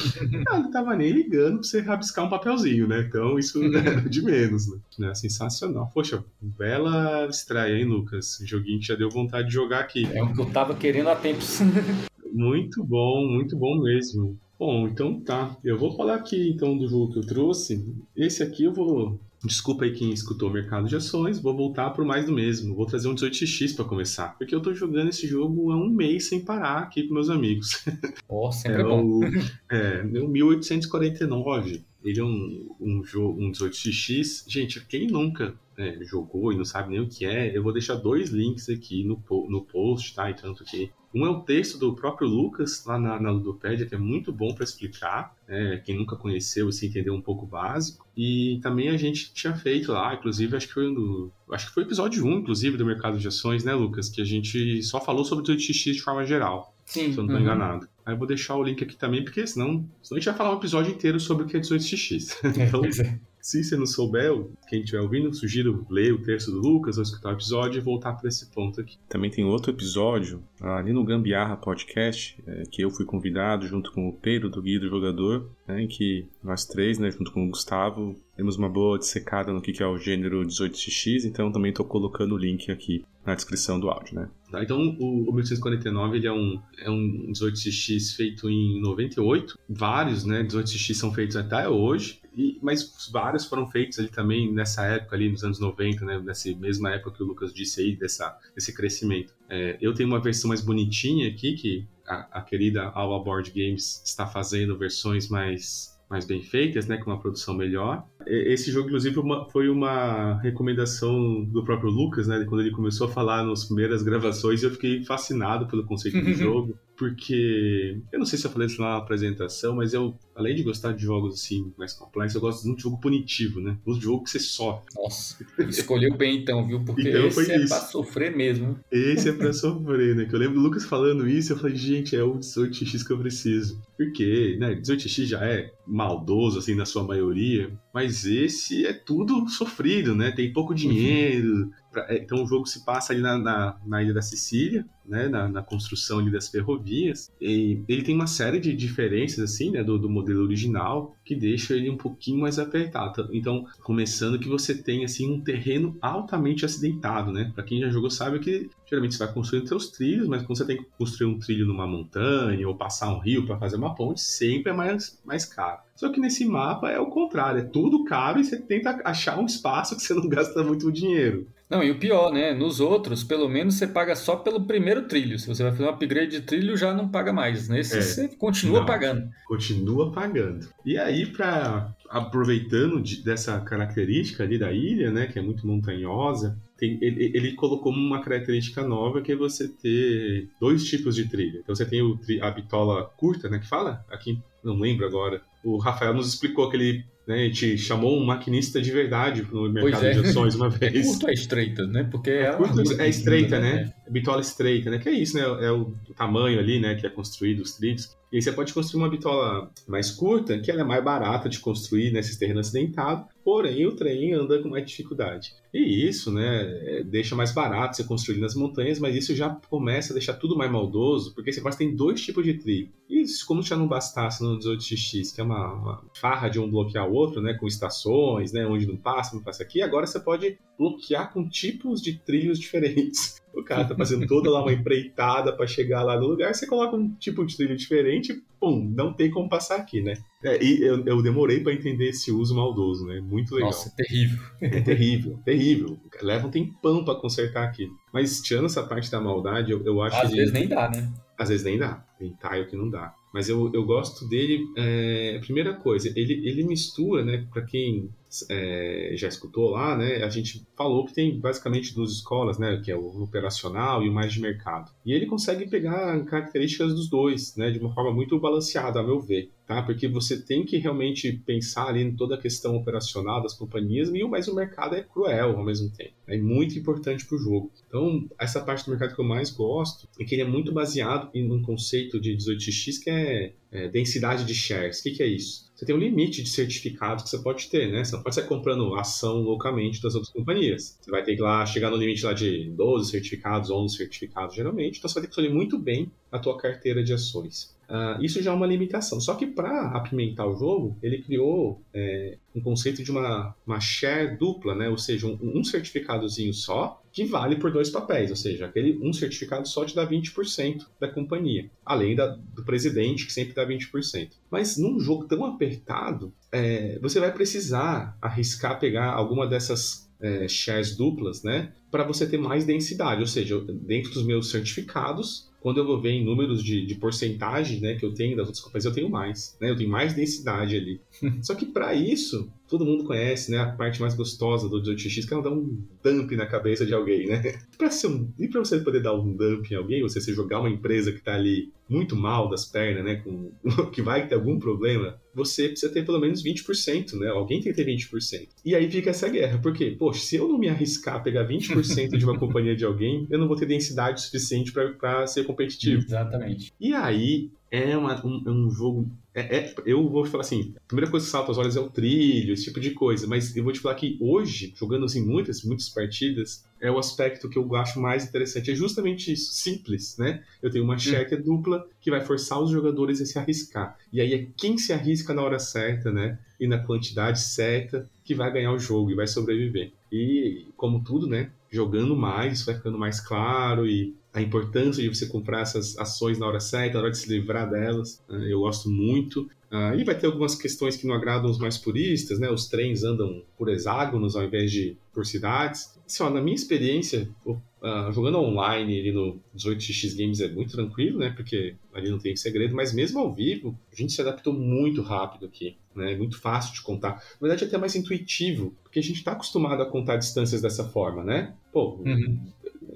Não, 0.46 0.64
não 0.64 0.72
tava 0.72 0.96
nem 0.96 1.12
ligando 1.12 1.60
pra 1.60 1.64
você 1.64 1.80
rabiscar 1.80 2.26
um 2.26 2.30
papelzinho, 2.30 2.88
né? 2.88 3.06
Então 3.08 3.40
isso 3.40 3.64
era 3.74 4.02
de 4.02 4.22
menos, 4.22 4.68
né? 4.98 5.12
É 5.12 5.16
sensacional. 5.16 5.90
Poxa, 5.94 6.24
bela 6.42 7.28
estreia, 7.30 7.78
hein, 7.78 7.86
Lucas? 7.86 8.35
Joguinho 8.44 8.80
que 8.80 8.88
já 8.88 8.96
deu 8.96 9.10
vontade 9.10 9.48
de 9.48 9.54
jogar 9.54 9.80
aqui. 9.80 10.06
É 10.12 10.24
o 10.24 10.34
que 10.34 10.42
eu 10.42 10.50
tava 10.52 10.76
querendo 10.76 11.10
há 11.10 11.16
tempos. 11.16 11.60
muito 12.34 12.84
bom, 12.84 13.28
muito 13.28 13.56
bom 13.56 13.82
mesmo. 13.82 14.38
Bom, 14.58 14.88
então 14.88 15.20
tá. 15.20 15.56
Eu 15.64 15.78
vou 15.78 15.96
falar 15.96 16.16
aqui 16.16 16.50
então 16.50 16.78
do 16.78 16.88
jogo 16.88 17.14
que 17.14 17.20
eu 17.20 17.26
trouxe. 17.26 17.86
Esse 18.16 18.42
aqui 18.42 18.64
eu 18.64 18.74
vou. 18.74 19.20
Desculpa 19.44 19.86
aí 19.86 19.92
quem 19.92 20.12
escutou 20.12 20.50
o 20.50 20.54
mercado 20.54 20.88
de 20.88 20.96
ações, 20.96 21.40
vou 21.40 21.56
voltar 21.56 21.92
pro 21.92 22.06
mais 22.06 22.26
do 22.26 22.32
mesmo. 22.32 22.74
Vou 22.74 22.86
trazer 22.86 23.08
um 23.08 23.14
18x 23.14 23.76
para 23.76 23.86
começar. 23.86 24.36
Porque 24.38 24.56
eu 24.56 24.62
tô 24.62 24.74
jogando 24.74 25.10
esse 25.10 25.28
jogo 25.28 25.72
há 25.72 25.76
um 25.76 25.90
mês 25.90 26.30
sem 26.30 26.44
parar 26.44 26.80
aqui 26.80 27.04
com 27.04 27.14
meus 27.14 27.30
amigos. 27.30 27.84
Oh, 28.28 28.52
sempre 28.52 28.82
é, 28.82 28.82
é 28.82 28.84
bom. 28.84 29.06
O, 29.06 29.24
é, 29.70 30.02
o 30.20 30.28
1849. 30.28 31.84
Ele 32.04 32.20
é 32.20 32.24
um, 32.24 32.76
um 32.82 33.04
jogo, 33.04 33.42
um 33.42 33.52
18x. 33.52 34.46
Gente, 34.48 34.84
quem 34.86 35.08
nunca 35.08 35.54
é, 35.78 36.04
jogou 36.04 36.52
e 36.52 36.58
não 36.58 36.66
sabe 36.66 36.90
nem 36.90 37.00
o 37.00 37.08
que 37.08 37.26
é, 37.26 37.56
eu 37.56 37.64
vou 37.64 37.74
deixar 37.74 37.96
dois 37.96 38.30
links 38.30 38.70
aqui 38.70 39.04
no, 39.04 39.22
no 39.50 39.62
post, 39.62 40.16
tá? 40.16 40.30
E 40.30 40.34
tanto 40.34 40.64
aqui 40.64 40.92
um 41.16 41.26
é 41.26 41.30
o 41.30 41.40
texto 41.40 41.78
do 41.78 41.96
próprio 41.96 42.28
Lucas, 42.28 42.84
lá 42.86 43.00
na, 43.00 43.18
na 43.18 43.32
Ludopédia, 43.32 43.86
que 43.86 43.96
é 43.96 43.98
muito 43.98 44.34
bom 44.34 44.54
para 44.54 44.66
explicar. 44.66 45.34
Né? 45.48 45.82
Quem 45.86 45.98
nunca 45.98 46.18
conheceu, 46.18 46.70
se 46.74 46.86
entender 46.86 47.10
um 47.10 47.22
pouco 47.22 47.46
básico. 47.46 48.06
E 48.18 48.60
também 48.62 48.90
a 48.90 48.98
gente 48.98 49.34
tinha 49.34 49.56
feito 49.56 49.94
lá, 49.94 50.14
inclusive, 50.14 50.58
acho 50.58 50.68
que 50.68 50.74
foi 50.74 50.92
no, 50.92 51.32
acho 51.52 51.68
que 51.68 51.74
foi 51.74 51.84
o 51.84 51.86
episódio 51.86 52.26
1, 52.26 52.40
inclusive, 52.40 52.76
do 52.76 52.86
mercado 52.86 53.18
de 53.18 53.26
ações, 53.26 53.64
né, 53.64 53.74
Lucas? 53.74 54.10
Que 54.10 54.22
a 54.22 54.26
gente 54.26 54.84
só 54.84 55.00
falou 55.00 55.24
sobre 55.24 55.50
o 55.50 55.56
TXX 55.56 55.96
de 55.96 56.02
forma 56.02 56.26
geral. 56.26 56.76
Sim. 56.84 57.14
Se 57.14 57.18
eu 57.18 57.24
não 57.24 57.34
estou 57.34 57.38
uhum. 57.38 57.42
enganado. 57.44 57.88
Aí 58.06 58.14
eu 58.14 58.18
vou 58.18 58.28
deixar 58.28 58.58
o 58.58 58.64
link 58.64 58.84
aqui 58.84 58.98
também, 58.98 59.24
porque 59.24 59.48
senão, 59.48 59.88
senão 60.04 60.18
a 60.18 60.20
gente 60.20 60.26
vai 60.26 60.36
falar 60.36 60.54
um 60.54 60.58
episódio 60.58 60.92
inteiro 60.92 61.18
sobre 61.18 61.46
o 61.46 61.48
que 61.48 61.56
é 61.56 61.62
18x. 61.62 62.36
então, 62.60 62.84
é, 62.84 63.20
se 63.46 63.64
você 63.64 63.78
não 63.78 63.86
souber, 63.86 64.32
quem 64.68 64.80
estiver 64.80 65.02
ouvindo, 65.02 65.32
sugiro 65.32 65.86
ler 65.88 66.12
o 66.12 66.18
texto 66.18 66.52
do 66.52 66.60
Lucas 66.60 66.98
ou 66.98 67.04
escutar 67.04 67.30
o 67.30 67.34
episódio 67.34 67.78
e 67.78 67.80
voltar 67.82 68.14
para 68.14 68.28
esse 68.28 68.48
ponto 68.48 68.82
aqui. 68.82 68.98
Também 69.08 69.30
tem 69.30 69.46
outro 69.46 69.72
episódio 69.72 70.42
ali 70.60 70.92
no 70.92 71.04
Gambiarra 71.04 71.56
Podcast, 71.56 72.36
é, 72.48 72.64
que 72.72 72.82
eu 72.82 72.90
fui 72.90 73.06
convidado 73.06 73.68
junto 73.68 73.92
com 73.92 74.10
o 74.10 74.14
Pedro, 74.14 74.50
do 74.50 74.64
Guia 74.64 74.80
do 74.80 74.90
Jogador, 74.90 75.48
né, 75.68 75.84
em 75.84 75.88
que 75.88 76.28
nós 76.44 76.66
três, 76.66 76.98
né, 76.98 77.12
junto 77.12 77.32
com 77.32 77.46
o 77.46 77.50
Gustavo, 77.50 78.16
temos 78.36 78.58
uma 78.58 78.68
boa 78.68 78.98
dissecada 78.98 79.54
no 79.54 79.62
que 79.62 79.82
é 79.82 79.86
o 79.86 79.96
gênero 79.96 80.42
18x, 80.42 81.26
então 81.26 81.52
também 81.52 81.70
estou 81.70 81.86
colocando 81.86 82.34
o 82.34 82.38
link 82.40 82.72
aqui 82.72 83.06
na 83.24 83.36
descrição 83.36 83.80
do 83.80 83.90
áudio, 83.90 84.16
né? 84.16 84.30
Tá, 84.52 84.64
então 84.64 84.78
o, 85.00 85.30
o 85.30 85.34
1849 85.34 86.18
ele 86.18 86.28
é 86.28 86.34
um, 86.34 86.60
é 86.80 86.90
um 86.90 87.32
18x 87.32 88.16
feito 88.16 88.50
em 88.50 88.82
98, 88.82 89.60
vários, 89.70 90.26
né, 90.26 90.44
18x 90.44 90.96
são 90.96 91.14
feitos 91.14 91.36
até 91.36 91.70
hoje, 91.70 92.20
e, 92.36 92.60
mas 92.62 93.10
vários 93.12 93.46
foram 93.46 93.68
feitos 93.68 94.00
ali 94.00 94.10
também 94.10 94.52
nessa 94.52 94.86
época, 94.86 95.16
ali 95.16 95.30
nos 95.30 95.44
anos 95.44 95.60
90, 95.60 96.06
né? 96.06 96.20
Nessa 96.20 96.54
mesma 96.56 96.92
época 96.92 97.12
que 97.12 97.24
o 97.24 97.26
Lucas 97.26 97.54
disse 97.54 97.82
aí, 97.82 97.96
dessa, 97.96 98.38
desse 98.54 98.74
crescimento. 98.74 99.34
É, 99.50 99.78
eu 99.80 99.94
tenho 99.94 100.10
uma 100.10 100.20
versão 100.20 100.50
mais 100.50 100.62
bonitinha 100.62 101.30
aqui, 101.30 101.54
que 101.54 101.88
a, 102.08 102.40
a 102.40 102.42
querida 102.42 102.84
Alba 102.90 103.24
Board 103.24 103.52
Games 103.52 104.02
está 104.06 104.28
fazendo 104.28 104.78
versões 104.78 105.30
mais 105.30 105.96
mais 106.08 106.24
bem 106.24 106.40
feitas, 106.40 106.86
né, 106.86 106.98
com 106.98 107.10
uma 107.10 107.20
produção 107.20 107.56
melhor. 107.56 108.06
Esse 108.28 108.72
jogo, 108.72 108.90
inclusive, 108.90 109.20
uma, 109.20 109.50
foi 109.50 109.70
uma 109.70 110.40
recomendação 110.40 111.44
do 111.44 111.64
próprio 111.64 111.90
Lucas, 111.90 112.28
né, 112.28 112.46
quando 112.48 112.62
ele 112.62 112.70
começou 112.70 113.08
a 113.08 113.12
falar 113.12 113.44
nas 113.44 113.66
primeiras 113.66 114.04
gravações, 114.04 114.62
eu 114.62 114.70
fiquei 114.70 115.04
fascinado 115.04 115.66
pelo 115.68 115.84
conceito 115.84 116.22
do 116.22 116.32
jogo 116.38 116.78
porque 116.98 117.98
eu 118.12 118.20
não 118.20 118.26
sei 118.26 118.40
se 118.40 118.46
eu 118.46 118.52
falei 118.52 118.68
isso 118.68 118.82
na 118.82 118.98
apresentação, 118.98 119.76
mas 119.76 119.94
eu, 119.94 120.18
além 120.36 120.56
de 120.56 120.64
gostar 120.64 120.94
de 120.94 121.04
jogos 121.04 121.34
assim 121.34 121.74
mais 121.78 121.94
complexos, 121.94 122.36
eu 122.36 122.42
gosto 122.42 122.66
muito 122.66 122.78
de 122.78 122.84
jogo 122.84 123.00
punitivo, 123.00 123.60
né? 123.60 123.78
Um 123.86 124.00
jogo 124.00 124.24
que 124.24 124.32
você 124.32 124.40
sofre. 124.40 124.86
Nossa, 124.96 125.46
escolheu 125.70 126.16
bem 126.16 126.38
então, 126.38 126.66
viu? 126.66 126.84
Porque 126.84 127.10
então, 127.10 127.28
esse 127.28 127.52
é 127.52 127.58
isso. 127.58 127.68
pra 127.70 127.82
sofrer 127.82 128.36
mesmo. 128.36 128.80
Esse 128.92 129.30
é 129.30 129.34
pra 129.34 129.54
sofrer, 129.54 130.16
né? 130.16 130.26
Que 130.26 130.34
eu 130.36 130.40
lembro 130.40 130.56
do 130.56 130.62
Lucas 130.62 130.86
falando 130.86 131.28
isso, 131.28 131.54
eu 131.54 131.58
falei, 131.58 131.76
gente, 131.76 132.16
é 132.16 132.24
o 132.24 132.38
18x 132.38 133.06
que 133.06 133.12
eu 133.12 133.18
preciso. 133.18 133.82
Porque, 133.98 134.58
né, 134.60 134.76
18x 134.76 135.26
já 135.26 135.46
é 135.46 135.72
maldoso, 135.88 136.60
assim, 136.60 136.76
na 136.76 136.86
sua 136.86 137.04
maioria, 137.04 137.72
mas 137.94 138.26
esse 138.26 138.86
é 138.86 138.94
tudo 138.94 139.48
sofrido, 139.50 140.16
né? 140.16 140.32
Tem 140.32 140.52
pouco 140.52 140.74
dinheiro, 140.74 141.72
é, 142.08 142.18
então 142.18 142.44
o 142.44 142.48
jogo 142.48 142.66
se 142.66 142.84
passa 142.84 143.14
ali 143.14 143.22
na, 143.22 143.38
na, 143.38 143.78
na 143.86 144.04
ilha 144.04 144.14
da 144.14 144.22
Sicília, 144.22 144.86
né, 145.06 145.28
na, 145.28 145.48
na, 145.48 145.62
construção 145.62 146.20
ali 146.20 146.32
das 146.32 146.50
ferrovias. 146.50 147.32
E 147.40 147.84
ele 147.88 148.04
tem 148.04 148.14
uma 148.14 148.28
série 148.28 148.60
de 148.60 148.74
diferenças 148.74 149.40
assim, 149.40 149.72
né, 149.72 149.84
do, 149.84 149.98
do, 149.98 150.10
modelo 150.10 150.44
original, 150.44 151.15
que 151.26 151.36
deixa 151.36 151.74
ele 151.74 151.90
um 151.90 151.98
pouquinho 151.98 152.40
mais 152.40 152.60
apertado. 152.60 153.28
Então, 153.34 153.66
começando 153.84 154.40
que 154.40 154.48
você 154.48 154.76
tem 154.76 155.04
assim 155.04 155.30
um 155.30 155.42
terreno 155.42 155.98
altamente 156.00 156.64
acidentado, 156.64 157.32
né? 157.32 157.52
Para 157.54 157.64
quem 157.64 157.82
já 157.82 157.90
jogou 157.90 158.12
sabe 158.12 158.40
que 158.40 158.70
geralmente 158.88 159.16
você 159.16 159.26
vai 159.26 159.34
construindo 159.34 159.68
seus 159.68 159.90
trilhos, 159.90 160.28
mas 160.28 160.44
quando 160.44 160.58
você 160.58 160.66
tem 160.66 160.78
que 160.78 160.86
construir 160.98 161.28
um 161.28 161.40
trilho 161.40 161.66
numa 161.66 161.88
montanha 161.88 162.68
ou 162.68 162.78
passar 162.78 163.12
um 163.12 163.20
rio 163.20 163.46
para 163.46 163.58
fazer 163.58 163.76
uma 163.76 163.96
ponte, 163.96 164.22
sempre 164.22 164.72
é 164.72 164.76
mais, 164.76 165.20
mais 165.26 165.44
caro. 165.46 165.82
Só 165.96 166.10
que 166.10 166.20
nesse 166.20 166.46
mapa 166.46 166.92
é 166.92 167.00
o 167.00 167.08
contrário, 167.08 167.62
é 167.62 167.64
tudo 167.64 168.04
caro 168.04 168.40
e 168.40 168.46
você 168.46 168.62
tenta 168.62 169.02
achar 169.04 169.40
um 169.40 169.46
espaço 169.46 169.96
que 169.96 170.04
você 170.04 170.14
não 170.14 170.28
gasta 170.30 170.64
muito 170.64 170.92
dinheiro. 170.92 171.48
Não, 171.68 171.84
e 171.84 171.90
o 171.90 171.98
pior, 171.98 172.32
né? 172.32 172.54
Nos 172.54 172.80
outros, 172.80 173.24
pelo 173.24 173.50
menos 173.50 173.76
você 173.76 173.88
paga 173.88 174.16
só 174.16 174.36
pelo 174.36 174.66
primeiro 174.66 175.08
trilho. 175.08 175.40
Se 175.40 175.48
você 175.48 175.64
vai 175.64 175.72
fazer 175.72 175.86
um 175.86 175.90
upgrade 175.90 176.32
de 176.32 176.42
trilho, 176.42 176.78
já 176.78 176.94
não 176.94 177.10
paga 177.10 177.34
mais. 177.34 177.68
Nesse 177.68 177.98
é, 177.98 178.02
você 178.02 178.28
continua 178.28 178.80
não, 178.80 178.86
pagando. 178.86 179.28
Continua 179.48 180.12
pagando. 180.12 180.68
E 180.86 180.96
aí, 180.96 181.15
para 181.24 181.94
aproveitando 182.10 183.02
de, 183.02 183.24
dessa 183.24 183.60
característica 183.60 184.44
ali 184.44 184.58
da 184.58 184.72
ilha, 184.72 185.12
né, 185.12 185.28
que 185.28 185.38
é 185.38 185.42
muito 185.42 185.68
montanhosa, 185.68 186.58
tem, 186.78 186.98
ele, 187.02 187.32
ele, 187.34 187.54
colocou 187.54 187.92
uma 187.92 188.22
característica 188.22 188.84
nova 188.84 189.22
que 189.22 189.32
é 189.32 189.36
você 189.36 189.68
ter 189.68 190.48
dois 190.60 190.86
tipos 190.86 191.16
de 191.16 191.28
trilha. 191.28 191.60
Então 191.60 191.76
você 191.76 191.86
tem 191.86 192.02
o, 192.02 192.20
a 192.42 192.52
bitola 192.52 193.06
curta, 193.18 193.50
né, 193.50 193.60
que 193.60 193.68
fala 193.68 194.04
aqui 194.10 194.40
não 194.64 194.80
lembro 194.80 195.06
agora. 195.06 195.42
O 195.64 195.78
Rafael 195.78 196.14
nos 196.14 196.28
explicou 196.28 196.70
que 196.70 196.76
ele 196.76 197.06
né, 197.28 197.36
a 197.36 197.46
gente 197.46 197.78
chamou 197.78 198.20
um 198.20 198.26
maquinista 198.26 198.80
de 198.80 198.92
verdade 198.92 199.48
no 199.52 199.72
mercado 199.72 200.06
é. 200.06 200.12
de 200.12 200.20
ações 200.20 200.54
uma 200.54 200.70
vez. 200.70 200.94
É 200.94 201.02
curto 201.10 201.28
é 201.28 201.34
estreita, 201.34 201.88
né? 201.88 202.04
Porque 202.04 202.30
é, 202.30 202.52
curto 202.54 203.02
é 203.02 203.10
estreita, 203.10 203.60
né? 203.60 203.94
É. 204.06 204.12
Bitola 204.12 204.42
estreita, 204.42 204.92
né? 204.92 205.00
Que 205.00 205.10
é 205.10 205.12
isso, 205.12 205.36
né? 205.36 205.44
É 205.66 205.72
o, 205.72 205.94
o 206.08 206.14
tamanho 206.16 206.60
ali, 206.60 206.80
né? 206.80 206.94
Que 206.96 207.08
é 207.08 207.10
construído, 207.10 207.62
os 207.62 207.74
trilhos. 207.74 208.16
E 208.36 208.38
aí 208.38 208.42
você 208.42 208.52
pode 208.52 208.74
construir 208.74 209.02
uma 209.02 209.10
bitola 209.10 209.72
mais 209.88 210.12
curta, 210.12 210.60
que 210.60 210.70
ela 210.70 210.82
é 210.82 210.84
mais 210.84 211.02
barata 211.02 211.48
de 211.48 211.58
construir 211.58 212.12
nesses 212.12 212.36
terrenos 212.36 212.68
acidentados, 212.68 213.34
porém 213.46 213.86
o 213.86 213.96
trem 213.96 214.34
anda 214.34 214.62
com 214.62 214.68
mais 214.68 214.86
dificuldade. 214.86 215.54
E 215.74 216.06
isso, 216.06 216.34
né, 216.34 217.02
deixa 217.06 217.34
mais 217.34 217.54
barato 217.54 217.96
você 217.96 218.04
construir 218.04 218.40
nas 218.40 218.54
montanhas, 218.54 219.00
mas 219.00 219.16
isso 219.16 219.34
já 219.34 219.50
começa 219.70 220.12
a 220.12 220.16
deixar 220.16 220.34
tudo 220.34 220.58
mais 220.58 220.70
maldoso, 220.70 221.34
porque 221.34 221.50
você 221.50 221.62
quase 221.62 221.78
tem 221.78 221.96
dois 221.96 222.22
tipos 222.22 222.44
de 222.44 222.56
trilho. 222.56 222.90
E 223.10 223.22
isso, 223.22 223.46
como 223.48 223.62
já 223.62 223.78
não 223.78 223.88
bastasse 223.88 224.44
no 224.44 224.60
18x, 224.60 225.34
que 225.34 225.40
é 225.40 225.44
uma, 225.44 225.74
uma 225.74 226.04
farra 226.20 226.50
de 226.50 226.60
um 226.60 226.70
bloquear 226.70 227.10
o 227.10 227.14
outro, 227.14 227.42
né, 227.42 227.54
com 227.54 227.66
estações, 227.66 228.52
né, 228.52 228.68
onde 228.68 228.86
não 228.86 228.98
passa, 228.98 229.34
não 229.34 229.44
passa 229.44 229.64
aqui, 229.64 229.82
agora 229.82 230.06
você 230.06 230.20
pode 230.20 230.58
bloquear 230.78 231.32
com 231.32 231.48
tipos 231.48 232.02
de 232.02 232.20
trilhos 232.20 232.60
diferentes. 232.60 233.42
O 233.56 233.64
cara 233.64 233.86
tá 233.86 233.96
fazendo 233.96 234.28
toda 234.28 234.50
lá 234.50 234.62
uma 234.62 234.74
empreitada 234.74 235.54
para 235.56 235.66
chegar 235.66 236.04
lá 236.04 236.20
no 236.20 236.28
lugar, 236.28 236.54
você 236.54 236.68
coloca 236.68 236.96
um 236.96 237.14
tipo 237.16 237.46
de 237.46 237.56
trilho 237.56 237.76
diferente, 237.76 238.44
pum, 238.60 238.92
não 238.96 239.14
tem 239.14 239.32
como 239.32 239.48
passar 239.48 239.78
aqui, 239.78 240.02
né? 240.02 240.14
É, 240.44 240.62
e 240.64 240.82
eu, 240.84 241.04
eu 241.06 241.22
demorei 241.22 241.62
para 241.62 241.74
entender 241.74 242.10
esse 242.10 242.32
uso 242.32 242.56
maldoso, 242.56 243.06
né? 243.06 243.22
Muito 243.22 243.56
legal. 243.56 243.70
Nossa, 243.70 243.90
é 243.90 244.04
terrível. 244.04 244.40
É 244.62 244.82
terrível, 244.82 245.40
terrível. 245.46 246.00
Leva 246.22 246.48
um 246.48 246.52
tempão 246.52 247.04
para 247.06 247.16
consertar 247.16 247.64
aquilo. 247.64 247.94
Mas 248.14 248.42
tirando 248.42 248.66
essa 248.66 248.84
parte 248.84 249.10
da 249.10 249.22
maldade, 249.22 249.72
eu, 249.72 249.84
eu 249.86 250.02
acho 250.02 250.16
Às 250.18 250.22
que. 250.22 250.28
Às 250.28 250.34
vezes 250.34 250.54
nem 250.54 250.68
dá, 250.68 250.90
né? 250.90 251.12
Às 251.38 251.50
vezes 251.50 251.66
nem 251.66 251.78
dá. 251.78 252.06
Tem 252.20 252.34
tile 252.34 252.66
que 252.66 252.76
não 252.76 252.90
dá. 252.90 253.14
Mas 253.36 253.50
eu, 253.50 253.70
eu 253.74 253.84
gosto 253.84 254.26
dele. 254.30 254.66
É, 254.78 255.38
primeira 255.40 255.74
coisa, 255.74 256.08
ele, 256.16 256.48
ele 256.48 256.64
mistura, 256.64 257.22
né? 257.22 257.46
Para 257.52 257.64
quem 257.64 258.10
é, 258.50 259.12
já 259.18 259.28
escutou 259.28 259.72
lá, 259.72 259.98
né? 259.98 260.24
A 260.24 260.30
gente 260.30 260.66
falou 260.74 261.06
que 261.06 261.14
tem 261.14 261.38
basicamente 261.38 261.94
duas 261.94 262.14
escolas, 262.14 262.58
né? 262.58 262.82
Que 262.82 262.92
é 262.92 262.96
o 262.96 263.22
operacional 263.22 264.02
e 264.02 264.08
o 264.08 264.14
mais 264.14 264.32
de 264.32 264.40
mercado. 264.40 264.90
E 265.06 265.12
ele 265.12 265.26
consegue 265.26 265.68
pegar 265.68 266.18
características 266.24 266.94
dos 266.94 267.10
dois, 267.10 267.54
né? 267.58 267.70
De 267.72 267.78
uma 267.78 267.94
forma 267.94 268.14
muito 268.14 268.40
balanceada, 268.40 269.02
a 269.02 269.04
meu 269.04 269.20
ver 269.20 269.52
tá? 269.66 269.82
Porque 269.82 270.08
você 270.08 270.42
tem 270.42 270.64
que 270.64 270.78
realmente 270.78 271.32
pensar 271.46 271.88
ali 271.88 272.02
em 272.02 272.16
toda 272.16 272.36
a 272.36 272.42
questão 272.42 272.76
operacional 272.76 273.42
das 273.42 273.54
companhias, 273.54 274.12
mas 274.30 274.48
o 274.48 274.56
mercado 274.56 274.96
é 274.96 275.02
cruel 275.02 275.58
ao 275.58 275.66
mesmo 275.66 275.90
tempo. 275.90 276.14
É 276.28 276.38
muito 276.38 276.78
importante 276.78 277.26
para 277.26 277.36
o 277.36 277.40
jogo. 277.40 277.72
Então, 277.88 278.28
essa 278.40 278.62
parte 278.62 278.86
do 278.86 278.92
mercado 278.92 279.14
que 279.16 279.22
eu 279.22 279.26
mais 279.26 279.50
gosto 279.50 280.08
é 280.20 280.24
que 280.24 280.36
ele 280.36 280.42
é 280.42 280.48
muito 280.48 280.72
baseado 280.72 281.30
em 281.34 281.52
um 281.52 281.62
conceito 281.62 282.20
de 282.20 282.36
18x 282.36 283.04
que 283.04 283.10
é, 283.26 283.54
é 283.72 283.88
densidade 283.88 284.46
de 284.46 284.54
shares. 284.54 285.00
O 285.00 285.04
que, 285.04 285.12
que 285.12 285.24
é 285.24 285.28
isso? 285.28 285.66
Você 285.76 285.86
tem 285.86 285.94
um 285.94 286.00
limite 286.00 286.42
de 286.42 286.50
certificados 286.50 287.26
que 287.26 287.30
você 287.30 287.40
pode 287.40 287.70
ter, 287.70 287.92
né? 287.92 288.04
Você 288.04 288.16
não 288.16 288.24
pode 288.24 288.36
sair 288.36 288.48
comprando 288.48 288.96
ação 288.96 289.42
loucamente 289.42 290.02
das 290.02 290.16
outras 290.16 290.32
companhias. 290.32 290.98
Você 291.02 291.12
vai 291.12 291.22
ter 291.24 291.36
que 291.36 291.42
lá 291.42 291.66
chegar 291.66 291.90
no 291.90 291.98
limite 291.98 292.24
lá 292.24 292.32
de 292.32 292.70
12 292.70 293.12
certificados, 293.12 293.70
11 293.70 293.98
certificados 293.98 294.56
geralmente. 294.56 295.00
Então 295.00 295.10
você 295.10 295.16
vai 295.16 295.24
ter 295.24 295.28
que 295.28 295.34
escolher 295.34 295.54
muito 295.54 295.78
bem 295.78 296.10
a 296.32 296.40
tua 296.40 296.58
carteira 296.58 297.04
de 297.04 297.12
ações. 297.12 297.75
Uh, 297.90 298.24
isso 298.24 298.42
já 298.42 298.52
é 298.52 298.54
uma 298.54 298.66
limitação. 298.66 299.20
Só 299.20 299.36
que 299.36 299.46
para 299.46 299.90
apimentar 299.90 300.48
o 300.48 300.56
jogo, 300.56 300.98
ele 301.02 301.22
criou 301.22 301.82
é, 301.94 302.38
um 302.56 302.62
conceito 302.62 303.04
de 303.04 303.12
uma, 303.12 303.56
uma 303.66 303.80
share 303.80 304.38
dupla, 304.38 304.74
né? 304.74 304.90
ou 304.90 304.98
seja, 304.98 305.28
um, 305.28 305.38
um, 305.42 305.64
certificadozinho 305.64 306.54
só 306.54 307.02
que 307.12 307.26
vale 307.26 307.56
por 307.56 307.72
dois 307.72 307.90
papéis, 307.90 308.30
ou 308.30 308.36
seja, 308.36 308.66
aquele 308.66 309.00
um 309.02 309.14
certificado 309.14 309.68
só 309.68 309.86
te 309.86 309.96
dá 309.96 310.06
20% 310.06 310.86
da 311.00 311.08
companhia, 311.08 311.70
além 311.86 312.14
da, 312.14 312.28
do 312.28 312.64
presidente 312.66 313.26
que 313.26 313.32
sempre 313.32 313.54
dá 313.54 313.66
20%. 313.66 314.32
Mas 314.52 314.78
num 314.78 315.00
jogo 315.00 315.26
tão 315.26 315.46
apertado, 315.46 316.34
é, 316.52 317.00
você 317.02 317.20
vai 317.20 317.32
precisar 317.32 318.18
arriscar 318.22 318.80
pegar 318.80 319.14
alguma 319.14 319.48
dessas 319.48 320.10
é, 320.20 320.48
shares 320.48 320.96
duplas, 320.96 321.44
né? 321.44 321.72
Para 321.92 322.04
você 322.04 322.28
ter 322.28 322.38
mais 322.38 322.66
densidade, 322.66 323.22
ou 323.22 323.28
seja, 323.28 323.60
dentro 323.62 324.12
dos 324.12 324.26
meus 324.26 324.50
certificados, 324.50 325.50
quando 325.66 325.80
eu 325.80 325.86
vou 325.88 326.00
ver 326.00 326.12
em 326.12 326.24
números 326.24 326.64
de, 326.64 326.86
de 326.86 326.94
porcentagem 326.94 327.80
né, 327.80 327.96
que 327.96 328.06
eu 328.06 328.14
tenho 328.14 328.38
das 328.38 328.46
outras 328.46 328.64
companhias, 328.64 328.86
eu 328.86 328.94
tenho 328.94 329.10
mais. 329.10 329.58
Né? 329.60 329.72
Eu 329.72 329.76
tenho 329.76 329.90
mais 329.90 330.14
densidade 330.14 330.76
ali. 330.76 331.02
Só 331.42 331.56
que 331.56 331.66
para 331.66 331.92
isso, 331.96 332.48
todo 332.68 332.86
mundo 332.86 333.04
conhece 333.04 333.52
né, 333.52 333.60
a 333.60 333.72
parte 333.72 334.02
mais 334.02 334.14
gostosa 334.14 334.68
do 334.68 334.82
18x, 334.82 335.28
que 335.28 335.34
é 335.34 335.42
dar 335.42 335.52
um 335.52 335.84
dump 336.04 336.32
na 336.36 336.46
cabeça 336.46 336.86
de 336.86 336.94
alguém. 336.94 337.28
Né? 337.28 337.60
Pra 337.78 337.90
ser 337.90 338.08
um, 338.08 338.32
e 338.40 338.48
para 338.48 338.60
você 338.60 338.80
poder 338.80 339.02
dar 339.02 339.14
um 339.14 339.36
dump 339.36 339.72
em 339.72 339.76
alguém, 339.76 340.02
você 340.02 340.22
se 340.22 340.34
jogar 340.34 340.60
uma 340.60 340.70
empresa 340.70 341.12
que 341.12 341.20
está 341.20 341.36
ali 341.36 341.72
muito 341.88 342.16
mal 342.16 342.50
das 342.50 342.66
pernas, 342.66 343.04
né, 343.04 343.16
com, 343.18 343.52
que 343.92 344.02
vai 344.02 344.28
ter 344.28 344.36
algum 344.36 344.58
problema, 344.58 345.20
você 345.34 345.68
precisa 345.68 345.92
ter 345.92 346.06
pelo 346.06 346.20
menos 346.20 346.44
20%, 346.44 347.14
né? 347.20 347.28
Alguém 347.28 347.62
tem 347.62 347.72
que 347.72 347.84
ter 347.84 347.86
20%. 347.86 348.48
E 348.64 348.74
aí 348.74 348.90
fica 348.90 349.10
essa 349.10 349.30
guerra, 349.30 349.60
porque, 349.62 349.92
poxa, 349.92 350.22
se 350.22 350.38
eu 350.38 350.48
não 350.48 350.58
me 350.58 350.70
arriscar 350.70 351.16
a 351.16 351.20
pegar 351.20 351.48
20% 351.48 352.18
de 352.18 352.26
uma 352.26 352.38
companhia 352.40 352.76
de 352.76 352.86
alguém, 352.86 353.28
eu 353.30 353.38
não 353.38 353.48
vou 353.48 353.58
ter 353.58 353.66
densidade 353.66 354.22
suficiente 354.22 354.72
para 354.72 355.28
ser 355.28 355.44
competitivo. 355.44 356.02
Exatamente. 356.04 356.74
E 356.80 356.94
aí 356.94 357.52
é 357.70 357.98
uma, 357.98 358.26
um, 358.26 358.44
é 358.48 358.50
um 358.50 358.72
jogo 358.72 359.12
é, 359.36 359.58
é, 359.58 359.76
eu 359.86 360.08
vou 360.08 360.26
falar 360.26 360.44
assim, 360.44 360.74
a 360.78 360.88
primeira 360.88 361.12
coisa 361.12 361.26
que 361.26 361.32
salta 361.32 361.50
aos 361.50 361.58
olhos 361.58 361.76
é 361.76 361.80
o 361.80 361.90
trilho, 361.90 362.54
esse 362.54 362.64
tipo 362.64 362.80
de 362.80 362.92
coisa, 362.92 363.28
mas 363.28 363.56
eu 363.56 363.66
vou 363.66 363.74
te 363.74 363.82
falar 363.82 363.96
que 363.96 364.18
hoje, 364.22 364.74
jogando 364.78 365.04
assim 365.04 365.26
muitas, 365.26 365.62
muitas 365.62 365.90
partidas, 365.90 366.64
é 366.80 366.90
o 366.90 366.98
aspecto 366.98 367.50
que 367.50 367.58
eu 367.58 367.76
acho 367.76 368.00
mais 368.00 368.26
interessante. 368.26 368.72
É 368.72 368.76
justamente 368.76 369.34
isso, 369.34 369.52
simples, 369.52 370.18
né? 370.18 370.42
Eu 370.62 370.70
tenho 370.70 370.86
uma 370.86 370.98
cheque 370.98 371.36
hum. 371.36 371.42
dupla 371.42 371.86
que 372.00 372.10
vai 372.10 372.22
forçar 372.22 372.62
os 372.62 372.72
jogadores 372.72 373.20
a 373.20 373.26
se 373.26 373.38
arriscar. 373.38 373.98
E 374.12 374.22
aí 374.22 374.34
é 374.34 374.48
quem 374.56 374.78
se 374.78 374.94
arrisca 374.94 375.34
na 375.34 375.42
hora 375.42 375.60
certa, 375.60 376.12
né? 376.12 376.40
E 376.58 376.66
na 376.68 376.80
quantidade 376.80 377.42
certa 377.42 378.10
que 378.24 378.34
vai 378.34 378.52
ganhar 378.52 378.72
o 378.72 378.80
jogo 378.80 379.12
e 379.12 379.16
vai 379.16 379.28
sobreviver. 379.28 379.92
E 380.12 380.68
como 380.78 381.04
tudo, 381.04 381.28
né? 381.28 381.52
Jogando 381.70 382.16
mais, 382.16 382.64
vai 382.64 382.76
ficando 382.76 382.98
mais 382.98 383.20
claro 383.20 383.86
e 383.86 384.16
a 384.36 384.42
importância 384.42 385.02
de 385.02 385.08
você 385.08 385.26
comprar 385.28 385.62
essas 385.62 385.98
ações 385.98 386.38
na 386.38 386.46
hora 386.46 386.60
certa, 386.60 386.96
na 386.96 387.04
hora 387.04 387.12
de 387.12 387.18
se 387.18 387.30
livrar 387.30 387.70
delas. 387.70 388.22
Né? 388.28 388.52
Eu 388.52 388.60
gosto 388.60 388.90
muito. 388.90 389.50
Uh, 389.72 389.98
e 389.98 390.04
vai 390.04 390.14
ter 390.14 390.26
algumas 390.26 390.56
questões 390.56 390.98
que 390.98 391.08
não 391.08 391.16
agradam 391.16 391.50
os 391.50 391.58
mais 391.58 391.78
puristas, 391.78 392.38
né? 392.38 392.50
Os 392.52 392.68
trens 392.68 393.04
andam 393.04 393.42
por 393.58 393.70
hexágonos 393.70 394.36
ao 394.36 394.44
invés 394.44 394.72
de 394.72 394.98
por 395.14 395.26
cidades. 395.26 395.98
Assim, 396.06 396.22
ó, 396.22 396.30
na 396.30 396.42
minha 396.42 396.56
experiência, 396.56 397.30
uh, 397.46 398.12
jogando 398.12 398.38
online 398.38 399.00
ali 399.00 399.12
no 399.12 399.40
18x 399.56 400.18
Games 400.18 400.42
é 400.42 400.50
muito 400.50 400.74
tranquilo, 400.74 401.20
né? 401.20 401.34
Porque 401.36 401.76
ali 401.94 402.10
não 402.10 402.20
tem 402.20 402.36
segredo, 402.36 402.76
mas 402.76 402.94
mesmo 402.94 403.20
ao 403.20 403.34
vivo, 403.34 403.78
a 403.92 403.96
gente 403.96 404.12
se 404.12 404.22
adaptou 404.22 404.54
muito 404.54 405.02
rápido 405.02 405.46
aqui. 405.46 405.78
Né? 405.96 406.12
É 406.12 406.18
muito 406.18 406.40
fácil 406.40 406.74
de 406.74 406.82
contar. 406.82 407.16
Na 407.40 407.48
verdade, 407.48 407.64
é 407.64 407.68
até 407.68 407.78
mais 407.78 407.96
intuitivo, 407.96 408.76
porque 408.84 409.00
a 409.00 409.04
gente 409.04 409.18
está 409.18 409.32
acostumado 409.32 409.82
a 409.82 409.86
contar 409.86 410.18
distâncias 410.18 410.62
dessa 410.62 410.84
forma, 410.84 411.24
né? 411.24 411.54
Pô, 411.72 412.02
uhum 412.06 412.38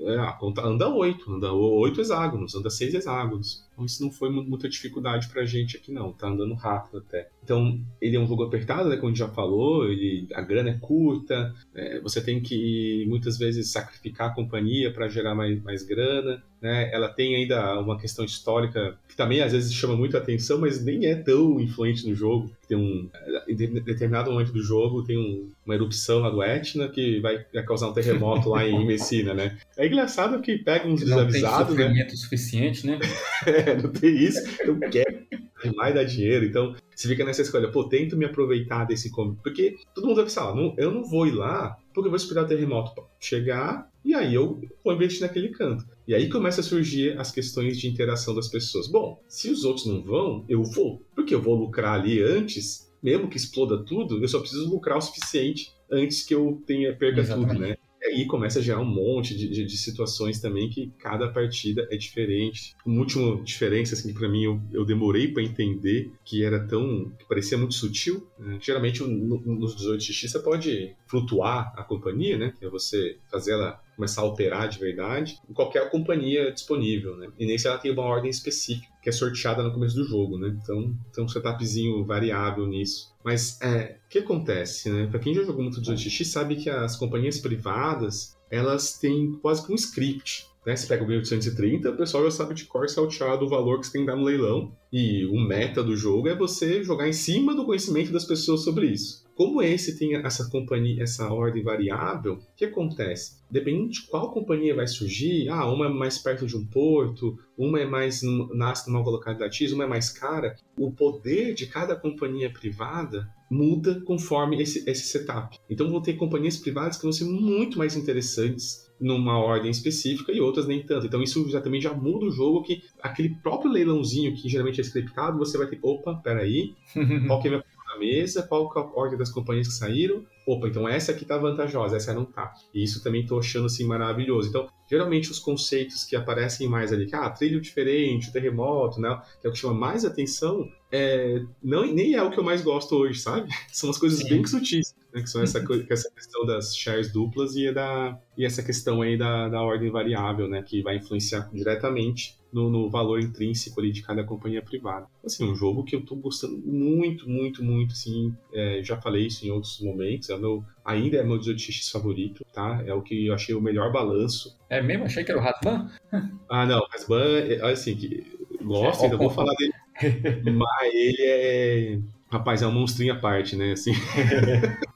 é, 0.02 0.18
anda 0.64 0.90
oito, 0.90 1.34
anda 1.34 1.52
oito 1.54 2.02
hexágonos, 2.02 2.56
anda 2.56 2.70
seis 2.70 2.94
hexágonos. 2.94 3.64
Então 3.80 3.86
isso 3.86 4.04
não 4.04 4.12
foi 4.12 4.30
muita 4.30 4.68
dificuldade 4.68 5.30
pra 5.30 5.46
gente 5.46 5.78
aqui 5.78 5.92
não, 5.92 6.12
tá 6.12 6.28
andando 6.28 6.54
rápido 6.54 6.98
até. 6.98 7.30
Então 7.42 7.80
ele 8.02 8.18
é 8.18 8.20
um 8.20 8.28
jogo 8.28 8.44
apertado, 8.44 8.90
né, 8.90 8.98
como 8.98 9.08
a 9.08 9.12
gente 9.12 9.20
já 9.20 9.30
falou, 9.30 9.90
ele, 9.90 10.28
a 10.34 10.42
grana 10.42 10.72
é 10.72 10.78
curta, 10.78 11.56
é, 11.74 12.00
você 12.02 12.22
tem 12.22 12.42
que 12.42 13.06
muitas 13.08 13.38
vezes 13.38 13.72
sacrificar 13.72 14.30
a 14.30 14.34
companhia 14.34 14.92
para 14.92 15.08
gerar 15.08 15.34
mais, 15.34 15.62
mais 15.64 15.84
grana, 15.84 16.44
né? 16.62 16.90
Ela 16.92 17.08
tem 17.08 17.36
ainda 17.36 17.80
uma 17.80 17.98
questão 17.98 18.26
histórica 18.26 18.98
que 19.08 19.16
também 19.16 19.42
às 19.42 19.54
vezes 19.54 19.74
chama 19.74 19.96
muito 19.96 20.18
a 20.18 20.20
atenção, 20.20 20.60
mas 20.60 20.84
nem 20.84 21.06
é 21.06 21.16
tão 21.16 21.60
influente 21.60 22.08
no 22.08 22.14
jogo. 22.14 22.52
Tem 22.68 22.78
um 22.78 23.10
em 23.48 23.56
determinado 23.56 24.32
momento 24.32 24.52
do 24.52 24.62
jogo 24.62 25.04
tem 25.04 25.18
um, 25.18 25.50
uma 25.66 25.74
erupção 25.74 26.20
lá 26.20 26.30
do 26.30 26.44
Etna 26.44 26.88
que 26.90 27.20
vai, 27.20 27.46
vai 27.54 27.64
causar 27.64 27.88
um 27.88 27.94
terremoto 27.94 28.50
lá 28.50 28.68
em 28.68 28.86
Messina, 28.86 29.34
né? 29.34 29.58
É 29.78 29.88
engraçado 29.88 30.42
que 30.42 30.58
pega 30.58 30.88
uns 30.88 31.00
desavisados, 31.00 31.76
né? 31.76 31.88
Não 31.88 31.96
tem 31.96 32.16
suficiente, 32.16 32.86
né? 32.86 33.00
não 33.82 33.92
tem 33.92 34.16
isso. 34.16 34.40
Então 34.62 34.80
quer 34.80 35.28
mais 35.76 35.94
dar 35.94 36.04
dinheiro. 36.04 36.46
Então 36.46 36.76
você 36.96 37.08
fica 37.08 37.24
nessa 37.24 37.42
escolha, 37.42 37.70
pô, 37.70 37.84
tento 37.84 38.18
me 38.18 38.26
aproveitar 38.26 38.86
desse 38.86 39.12
porque 39.12 39.76
todo 39.94 40.08
mundo 40.08 40.18
vai 40.18 40.26
pensar, 40.26 40.54
não, 40.56 40.74
eu 40.78 40.92
não 40.92 41.04
vou 41.04 41.28
ir 41.28 41.32
lá 41.32 41.78
porque 41.94 42.08
eu 42.08 42.12
vou 42.12 42.18
esperar 42.18 42.46
o 42.46 42.48
terremoto 42.48 43.04
chegar 43.20 43.90
e 44.04 44.14
aí 44.14 44.34
eu 44.34 44.62
vou 44.84 44.94
investir 44.94 45.22
naquele 45.22 45.50
canto. 45.50 45.86
E 46.08 46.16
aí 46.16 46.30
começa 46.30 46.62
a 46.62 46.64
surgir 46.64 47.18
as 47.20 47.32
questões 47.32 47.78
de 47.78 47.88
interação 47.88 48.34
das 48.34 48.48
pessoas. 48.48 48.88
Bom, 48.88 49.22
se 49.28 49.50
os 49.50 49.64
outros 49.66 49.86
não 49.86 50.02
vão, 50.02 50.46
eu 50.48 50.64
vou. 50.64 51.02
Porque 51.14 51.36
eu 51.36 51.42
vou 51.42 51.56
lucrar 51.56 52.00
ali 52.00 52.22
antes, 52.22 52.92
mesmo 53.04 53.30
que 53.30 53.38
exploda 53.38 53.84
tudo, 53.84 54.22
eu 54.22 54.28
só 54.28 54.40
preciso 54.40 54.70
lucrar 54.70 54.98
o 54.98 55.02
suficiente 55.02 55.74
antes 55.92 56.24
que 56.24 56.34
eu 56.34 56.62
tenha 56.66 56.96
perca 56.96 57.20
Exatamente. 57.20 57.52
tudo, 57.54 57.60
né? 57.60 57.78
Aí 58.10 58.26
começa 58.26 58.60
a 58.60 58.62
gerar 58.62 58.80
um 58.80 58.86
monte 58.86 59.38
de, 59.38 59.48
de, 59.48 59.66
de, 59.66 59.78
situações 59.78 60.40
também 60.40 60.68
que 60.68 60.92
cada 60.98 61.28
partida 61.30 61.88
é 61.92 61.96
diferente. 61.98 62.76
Uma 62.84 63.02
última 63.02 63.42
diferença, 63.44 63.94
assim, 63.94 64.12
que 64.12 64.20
pra 64.20 64.28
mim 64.28 64.44
eu, 64.44 64.60
eu 64.74 64.84
demorei 64.84 65.28
para 65.28 65.44
entender 65.44 66.12
que 66.26 66.44
era 66.44 66.60
tão. 66.60 67.12
que 67.18 67.26
parecia 67.26 67.58
muito 67.58 67.76
sutil. 67.76 68.28
Né? 68.40 68.58
Geralmente 68.60 69.04
no, 69.04 69.40
nos 69.40 69.76
18x 69.76 70.28
você 70.28 70.40
pode 70.40 70.96
flutuar 71.06 71.72
a 71.78 71.84
companhia, 71.84 72.38
né? 72.38 72.54
Que 72.58 72.66
é 72.66 72.70
você 72.70 73.18
fazer 73.30 73.52
ela 73.54 73.80
começar 74.00 74.22
a 74.22 74.24
alterar 74.24 74.70
de 74.70 74.80
verdade, 74.80 75.38
em 75.50 75.54
qualquer 75.54 75.90
companhia 75.92 76.54
disponível, 76.54 77.18
né? 77.18 77.28
E 77.38 77.46
nem 77.46 77.58
se 77.58 77.68
ela 77.68 77.78
tem 77.78 77.92
uma 77.92 78.04
ordem 78.04 78.30
específica 78.30 78.88
que 79.04 79.10
é 79.10 79.12
sorteada 79.12 79.62
no 79.62 79.74
começo 79.74 79.96
do 79.96 80.06
jogo, 80.06 80.38
né? 80.38 80.58
Então 80.64 80.96
tem 81.14 81.24
um 81.24 81.28
setupzinho 81.28 82.06
variável 82.06 82.66
nisso. 82.66 83.14
Mas 83.24 83.62
é, 83.62 83.98
o 84.06 84.10
que 84.10 84.20
acontece, 84.20 84.90
né? 84.90 85.08
Para 85.08 85.20
quem 85.20 85.34
já 85.34 85.44
jogou 85.44 85.62
muito 85.62 85.82
18x 85.82 86.24
sabe 86.26 86.56
que 86.56 86.70
as 86.70 86.96
companhias 86.96 87.40
privadas 87.40 88.38
elas 88.50 88.98
têm 88.98 89.34
quase 89.42 89.66
que 89.66 89.72
um 89.72 89.76
script. 89.76 90.48
Né? 90.70 90.76
Você 90.76 90.86
pega 90.86 91.04
o 91.04 91.08
1830, 91.08 91.90
o 91.90 91.98
pessoal 91.98 92.24
já 92.26 92.30
sabe 92.30 92.54
de 92.54 92.66
cor 92.66 92.88
salteado 92.88 93.44
o 93.44 93.50
valor 93.50 93.80
que 93.80 93.88
você 93.88 93.94
tem 93.94 94.02
que 94.02 94.08
dar 94.08 94.16
no 94.16 94.24
leilão. 94.24 94.72
E 94.94 95.26
o 95.26 95.40
meta 95.40 95.84
do 95.84 95.98
jogo 95.98 96.28
é 96.28 96.36
você 96.36 96.84
jogar 96.84 97.08
em 97.08 97.14
cima 97.14 97.56
do 97.56 97.66
conhecimento 97.66 98.12
das 98.12 98.24
pessoas 98.24 98.62
sobre 98.64 98.86
isso. 98.86 99.28
Como 99.34 99.64
esse 99.64 99.98
tem 99.98 100.16
essa 100.16 100.48
companhia, 100.48 101.02
essa 101.02 101.34
ordem 101.34 101.64
variável, 101.64 102.34
o 102.34 102.40
que 102.56 102.66
acontece? 102.66 103.40
Dependendo 103.50 103.90
de 103.90 104.02
qual 104.04 104.32
companhia 104.32 104.76
vai 104.76 104.86
surgir, 104.86 105.50
ah, 105.50 105.66
uma 105.66 105.88
é 105.88 105.90
mais 105.90 106.20
perto 106.20 106.46
de 106.46 106.56
um 106.56 106.66
porto, 106.66 107.36
uma 107.58 107.80
é 107.80 107.86
mais 107.86 108.22
nasce 108.54 108.92
numa 108.92 109.02
localidade 109.02 109.58
X, 109.58 109.72
uma 109.72 109.86
é 109.86 109.88
mais 109.88 110.10
cara, 110.10 110.56
o 110.78 110.92
poder 110.92 111.56
de 111.56 111.66
cada 111.66 111.96
companhia 111.96 112.52
privada 112.52 113.28
muda 113.50 114.02
conforme 114.02 114.62
esse, 114.62 114.88
esse 114.88 115.08
setup. 115.08 115.58
Então 115.68 115.90
vão 115.90 116.02
ter 116.02 116.14
companhias 116.14 116.58
privadas 116.58 116.98
que 116.98 117.04
vão 117.04 117.12
ser 117.12 117.26
muito 117.26 117.78
mais 117.78 117.96
interessantes 117.96 118.89
numa 119.00 119.38
ordem 119.38 119.72
específica 119.72 120.32
e 120.32 120.42
outras 120.42 120.68
nem 120.68 120.84
tanto. 120.84 121.06
Então 121.06 121.22
isso 121.22 121.50
já 121.50 121.62
também 121.62 121.80
já 121.80 121.94
muda 121.94 122.26
o 122.26 122.32
jogo 122.32 122.64
que 122.64 122.84
aquele 123.02 123.30
próprio 123.30 123.72
leilãozinho 123.72 124.36
que 124.36 124.50
geralmente 124.50 124.80
é 124.80 124.84
scriptado, 124.84 125.38
você 125.38 125.58
vai 125.58 125.68
ter, 125.68 125.80
opa, 125.82 126.16
peraí, 126.16 126.76
qual 127.28 127.42
que 127.42 127.48
é 127.48 127.52
a 127.52 127.64
minha 127.98 128.00
mesa, 128.00 128.44
qual 128.44 128.72
é 128.76 128.80
a 128.80 128.84
ordem 128.84 129.18
das 129.18 129.32
companhias 129.32 129.68
que 129.68 129.74
saíram. 129.74 130.26
Opa, 130.46 130.68
então 130.68 130.88
essa 130.88 131.12
aqui 131.12 131.26
tá 131.26 131.38
vantajosa, 131.38 131.98
essa 131.98 132.14
não 132.14 132.26
tá. 132.26 132.54
E 132.74 132.84
isso 132.84 133.04
também 133.04 133.26
tô 133.26 133.40
achando 133.40 133.68
assim 133.68 133.86
maravilhoso. 133.86 134.50
Então, 134.50 134.68
geralmente 134.90 135.30
os 135.30 135.40
conceitos 135.40 136.04
que 136.04 136.16
aparecem 136.16 136.68
mais 136.68 136.92
ali, 136.92 137.06
que 137.06 137.16
ah, 137.16 137.30
trilho 137.30 137.62
diferente, 137.62 138.32
terremoto, 138.32 139.00
né, 139.00 139.22
que 139.40 139.48
é 139.48 139.50
o 139.50 139.54
que 139.54 139.60
chama 139.60 139.74
mais 139.74 140.04
atenção, 140.04 140.68
é, 140.92 141.44
não, 141.62 141.86
nem 141.86 142.16
é 142.16 142.24
o 142.24 142.32
que 142.32 142.40
eu 142.40 142.44
mais 142.44 142.62
gosto 142.62 142.96
hoje, 142.96 143.20
sabe? 143.20 143.48
São 143.72 143.90
as 143.90 143.98
coisas 143.98 144.20
Sim. 144.20 144.30
bem 144.30 144.46
sutis, 144.46 144.96
né, 145.14 145.22
que 145.22 145.30
são 145.30 145.44
essa, 145.44 145.60
essa 145.90 146.12
questão 146.12 146.46
das 146.46 146.76
shares 146.76 147.12
duplas 147.12 147.56
e, 147.56 147.72
da, 147.72 148.20
e 148.36 148.46
essa 148.46 148.64
questão 148.64 149.02
aí 149.02 149.18
da, 149.18 149.48
da 149.48 149.62
ordem 149.62 149.92
variável, 149.92 150.48
né, 150.48 150.64
que 150.64 150.82
vai 150.82 150.98
influenciar 150.98 151.50
diretamente 151.54 152.40
no, 152.52 152.70
no, 152.70 152.90
valor 152.90 153.20
intrínseco 153.20 153.80
ali 153.80 153.92
de 153.92 154.02
cada 154.02 154.24
companhia 154.24 154.62
privada. 154.62 155.08
Assim, 155.24 155.48
um 155.48 155.56
jogo 155.56 155.84
que 155.84 155.96
eu 155.96 156.04
tô 156.04 156.16
gostando 156.16 156.58
muito, 156.58 157.30
muito, 157.30 157.64
muito, 157.64 157.92
assim, 157.92 158.36
é, 158.52 158.82
já 158.84 159.00
falei 159.00 159.28
isso 159.28 159.46
em 159.46 159.52
outros 159.52 159.80
momentos, 159.82 160.30
é 160.30 160.38
meu, 160.38 160.64
ainda 160.90 161.18
é 161.18 161.24
meu 161.24 161.40
18x 161.40 161.92
favorito, 161.92 162.46
tá? 162.54 162.84
É 162.86 162.94
o 162.94 163.02
que 163.02 163.28
eu 163.28 163.34
achei 163.34 163.54
o 163.54 163.62
melhor 163.62 163.92
balanço. 163.92 164.58
É 164.70 164.82
mesmo? 164.82 165.06
Achei 165.06 165.24
que 165.24 165.32
era 165.32 165.40
o 165.40 165.44
Ratman? 165.44 165.90
ah, 166.50 166.66
não, 166.66 166.80
o 166.80 166.88
Ratman, 166.88 167.38
é, 167.48 167.72
assim, 167.72 167.96
que, 167.96 168.26
gosto, 168.64 169.04
ainda 169.04 169.18
vou 169.18 169.30
falar 169.30 169.54
dele, 169.56 169.74
mas 170.52 170.94
ele 170.94 171.22
é... 171.22 172.00
Rapaz, 172.32 172.62
é 172.62 172.68
um 172.68 172.72
monstrinho 172.72 173.14
à 173.14 173.18
parte, 173.18 173.56
né, 173.56 173.72
assim... 173.72 173.92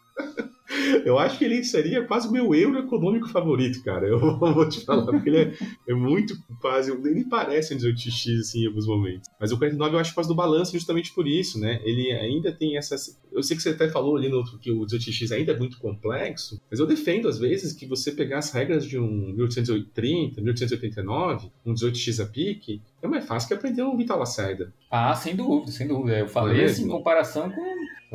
Eu 1.06 1.20
acho 1.20 1.38
que 1.38 1.46
ele 1.46 1.64
seria 1.64 2.04
quase 2.06 2.28
o 2.28 2.32
meu 2.32 2.54
euro 2.54 2.80
econômico 2.80 3.30
favorito, 3.30 3.84
cara. 3.84 4.08
Eu 4.08 4.20
vou 4.38 4.68
te 4.68 4.84
falar, 4.84 5.06
porque 5.06 5.30
ele 5.30 5.38
é, 5.38 5.54
é 5.90 5.94
muito 5.94 6.36
quase. 6.60 6.92
Ele 6.92 7.26
parece 7.26 7.74
um 7.74 7.78
18x 7.78 8.40
assim, 8.40 8.64
em 8.64 8.68
alguns 8.68 8.88
momentos. 8.88 9.30
Mas 9.40 9.52
o 9.52 9.58
49 9.58 9.96
eu 9.96 10.00
acho 10.00 10.14
quase 10.14 10.30
do 10.30 10.36
balanço 10.36 10.74
justamente 10.74 11.14
por 11.14 11.28
isso, 11.28 11.60
né? 11.60 11.82
Ele 11.84 12.12
ainda 12.12 12.52
tem 12.52 12.78
essas. 12.78 13.20
Eu 13.32 13.44
sei 13.44 13.58
que 13.58 13.64
você 13.64 13.70
até 13.70 13.90
falou 13.90 14.16
ali 14.16 14.30
no 14.30 14.38
outro 14.38 14.58
que 14.60 14.72
o 14.72 14.86
18x 14.86 15.32
ainda 15.32 15.52
é 15.52 15.58
muito 15.58 15.78
complexo, 15.80 16.62
mas 16.70 16.80
eu 16.80 16.86
defendo 16.86 17.28
às 17.28 17.38
vezes 17.38 17.74
que 17.74 17.86
você 17.86 18.12
pegar 18.12 18.40
as 18.40 18.52
regras 18.52 18.86
de 18.86 18.98
um 18.98 19.34
1830, 19.34 20.42
1889, 20.42 21.52
um 21.66 21.74
18x 21.74 22.24
a 22.24 22.28
pique, 22.28 22.82
é 23.02 23.08
mais 23.08 23.26
fácil 23.26 23.48
que 23.48 23.54
aprender 23.54 23.84
um 23.84 23.98
Vital 23.98 24.20
Lacerda. 24.20 24.74
Ah, 24.90 25.16
sem 25.16 25.36
dúvida, 25.36 25.72
sem 25.72 25.88
dúvida. 25.88 26.20
Eu 26.20 26.28
falei 26.28 26.62
é 26.62 26.66
assim, 26.66 26.86
em 26.86 26.90
comparação 26.90 27.50
com 27.50 27.62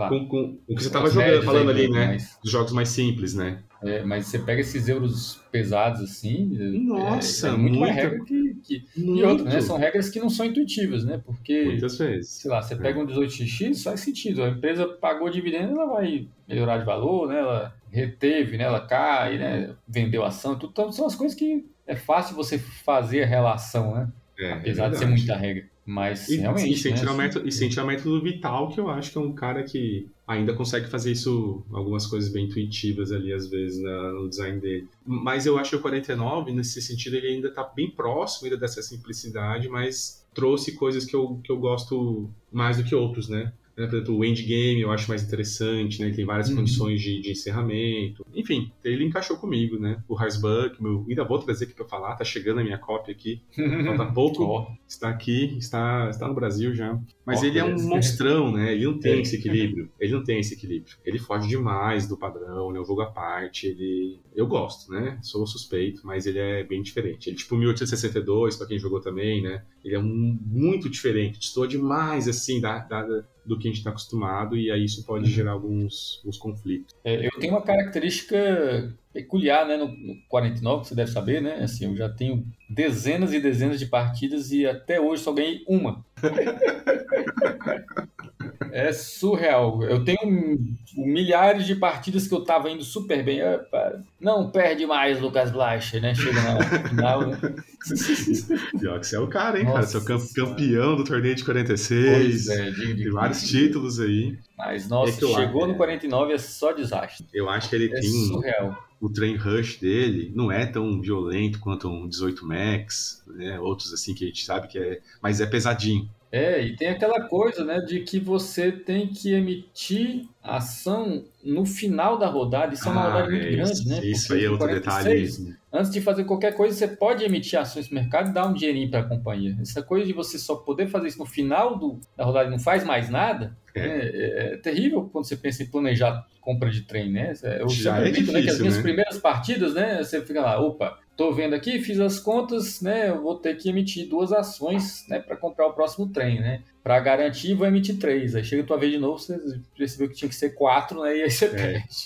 com, 0.07 0.29
com, 0.29 0.59
o 0.69 0.75
que 0.75 0.83
você 0.83 0.87
estava 0.87 1.11
jogando, 1.11 1.43
falando 1.43 1.71
ali, 1.71 1.91
né? 1.91 2.07
Mas... 2.09 2.39
Dos 2.43 2.53
jogos 2.53 2.73
mais 2.73 2.89
simples, 2.91 3.35
né? 3.35 3.63
É, 3.83 4.03
mas 4.03 4.27
você 4.27 4.41
pega 4.41 4.61
esses 4.61 4.89
euros 4.89 5.41
pesados 5.53 6.01
assim. 6.03 6.57
É, 6.61 6.65
Nossa, 6.79 7.49
é, 7.49 7.51
é 7.51 7.57
muito, 7.57 7.79
mais 7.79 7.95
regra 7.95 8.25
que. 8.25 8.55
que... 8.63 8.85
E 8.97 9.23
outra, 9.23 9.45
né? 9.45 9.61
São 9.61 9.77
regras 9.77 10.11
que 10.11 10.19
não 10.19 10.29
são 10.29 10.47
intuitivas, 10.47 11.05
né? 11.05 11.21
Porque. 11.25 11.65
Muitas 11.65 11.97
vezes. 11.97 12.31
Sei 12.31 12.51
lá, 12.51 12.61
você 12.61 12.75
pega 12.75 12.99
um 12.99 13.07
18x, 13.07 13.85
faz 13.85 14.01
sentido. 14.01 14.43
A 14.43 14.49
empresa 14.49 14.87
pagou 14.87 15.31
dividendo, 15.31 15.73
ela 15.73 15.87
vai 15.87 16.29
melhorar 16.49 16.79
de 16.79 16.85
valor, 16.85 17.29
né? 17.29 17.39
Ela 17.39 17.75
reteve, 17.91 18.57
né? 18.57 18.65
Ela 18.65 18.81
cai, 18.81 19.39
né? 19.39 19.75
Vendeu 19.87 20.25
ação, 20.25 20.59
tudo. 20.59 20.71
Então, 20.73 20.91
são 20.91 21.07
as 21.07 21.15
coisas 21.15 21.39
que 21.39 21.65
é 21.87 21.95
fácil 21.95 22.35
você 22.35 22.59
fazer 22.59 23.23
a 23.23 23.27
relação, 23.27 23.95
né? 23.95 24.09
É, 24.39 24.53
Apesar 24.53 24.87
é 24.87 24.91
de 24.91 24.99
ser 24.99 25.07
muita 25.07 25.37
regra. 25.37 25.69
Mas 25.85 26.29
e, 26.29 26.37
realmente. 26.37 26.73
E 26.73 26.77
sem, 26.77 26.93
né? 26.93 26.99
tirar 26.99 27.15
método, 27.15 27.49
e 27.49 27.53
sem 27.53 27.69
tirar 27.69 27.85
método 27.85 28.23
vital, 28.23 28.69
que 28.69 28.79
eu 28.79 28.91
acho 28.91 29.11
que 29.11 29.19
é 29.19 29.21
um 29.21 29.33
cara 29.33 29.63
que 29.63 30.07
ainda 30.27 30.53
consegue 30.53 30.87
fazer 30.87 31.13
isso, 31.13 31.65
algumas 31.73 32.07
coisas 32.07 32.31
bem 32.31 32.45
intuitivas 32.45 33.11
ali, 33.11 33.33
às 33.33 33.49
vezes, 33.49 33.83
na, 33.83 34.13
no 34.13 34.29
design 34.29 34.61
dele. 34.61 34.87
Mas 35.05 35.47
eu 35.47 35.59
acho 35.59 35.71
que 35.71 35.77
o 35.77 35.81
49, 35.81 36.53
nesse 36.53 36.83
sentido, 36.83 37.17
ele 37.17 37.29
ainda 37.29 37.49
está 37.49 37.65
bem 37.65 37.91
próximo 37.91 38.47
ainda 38.47 38.59
dessa 38.59 38.83
simplicidade, 38.83 39.67
mas 39.69 40.25
trouxe 40.35 40.73
coisas 40.73 41.07
que 41.07 41.17
eu, 41.17 41.41
que 41.43 41.51
eu 41.51 41.57
gosto 41.57 42.31
mais 42.53 42.77
do 42.77 42.85
que 42.85 42.95
outros, 42.95 43.29
né? 43.29 43.53
Né? 43.79 43.87
Por 43.87 43.95
exemplo, 43.95 44.17
o 44.17 44.25
endgame 44.25 44.81
eu 44.81 44.91
acho 44.91 45.09
mais 45.09 45.23
interessante, 45.23 46.01
né? 46.01 46.09
Ele 46.09 46.17
tem 46.17 46.25
várias 46.25 46.51
uhum. 46.51 46.57
condições 46.57 47.01
de, 47.01 47.21
de, 47.21 47.31
encerramento. 47.31 48.27
Enfim, 48.35 48.73
ele 48.83 49.05
encaixou 49.05 49.37
comigo, 49.37 49.79
né? 49.79 50.03
O 50.09 50.15
Harsbuck, 50.15 50.83
meu, 50.83 51.07
ainda 51.09 51.23
vou 51.23 51.39
trazer 51.39 51.67
aqui 51.67 51.75
para 51.75 51.85
falar, 51.85 52.17
tá 52.17 52.25
chegando 52.25 52.59
a 52.59 52.65
minha 52.65 52.77
cópia 52.77 53.15
aqui. 53.15 53.41
Falta 53.87 54.07
pouco. 54.07 54.43
oh. 54.43 54.67
Está 54.87 55.09
aqui, 55.09 55.57
está, 55.59 56.11
está 56.11 56.27
no 56.27 56.35
Brasil 56.35 56.75
já. 56.75 56.99
Mas 57.25 57.41
oh, 57.41 57.45
ele 57.45 57.59
é 57.59 57.65
um 57.65 57.81
monstrão, 57.81 58.51
né? 58.51 58.73
Ele 58.73 58.87
não 58.87 58.99
tem 58.99 59.21
esse 59.21 59.37
equilíbrio. 59.37 59.89
Ele 60.01 60.13
não 60.13 60.25
tem 60.25 60.41
esse 60.41 60.55
equilíbrio. 60.55 60.97
Ele 61.05 61.19
foge 61.19 61.47
demais 61.47 62.09
do 62.09 62.17
padrão, 62.17 62.73
né? 62.73 62.81
O 62.81 62.85
jogo 62.85 63.03
à 63.03 63.11
parte, 63.11 63.69
ele... 63.69 64.19
Eu 64.35 64.47
gosto, 64.47 64.91
né? 64.91 65.19
Sou 65.23 65.47
suspeito, 65.47 66.05
mas 66.05 66.27
ele 66.27 66.39
é 66.39 66.65
bem 66.65 66.83
diferente. 66.83 67.29
Ele, 67.29 67.37
tipo, 67.37 67.55
1862, 67.55 68.57
para 68.57 68.67
quem 68.67 68.79
jogou 68.79 69.01
também, 69.01 69.43
né? 69.43 69.63
Ele 69.85 69.95
é 69.95 69.99
um, 69.99 70.39
muito 70.45 70.89
diferente. 70.89 71.39
Estou 71.41 71.67
demais, 71.67 72.27
assim, 72.27 72.61
da, 72.61 72.79
da 72.79 73.25
do 73.49 73.59
que 73.59 73.67
a 73.67 73.71
gente 73.71 73.79
está 73.79 73.91
acostumado 73.91 74.57
e 74.57 74.71
aí 74.71 74.85
isso 74.85 75.05
pode 75.05 75.25
uhum. 75.25 75.31
gerar 75.31 75.53
alguns, 75.53 76.19
alguns 76.19 76.39
conflitos. 76.39 76.95
É, 77.03 77.27
eu 77.27 77.31
tenho 77.41 77.55
uma 77.55 77.63
característica 77.63 78.95
peculiar, 79.13 79.67
né, 79.67 79.77
no, 79.77 79.89
no 79.89 80.17
49, 80.29 80.83
que 80.83 80.89
você 80.89 80.95
deve 80.95 81.11
saber, 81.11 81.43
né? 81.43 81.63
Assim, 81.63 81.87
eu 81.87 81.97
já 81.97 82.09
tenho 82.09 82.47
dezenas 82.69 83.33
e 83.33 83.41
dezenas 83.41 83.81
de 83.81 83.87
partidas 83.87 84.53
e 84.53 84.67
até 84.67 85.01
hoje 85.01 85.23
só 85.23 85.33
ganhei 85.33 85.65
uma. 85.67 86.05
É 88.73 88.93
surreal. 88.93 89.83
Eu 89.83 90.05
tenho 90.05 90.59
milhares 90.97 91.67
de 91.67 91.75
partidas 91.75 92.27
que 92.27 92.35
eu 92.35 92.45
tava 92.45 92.71
indo 92.71 92.83
super 92.85 93.25
bem. 93.25 93.43
Opa, 93.43 94.01
não 94.21 94.51
perde 94.51 94.87
mais, 94.87 95.21
Lucas 95.21 95.51
Blacher, 95.51 96.01
né? 96.01 96.15
Chega 96.15 96.41
na 96.43 96.81
final. 96.89 97.27
Né? 97.27 97.39
Pior 98.79 99.01
que 99.01 99.07
você 99.07 99.17
é 99.17 99.21
o 99.21 99.29
cara, 99.29 99.59
hein, 99.59 99.65
Nossa, 99.65 99.77
cara? 99.77 99.87
Você 99.87 99.97
é 99.97 100.01
o 100.01 100.47
campeão 100.47 100.97
do 100.97 101.05
torneio 101.05 101.35
de 101.35 101.45
46. 101.45 102.49
É, 102.49 102.71
de, 102.71 102.95
de, 102.95 103.03
tem 103.05 103.11
vários 103.11 103.43
títulos 103.49 104.01
aí. 104.01 104.39
Mas, 104.57 104.89
nossa, 104.89 105.25
é 105.25 105.29
chegou 105.29 105.67
no 105.67 105.77
49 105.77 106.33
é 106.33 106.39
só 106.39 106.73
desastre. 106.73 107.27
Eu 107.33 107.49
acho 107.49 107.69
que 107.69 107.77
ele 107.77 107.87
é 107.87 108.01
tem. 108.01 108.11
Surreal 108.27 108.89
o 109.01 109.09
train 109.09 109.37
rush 109.37 109.79
dele 109.79 110.33
não 110.35 110.51
é 110.51 110.67
tão 110.67 111.01
violento 111.01 111.61
quanto 111.61 111.89
um 111.89 112.09
18 112.09 112.45
Max, 112.45 113.23
né? 113.27 113.59
Outros 113.61 113.93
assim 113.93 114.15
que 114.15 114.25
a 114.25 114.27
gente 114.27 114.45
sabe 114.45 114.69
que 114.69 114.79
é, 114.79 115.01
mas 115.23 115.41
é 115.41 115.47
pesadinho. 115.47 116.09
É, 116.31 116.63
e 116.63 116.77
tem 116.77 116.89
aquela 116.89 117.27
coisa, 117.27 117.65
né, 117.65 117.81
de 117.81 118.01
que 118.01 118.21
você 118.21 118.71
tem 118.71 119.07
que 119.07 119.33
emitir 119.33 120.27
ação 120.43 121.25
no 121.43 121.65
final 121.65 122.19
da 122.19 122.27
rodada. 122.27 122.75
Isso 122.75 122.89
ah, 122.89 122.91
é 122.91 122.93
uma 122.93 123.01
ah, 123.01 123.11
rodada 123.11 123.31
muito 123.31 123.47
é 123.47 123.51
grande, 123.51 123.89
né? 123.89 124.01
Isso 124.05 124.35
aí 124.35 124.45
é 124.45 124.51
outro 124.51 124.67
46, 124.67 125.39
detalhe. 125.39 125.59
Antes 125.73 125.91
de 125.91 126.01
fazer 126.01 126.25
qualquer 126.25 126.55
coisa, 126.55 126.77
você 126.77 126.89
pode 126.89 127.25
emitir 127.25 127.59
ações 127.59 127.89
no 127.89 127.95
mercado 127.95 128.31
e 128.31 128.33
dar 128.33 128.47
um 128.47 128.53
dinheirinho 128.53 128.91
para 128.91 129.01
a 129.01 129.09
companhia. 129.09 129.57
Essa 129.61 129.83
coisa 129.83 130.07
de 130.07 130.13
você 130.13 130.39
só 130.39 130.57
poder 130.57 130.89
fazer 130.89 131.09
isso 131.09 131.19
no 131.19 131.27
final 131.27 131.79
do, 131.79 131.99
da 132.17 132.25
rodada 132.25 132.49
e 132.49 132.51
não 132.51 132.59
faz 132.59 132.85
mais 132.85 133.09
nada, 133.09 133.57
é. 133.75 133.87
Né, 133.87 133.99
é, 134.03 134.55
é 134.55 134.57
terrível 134.59 135.09
quando 135.11 135.27
você 135.27 135.37
pensa 135.37 135.63
em 135.63 135.67
planejar 135.67 136.27
compra 136.41 136.71
de 136.71 136.83
trem, 136.83 137.13
né? 137.13 137.35
Eu 137.61 137.69
Já 137.69 137.99
é 137.99 138.11
difícil, 138.11 138.33
né, 138.33 138.43
que 138.43 138.49
as 138.49 138.59
minhas 138.59 138.77
né? 138.77 138.83
primeiras 138.83 139.19
partidas, 139.19 139.75
né, 139.75 140.03
você 140.03 140.25
fica 140.25 140.41
lá, 140.41 140.59
opa, 140.59 140.99
Estou 141.19 141.35
vendo 141.35 141.53
aqui, 141.53 141.81
fiz 141.81 141.99
as 141.99 142.21
contas, 142.21 142.81
né? 142.81 143.09
Eu 143.09 143.21
vou 143.21 143.35
ter 143.35 143.57
que 143.57 143.69
emitir 143.69 144.09
duas 144.09 144.31
ações, 144.31 145.05
né, 145.09 145.19
para 145.19 145.37
comprar 145.37 145.67
o 145.67 145.73
próximo 145.73 146.07
trem, 146.13 146.39
né? 146.39 146.63
Para 146.81 147.01
garantir, 147.01 147.55
vou 147.55 147.67
emitir 147.67 147.99
três. 147.99 148.37
Aí 148.37 148.45
chega 148.45 148.63
a 148.63 148.65
tua 148.65 148.79
vez 148.79 148.93
de 148.93 148.99
novo, 148.99 149.19
você 149.19 149.37
percebeu 149.77 150.09
que 150.09 150.15
tinha 150.15 150.29
que 150.29 150.35
ser 150.37 150.51
quatro, 150.51 151.03
né? 151.03 151.17
E 151.17 151.23
aí 151.25 151.29
você 151.29 151.47
é. 151.47 151.49
perde. 151.49 151.97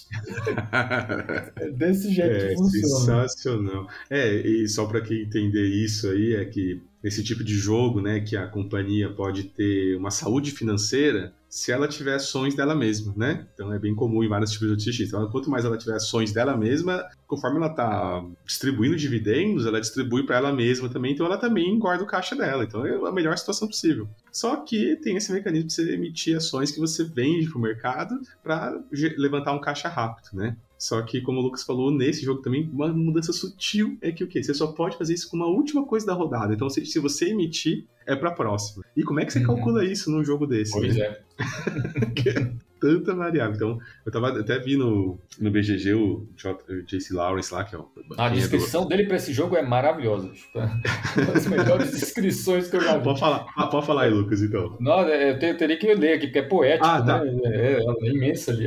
é 1.60 1.70
desse 1.72 2.10
jeito 2.10 2.36
é, 2.36 2.48
que 2.48 2.54
funciona. 2.54 3.28
Sensacional. 3.28 3.86
É, 4.08 4.34
e 4.34 4.66
só 4.66 4.86
para 4.86 5.02
quem 5.02 5.20
entender 5.20 5.66
isso 5.66 6.08
aí, 6.08 6.34
é 6.34 6.46
que 6.46 6.80
nesse 7.04 7.22
tipo 7.22 7.44
de 7.44 7.52
jogo, 7.52 8.00
né, 8.00 8.20
que 8.20 8.34
a 8.34 8.46
companhia 8.46 9.10
pode 9.10 9.44
ter 9.44 9.94
uma 9.94 10.10
saúde 10.10 10.52
financeira, 10.52 11.34
se 11.52 11.70
ela 11.70 11.86
tiver 11.86 12.14
ações 12.14 12.54
dela 12.54 12.74
mesma, 12.74 13.12
né? 13.14 13.46
Então 13.52 13.70
é 13.70 13.78
bem 13.78 13.94
comum 13.94 14.24
em 14.24 14.28
vários 14.28 14.52
tipos 14.52 14.68
de 14.68 14.72
OTX. 14.72 15.00
Então, 15.00 15.28
quanto 15.28 15.50
mais 15.50 15.66
ela 15.66 15.76
tiver 15.76 15.94
ações 15.94 16.32
dela 16.32 16.56
mesma, 16.56 17.04
conforme 17.26 17.58
ela 17.58 17.66
está 17.66 18.24
distribuindo 18.46 18.96
dividendos, 18.96 19.66
ela 19.66 19.78
distribui 19.78 20.24
para 20.24 20.38
ela 20.38 20.50
mesma 20.50 20.88
também, 20.88 21.12
então 21.12 21.26
ela 21.26 21.36
também 21.36 21.68
engorda 21.68 22.02
o 22.02 22.06
caixa 22.06 22.34
dela. 22.34 22.64
Então 22.64 22.86
é 22.86 22.94
a 23.06 23.12
melhor 23.12 23.36
situação 23.36 23.68
possível. 23.68 24.08
Só 24.32 24.56
que 24.64 24.96
tem 25.02 25.14
esse 25.18 25.30
mecanismo 25.30 25.68
de 25.68 25.74
você 25.74 25.92
emitir 25.92 26.34
ações 26.34 26.72
que 26.72 26.80
você 26.80 27.04
vende 27.04 27.50
para 27.50 27.58
o 27.58 27.60
mercado 27.60 28.18
para 28.42 28.82
levantar 29.18 29.52
um 29.52 29.60
caixa 29.60 29.90
rápido, 29.90 30.30
né? 30.32 30.56
Só 30.82 31.00
que, 31.00 31.20
como 31.20 31.38
o 31.38 31.42
Lucas 31.44 31.62
falou, 31.62 31.92
nesse 31.92 32.24
jogo 32.24 32.42
também, 32.42 32.68
uma 32.72 32.88
mudança 32.88 33.32
sutil 33.32 33.96
é 34.00 34.10
que 34.10 34.24
o 34.24 34.26
quê? 34.26 34.42
Você 34.42 34.52
só 34.52 34.66
pode 34.66 34.98
fazer 34.98 35.14
isso 35.14 35.30
com 35.30 35.36
uma 35.36 35.46
última 35.46 35.86
coisa 35.86 36.04
da 36.04 36.12
rodada. 36.12 36.52
Então, 36.52 36.68
se, 36.68 36.84
se 36.84 36.98
você 36.98 37.28
emitir, 37.28 37.86
é 38.04 38.16
pra 38.16 38.32
próxima. 38.32 38.82
E 38.96 39.04
como 39.04 39.20
é 39.20 39.24
que 39.24 39.32
você 39.32 39.38
uhum. 39.38 39.46
calcula 39.46 39.84
isso 39.84 40.10
num 40.10 40.24
jogo 40.24 40.44
desse? 40.44 40.72
Pois 40.72 40.96
né? 40.96 41.04
é. 41.04 42.52
tanta 42.82 43.14
variável. 43.14 43.54
Então, 43.54 43.78
eu 44.04 44.10
tava 44.10 44.40
até 44.40 44.58
vi 44.58 44.76
no, 44.76 45.16
no 45.40 45.50
BGG 45.52 45.94
o, 45.94 46.26
JC 46.84 47.14
Lawrence 47.14 47.54
lá, 47.54 47.62
que 47.62 47.76
é 47.76 47.78
o. 47.78 47.88
A 48.18 48.28
descrição 48.28 48.82
do... 48.82 48.88
dele 48.88 49.06
para 49.06 49.16
esse 49.16 49.32
jogo 49.32 49.56
é 49.56 49.62
maravilhosa. 49.62 50.28
Tipo, 50.30 50.58
é 50.58 51.22
uma 51.22 51.32
das 51.32 51.46
melhores 51.46 51.92
descrições 51.94 52.68
que 52.68 52.76
eu 52.76 52.80
já 52.80 52.98
vi. 52.98 53.04
Pode 53.04 53.20
falar, 53.20 53.44
pode 53.70 53.86
falar 53.86 54.02
aí, 54.02 54.10
Lucas, 54.10 54.42
então. 54.42 54.76
Não, 54.80 55.00
é, 55.02 55.30
eu, 55.30 55.36
eu 55.36 55.56
teria 55.56 55.78
que 55.78 55.94
ler 55.94 56.14
aqui, 56.14 56.26
porque 56.26 56.40
é 56.40 56.42
poético, 56.42 56.84
ah, 56.84 57.00
tá. 57.00 57.24
né? 57.24 57.32
É, 57.44 57.72
é, 57.74 57.78
é 57.78 58.10
imensa 58.10 58.50
ali. 58.50 58.66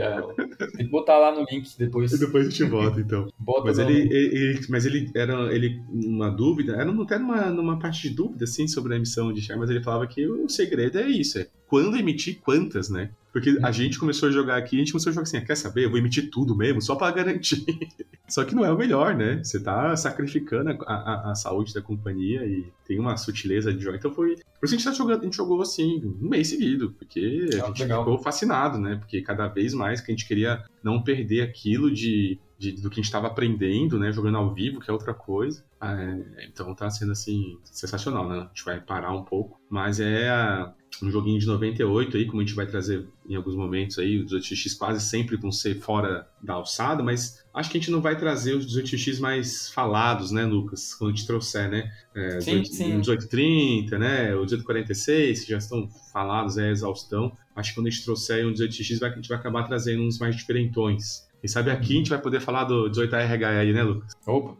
tem 0.78 0.86
que 0.86 0.91
botar 0.91 1.18
lá 1.18 1.34
no 1.34 1.45
link 1.51 1.68
depois. 1.78 2.18
Depois 2.18 2.47
a 2.47 2.49
gente 2.49 2.63
volta, 2.63 3.01
então. 3.01 3.28
Bota 3.38 3.66
mas, 3.66 3.78
ele, 3.78 4.07
ele, 4.13 4.59
mas 4.70 4.86
ele 4.86 5.11
era 5.13 5.53
ele, 5.53 5.82
uma 5.91 6.30
dúvida, 6.30 6.74
era 6.76 6.89
até 6.89 7.18
numa, 7.18 7.49
numa 7.49 7.78
parte 7.78 8.07
de 8.07 8.16
dúvida, 8.16 8.45
assim, 8.45 8.66
sobre 8.68 8.93
a 8.93 8.95
emissão 8.95 9.34
de 9.34 9.41
share, 9.41 9.59
mas 9.59 9.70
ele 9.70 9.84
falava 9.84 10.07
que 10.07 10.26
o 10.26 10.47
segredo 10.47 10.99
é 10.99 11.07
isso, 11.07 11.39
é 11.39 11.47
quando 11.68 11.97
emitir 11.97 12.39
quantas, 12.41 12.89
né? 12.89 13.11
Porque 13.36 13.59
a 13.61 13.70
gente 13.70 13.99
começou 13.99 14.30
a 14.30 14.32
jogar 14.32 14.55
aqui, 14.55 14.78
a 14.78 14.80
gente 14.80 14.93
começou 14.93 15.09
a 15.09 15.13
jogar 15.13 15.24
assim, 15.24 15.36
ah, 15.36 15.45
quer 15.45 15.57
saber? 15.57 15.84
Eu 15.84 15.89
vou 15.89 15.99
emitir 15.99 16.30
tudo 16.30 16.55
mesmo, 16.55 16.82
só 16.82 16.95
para 16.95 17.13
garantir. 17.13 17.66
só 18.30 18.45
que 18.45 18.55
não 18.55 18.63
é 18.63 18.72
o 18.72 18.78
melhor, 18.78 19.13
né? 19.13 19.43
Você 19.43 19.59
tá 19.59 19.93
sacrificando 19.97 20.70
a, 20.70 20.93
a, 20.93 21.32
a, 21.32 21.36
saúde 21.36 21.74
da 21.74 21.82
companhia 21.82 22.45
e 22.45 22.66
tem 22.88 22.97
uma 22.97 23.18
sutileza 23.18 23.74
de 23.74 23.84
jogo. 23.84 23.97
Então 23.97 24.13
foi. 24.13 24.36
Por 24.36 24.66
isso 24.66 24.76
a 24.76 24.78
gente 24.78 24.86
tá 24.86 24.93
jogando, 24.93 25.20
a 25.20 25.24
gente 25.26 25.36
jogou 25.36 25.61
assim, 25.61 26.01
um 26.22 26.30
mês 26.30 26.47
seguido, 26.47 26.91
porque 26.97 27.49
a 27.61 27.68
gente 27.68 27.82
legal. 27.82 28.05
ficou 28.05 28.18
fascinado, 28.20 28.80
né? 28.80 28.95
Porque 28.95 29.22
cada 29.22 29.49
vez 29.49 29.74
mais 29.74 29.99
que 29.99 30.13
a 30.13 30.16
gente 30.16 30.26
queria 30.26 30.63
não 30.82 31.03
perder 31.03 31.41
aquilo 31.41 31.91
de, 31.91 32.39
de 32.58 32.72
do 32.72 32.89
que 32.89 32.95
a 32.95 33.01
gente 33.01 33.06
estava 33.06 33.28
aprendendo, 33.28 33.99
né? 33.99 34.12
Jogando 34.12 34.38
ao 34.38 34.53
vivo, 34.53 34.80
que 34.80 34.89
é 34.89 34.93
outra 34.93 35.14
coisa. 35.14 35.64
É, 35.82 36.47
então 36.47 36.74
tá 36.74 36.89
sendo 36.89 37.12
assim, 37.12 37.58
sensacional, 37.64 38.28
né? 38.28 38.38
A 38.38 38.47
gente 38.47 38.66
vai 38.66 38.80
parar 38.80 39.12
um 39.12 39.24
pouco. 39.24 39.60
Mas 39.70 39.99
é 39.99 40.30
a 40.30 40.74
um 41.03 41.12
joguinho 41.12 41.39
de 41.39 41.45
98 41.45 42.18
aí, 42.18 42.26
como 42.26 42.41
a 42.41 42.45
gente 42.45 42.56
vai 42.56 42.66
trazer 42.66 43.06
em 43.28 43.36
alguns 43.36 43.56
momentos 43.56 43.99
aí, 43.99 44.20
os 44.20 44.32
18x 44.32 44.78
quase 44.78 45.06
sempre 45.06 45.36
vão 45.36 45.51
ser 45.51 45.76
fora 45.76 46.28
da 46.41 46.53
alçada, 46.53 47.03
mas 47.03 47.43
acho 47.53 47.70
que 47.70 47.78
a 47.78 47.80
gente 47.82 47.91
não 47.91 48.01
vai 48.01 48.18
trazer 48.18 48.56
os 48.56 48.66
18x 48.66 49.20
mais 49.20 49.70
falados, 49.72 50.32
né, 50.32 50.45
Lucas? 50.45 50.93
Quando 50.93 51.12
a 51.12 51.16
gente 51.16 51.28
trouxer, 51.28 51.70
né? 51.70 51.91
É, 52.14 52.39
sim, 52.39 52.62
18, 52.62 52.68
sim. 52.68 52.88
1830, 52.89 53.99
né? 53.99 54.36
O 54.36 54.41
1846, 54.41 55.43
que 55.43 55.51
já 55.51 55.58
estão 55.58 55.89
falados, 56.14 56.58
é 56.58 56.72
exaustão. 56.72 57.36
Acho 57.56 57.72
que 57.72 57.76
quando 57.76 57.88
a 57.88 57.89
gente 57.89 58.03
trouxer 58.03 58.45
um 58.45 58.53
18x, 58.53 59.03
a 59.03 59.10
gente 59.10 59.30
vai 59.30 59.38
acabar 59.38 59.64
trazendo 59.64 60.03
uns 60.03 60.18
mais 60.20 60.36
diferentões. 60.36 61.24
Quem 61.45 61.47
sabe 61.47 61.69
aqui 61.69 61.93
a 61.93 61.97
gente 61.97 62.09
vai 62.09 62.17
poder 62.17 62.39
falar 62.39 62.63
do 62.63 62.89
18RH 62.89 63.45
aí, 63.45 63.71
né, 63.71 63.83
Lucas? 63.83 64.13
Opa! 64.25 64.55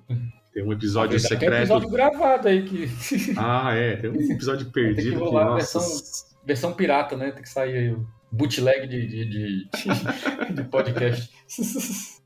Tem 0.54 0.64
um 0.64 0.72
episódio 0.72 1.20
secreto. 1.20 1.40
Tem 1.40 1.50
um 1.50 1.58
episódio 1.58 1.90
gravado 1.90 2.48
aí 2.48 2.62
que. 2.64 2.88
Ah, 3.36 3.74
é. 3.74 3.96
Tem 3.96 4.12
um 4.12 4.32
episódio 4.32 4.70
perdido. 4.70 5.18
Tem 5.18 5.18
que 5.18 5.18
rolar 5.18 5.48
que, 5.48 5.54
versão, 5.56 5.82
versão 6.46 6.74
pirata, 6.74 7.18
né? 7.18 7.32
Tem 7.32 7.42
que 7.42 7.50
sair 7.50 7.76
aí 7.76 7.92
o 7.92 8.08
bootleg 8.36 8.88
de, 8.88 9.08
de, 9.08 9.26
de, 9.26 9.70
de 10.54 10.64
podcast. 10.66 11.30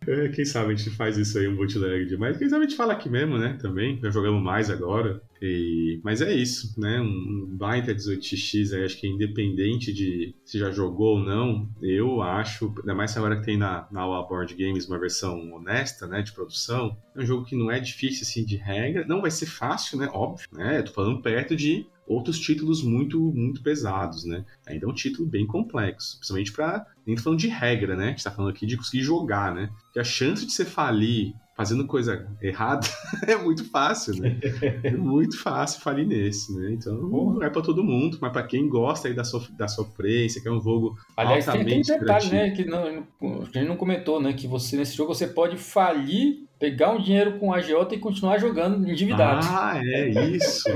É, 0.08 0.30
quem 0.30 0.46
sabe 0.46 0.74
a 0.74 0.76
gente 0.76 0.90
faz 0.92 1.18
isso 1.18 1.38
aí, 1.38 1.48
um 1.48 1.56
bootleg 1.56 2.06
de. 2.06 2.18
Mas 2.18 2.38
quem 2.38 2.50
sabe 2.50 2.66
a 2.66 2.68
gente 2.68 2.78
fala 2.78 2.94
aqui 2.94 3.10
mesmo, 3.10 3.38
né? 3.38 3.58
Também. 3.62 4.00
Já 4.02 4.10
jogamos 4.10 4.42
mais 4.42 4.70
agora. 4.70 5.22
E... 5.42 6.00
Mas 6.04 6.22
é 6.22 6.34
isso, 6.34 6.80
né? 6.80 7.00
Um 7.02 7.48
baita 7.50 7.94
18x 7.94 8.74
aí, 8.74 8.86
acho 8.86 9.00
que 9.00 9.08
é 9.08 9.10
independente 9.10 9.94
de 9.94 10.36
se 10.44 10.58
já 10.58 10.72
jogou 10.72 11.18
ou 11.18 11.24
não, 11.24 11.70
eu 11.82 12.22
acho, 12.22 12.74
ainda 12.80 12.96
mais 12.96 13.16
agora 13.16 13.38
que 13.38 13.46
tem 13.46 13.58
na, 13.58 13.88
na 13.92 14.02
All 14.02 14.28
Board 14.28 14.54
Games 14.56 14.88
uma 14.88 15.00
versão 15.00 15.52
honesta, 15.54 16.08
né? 16.08 16.22
De 16.22 16.32
produção. 16.32 16.98
É 17.16 17.22
um 17.22 17.26
jogo 17.26 17.46
que 17.46 17.56
não 17.56 17.70
é 17.70 17.80
difícil 17.80 18.24
assim 18.24 18.46
de 18.46 18.56
regra. 18.56 19.06
Não 19.06 19.22
vai 19.22 19.32
ser 19.32 19.46
fácil, 19.46 19.98
né? 20.00 20.10
Óbvio, 20.12 20.48
né? 20.54 20.80
Eu 20.80 20.86
tô 20.86 20.92
falando 20.92 21.22
perto 21.22 21.56
de 21.56 21.86
outros 22.10 22.40
títulos 22.40 22.84
muito 22.84 23.20
muito 23.20 23.62
pesados, 23.62 24.26
né? 24.26 24.44
Ainda 24.66 24.88
é 24.88 24.90
um 24.90 24.94
título 24.94 25.30
bem 25.30 25.46
complexo, 25.46 26.18
principalmente 26.18 26.52
para 26.52 26.86
nem 27.06 27.16
falando 27.16 27.40
de 27.40 27.48
regra, 27.48 27.96
né? 27.96 28.06
A 28.06 28.10
gente 28.10 28.24
tá 28.24 28.32
falando 28.32 28.52
aqui 28.52 28.66
de 28.66 28.76
conseguir 28.76 29.04
jogar, 29.04 29.54
né? 29.54 29.70
Que 29.94 30.00
a 30.00 30.04
chance 30.04 30.46
de 30.46 30.52
você 30.52 30.66
falir 30.66 31.34
fazendo 31.56 31.86
coisa 31.86 32.26
errada 32.42 32.88
é 33.28 33.36
muito 33.36 33.70
fácil, 33.70 34.16
né? 34.16 34.40
É 34.82 34.92
muito 34.96 35.38
fácil 35.38 35.82
falir 35.82 36.08
nesse, 36.08 36.56
né? 36.58 36.72
Então, 36.72 36.96
não 36.96 37.44
é 37.44 37.50
para 37.50 37.62
todo 37.62 37.84
mundo, 37.84 38.18
mas 38.20 38.32
para 38.32 38.44
quem 38.44 38.68
gosta 38.68 39.08
aí 39.08 39.14
da, 39.14 39.24
sof 39.24 39.52
da 39.52 39.68
sofrência, 39.68 40.42
que 40.42 40.48
é 40.48 40.52
um 40.52 40.62
jogo 40.62 40.98
Aliás, 41.16 41.48
altamente 41.48 41.88
tem, 41.88 41.98
tem 41.98 42.00
detalhe, 42.00 42.30
né, 42.32 42.50
que 42.52 42.66
não, 42.66 43.06
a 43.42 43.46
gente 43.46 43.68
não 43.68 43.78
comentou, 43.78 44.22
né, 44.22 44.34
que 44.34 44.48
você 44.48 44.78
nesse 44.78 44.96
jogo 44.96 45.14
você 45.14 45.28
pode 45.28 45.58
falir 45.58 46.49
pegar 46.60 46.92
um 46.92 47.02
dinheiro 47.02 47.40
com 47.40 47.54
a 47.54 47.58
agiota 47.58 47.96
e 47.96 48.00
continuar 48.00 48.38
jogando 48.38 48.88
endividado. 48.88 49.48
Ah, 49.50 49.80
é 49.82 50.10
isso. 50.10 50.70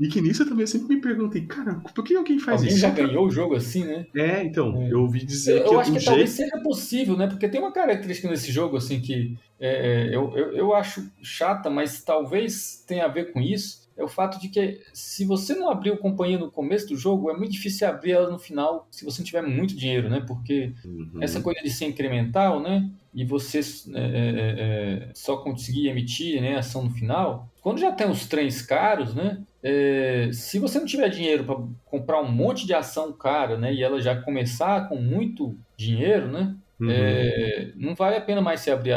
e 0.00 0.08
que 0.08 0.22
nisso 0.22 0.42
eu 0.42 0.48
também 0.48 0.66
sempre 0.66 0.94
me 0.96 1.00
perguntei, 1.00 1.42
cara, 1.42 1.74
por 1.94 2.02
que 2.02 2.16
alguém 2.16 2.38
faz 2.38 2.62
alguém 2.62 2.72
isso? 2.72 2.80
já 2.80 2.88
ganhou 2.88 3.26
o 3.26 3.30
jogo 3.30 3.54
assim, 3.54 3.84
né? 3.84 4.06
É, 4.16 4.42
então, 4.42 4.82
é. 4.82 4.90
eu 4.90 5.02
ouvi 5.02 5.24
dizer 5.24 5.58
eu, 5.58 5.64
que... 5.64 5.74
Eu 5.74 5.80
acho 5.80 5.92
que 5.92 5.98
jeito... 5.98 6.06
talvez 6.06 6.30
seja 6.30 6.58
possível, 6.62 7.16
né? 7.16 7.26
Porque 7.26 7.46
tem 7.46 7.60
uma 7.60 7.72
característica 7.72 8.28
nesse 8.28 8.50
jogo, 8.50 8.78
assim, 8.78 9.00
que 9.00 9.36
é, 9.60 10.06
é, 10.08 10.16
eu, 10.16 10.36
eu, 10.36 10.52
eu 10.56 10.74
acho 10.74 11.10
chata, 11.22 11.68
mas 11.68 12.02
talvez 12.02 12.82
tenha 12.86 13.04
a 13.04 13.08
ver 13.08 13.32
com 13.32 13.40
isso, 13.40 13.87
é 13.98 14.04
o 14.04 14.08
fato 14.08 14.40
de 14.40 14.48
que 14.48 14.80
se 14.94 15.24
você 15.24 15.54
não 15.54 15.68
abriu 15.68 15.96
companhia 15.98 16.38
no 16.38 16.50
começo 16.50 16.86
do 16.86 16.96
jogo, 16.96 17.30
é 17.30 17.36
muito 17.36 17.50
difícil 17.50 17.88
abrir 17.88 18.12
ela 18.12 18.30
no 18.30 18.38
final 18.38 18.86
se 18.90 19.04
você 19.04 19.20
não 19.20 19.26
tiver 19.26 19.42
muito 19.42 19.76
dinheiro, 19.76 20.08
né? 20.08 20.22
Porque 20.26 20.72
uhum. 20.84 21.18
essa 21.20 21.40
coisa 21.40 21.60
de 21.60 21.68
ser 21.68 21.86
incremental, 21.86 22.60
né? 22.60 22.88
E 23.12 23.24
você 23.24 23.58
é, 23.58 24.00
é, 24.00 25.08
é, 25.08 25.10
só 25.14 25.38
conseguir 25.38 25.88
emitir 25.88 26.40
né, 26.40 26.56
ação 26.56 26.84
no 26.84 26.90
final, 26.90 27.50
quando 27.60 27.80
já 27.80 27.90
tem 27.90 28.08
os 28.08 28.26
trens 28.28 28.62
caros, 28.62 29.14
né? 29.14 29.42
É, 29.60 30.30
se 30.32 30.60
você 30.60 30.78
não 30.78 30.86
tiver 30.86 31.08
dinheiro 31.08 31.42
para 31.42 31.56
comprar 31.84 32.20
um 32.20 32.30
monte 32.30 32.64
de 32.64 32.74
ação 32.74 33.12
cara, 33.12 33.58
né? 33.58 33.74
E 33.74 33.82
ela 33.82 34.00
já 34.00 34.14
começar 34.14 34.88
com 34.88 34.94
muito 34.94 35.58
dinheiro, 35.76 36.30
né? 36.30 36.54
Uhum. 36.80 36.88
É, 36.88 37.72
não 37.74 37.96
vale 37.96 38.16
a 38.16 38.20
pena 38.20 38.40
mais 38.40 38.60
se 38.60 38.70
abrir 38.70 38.92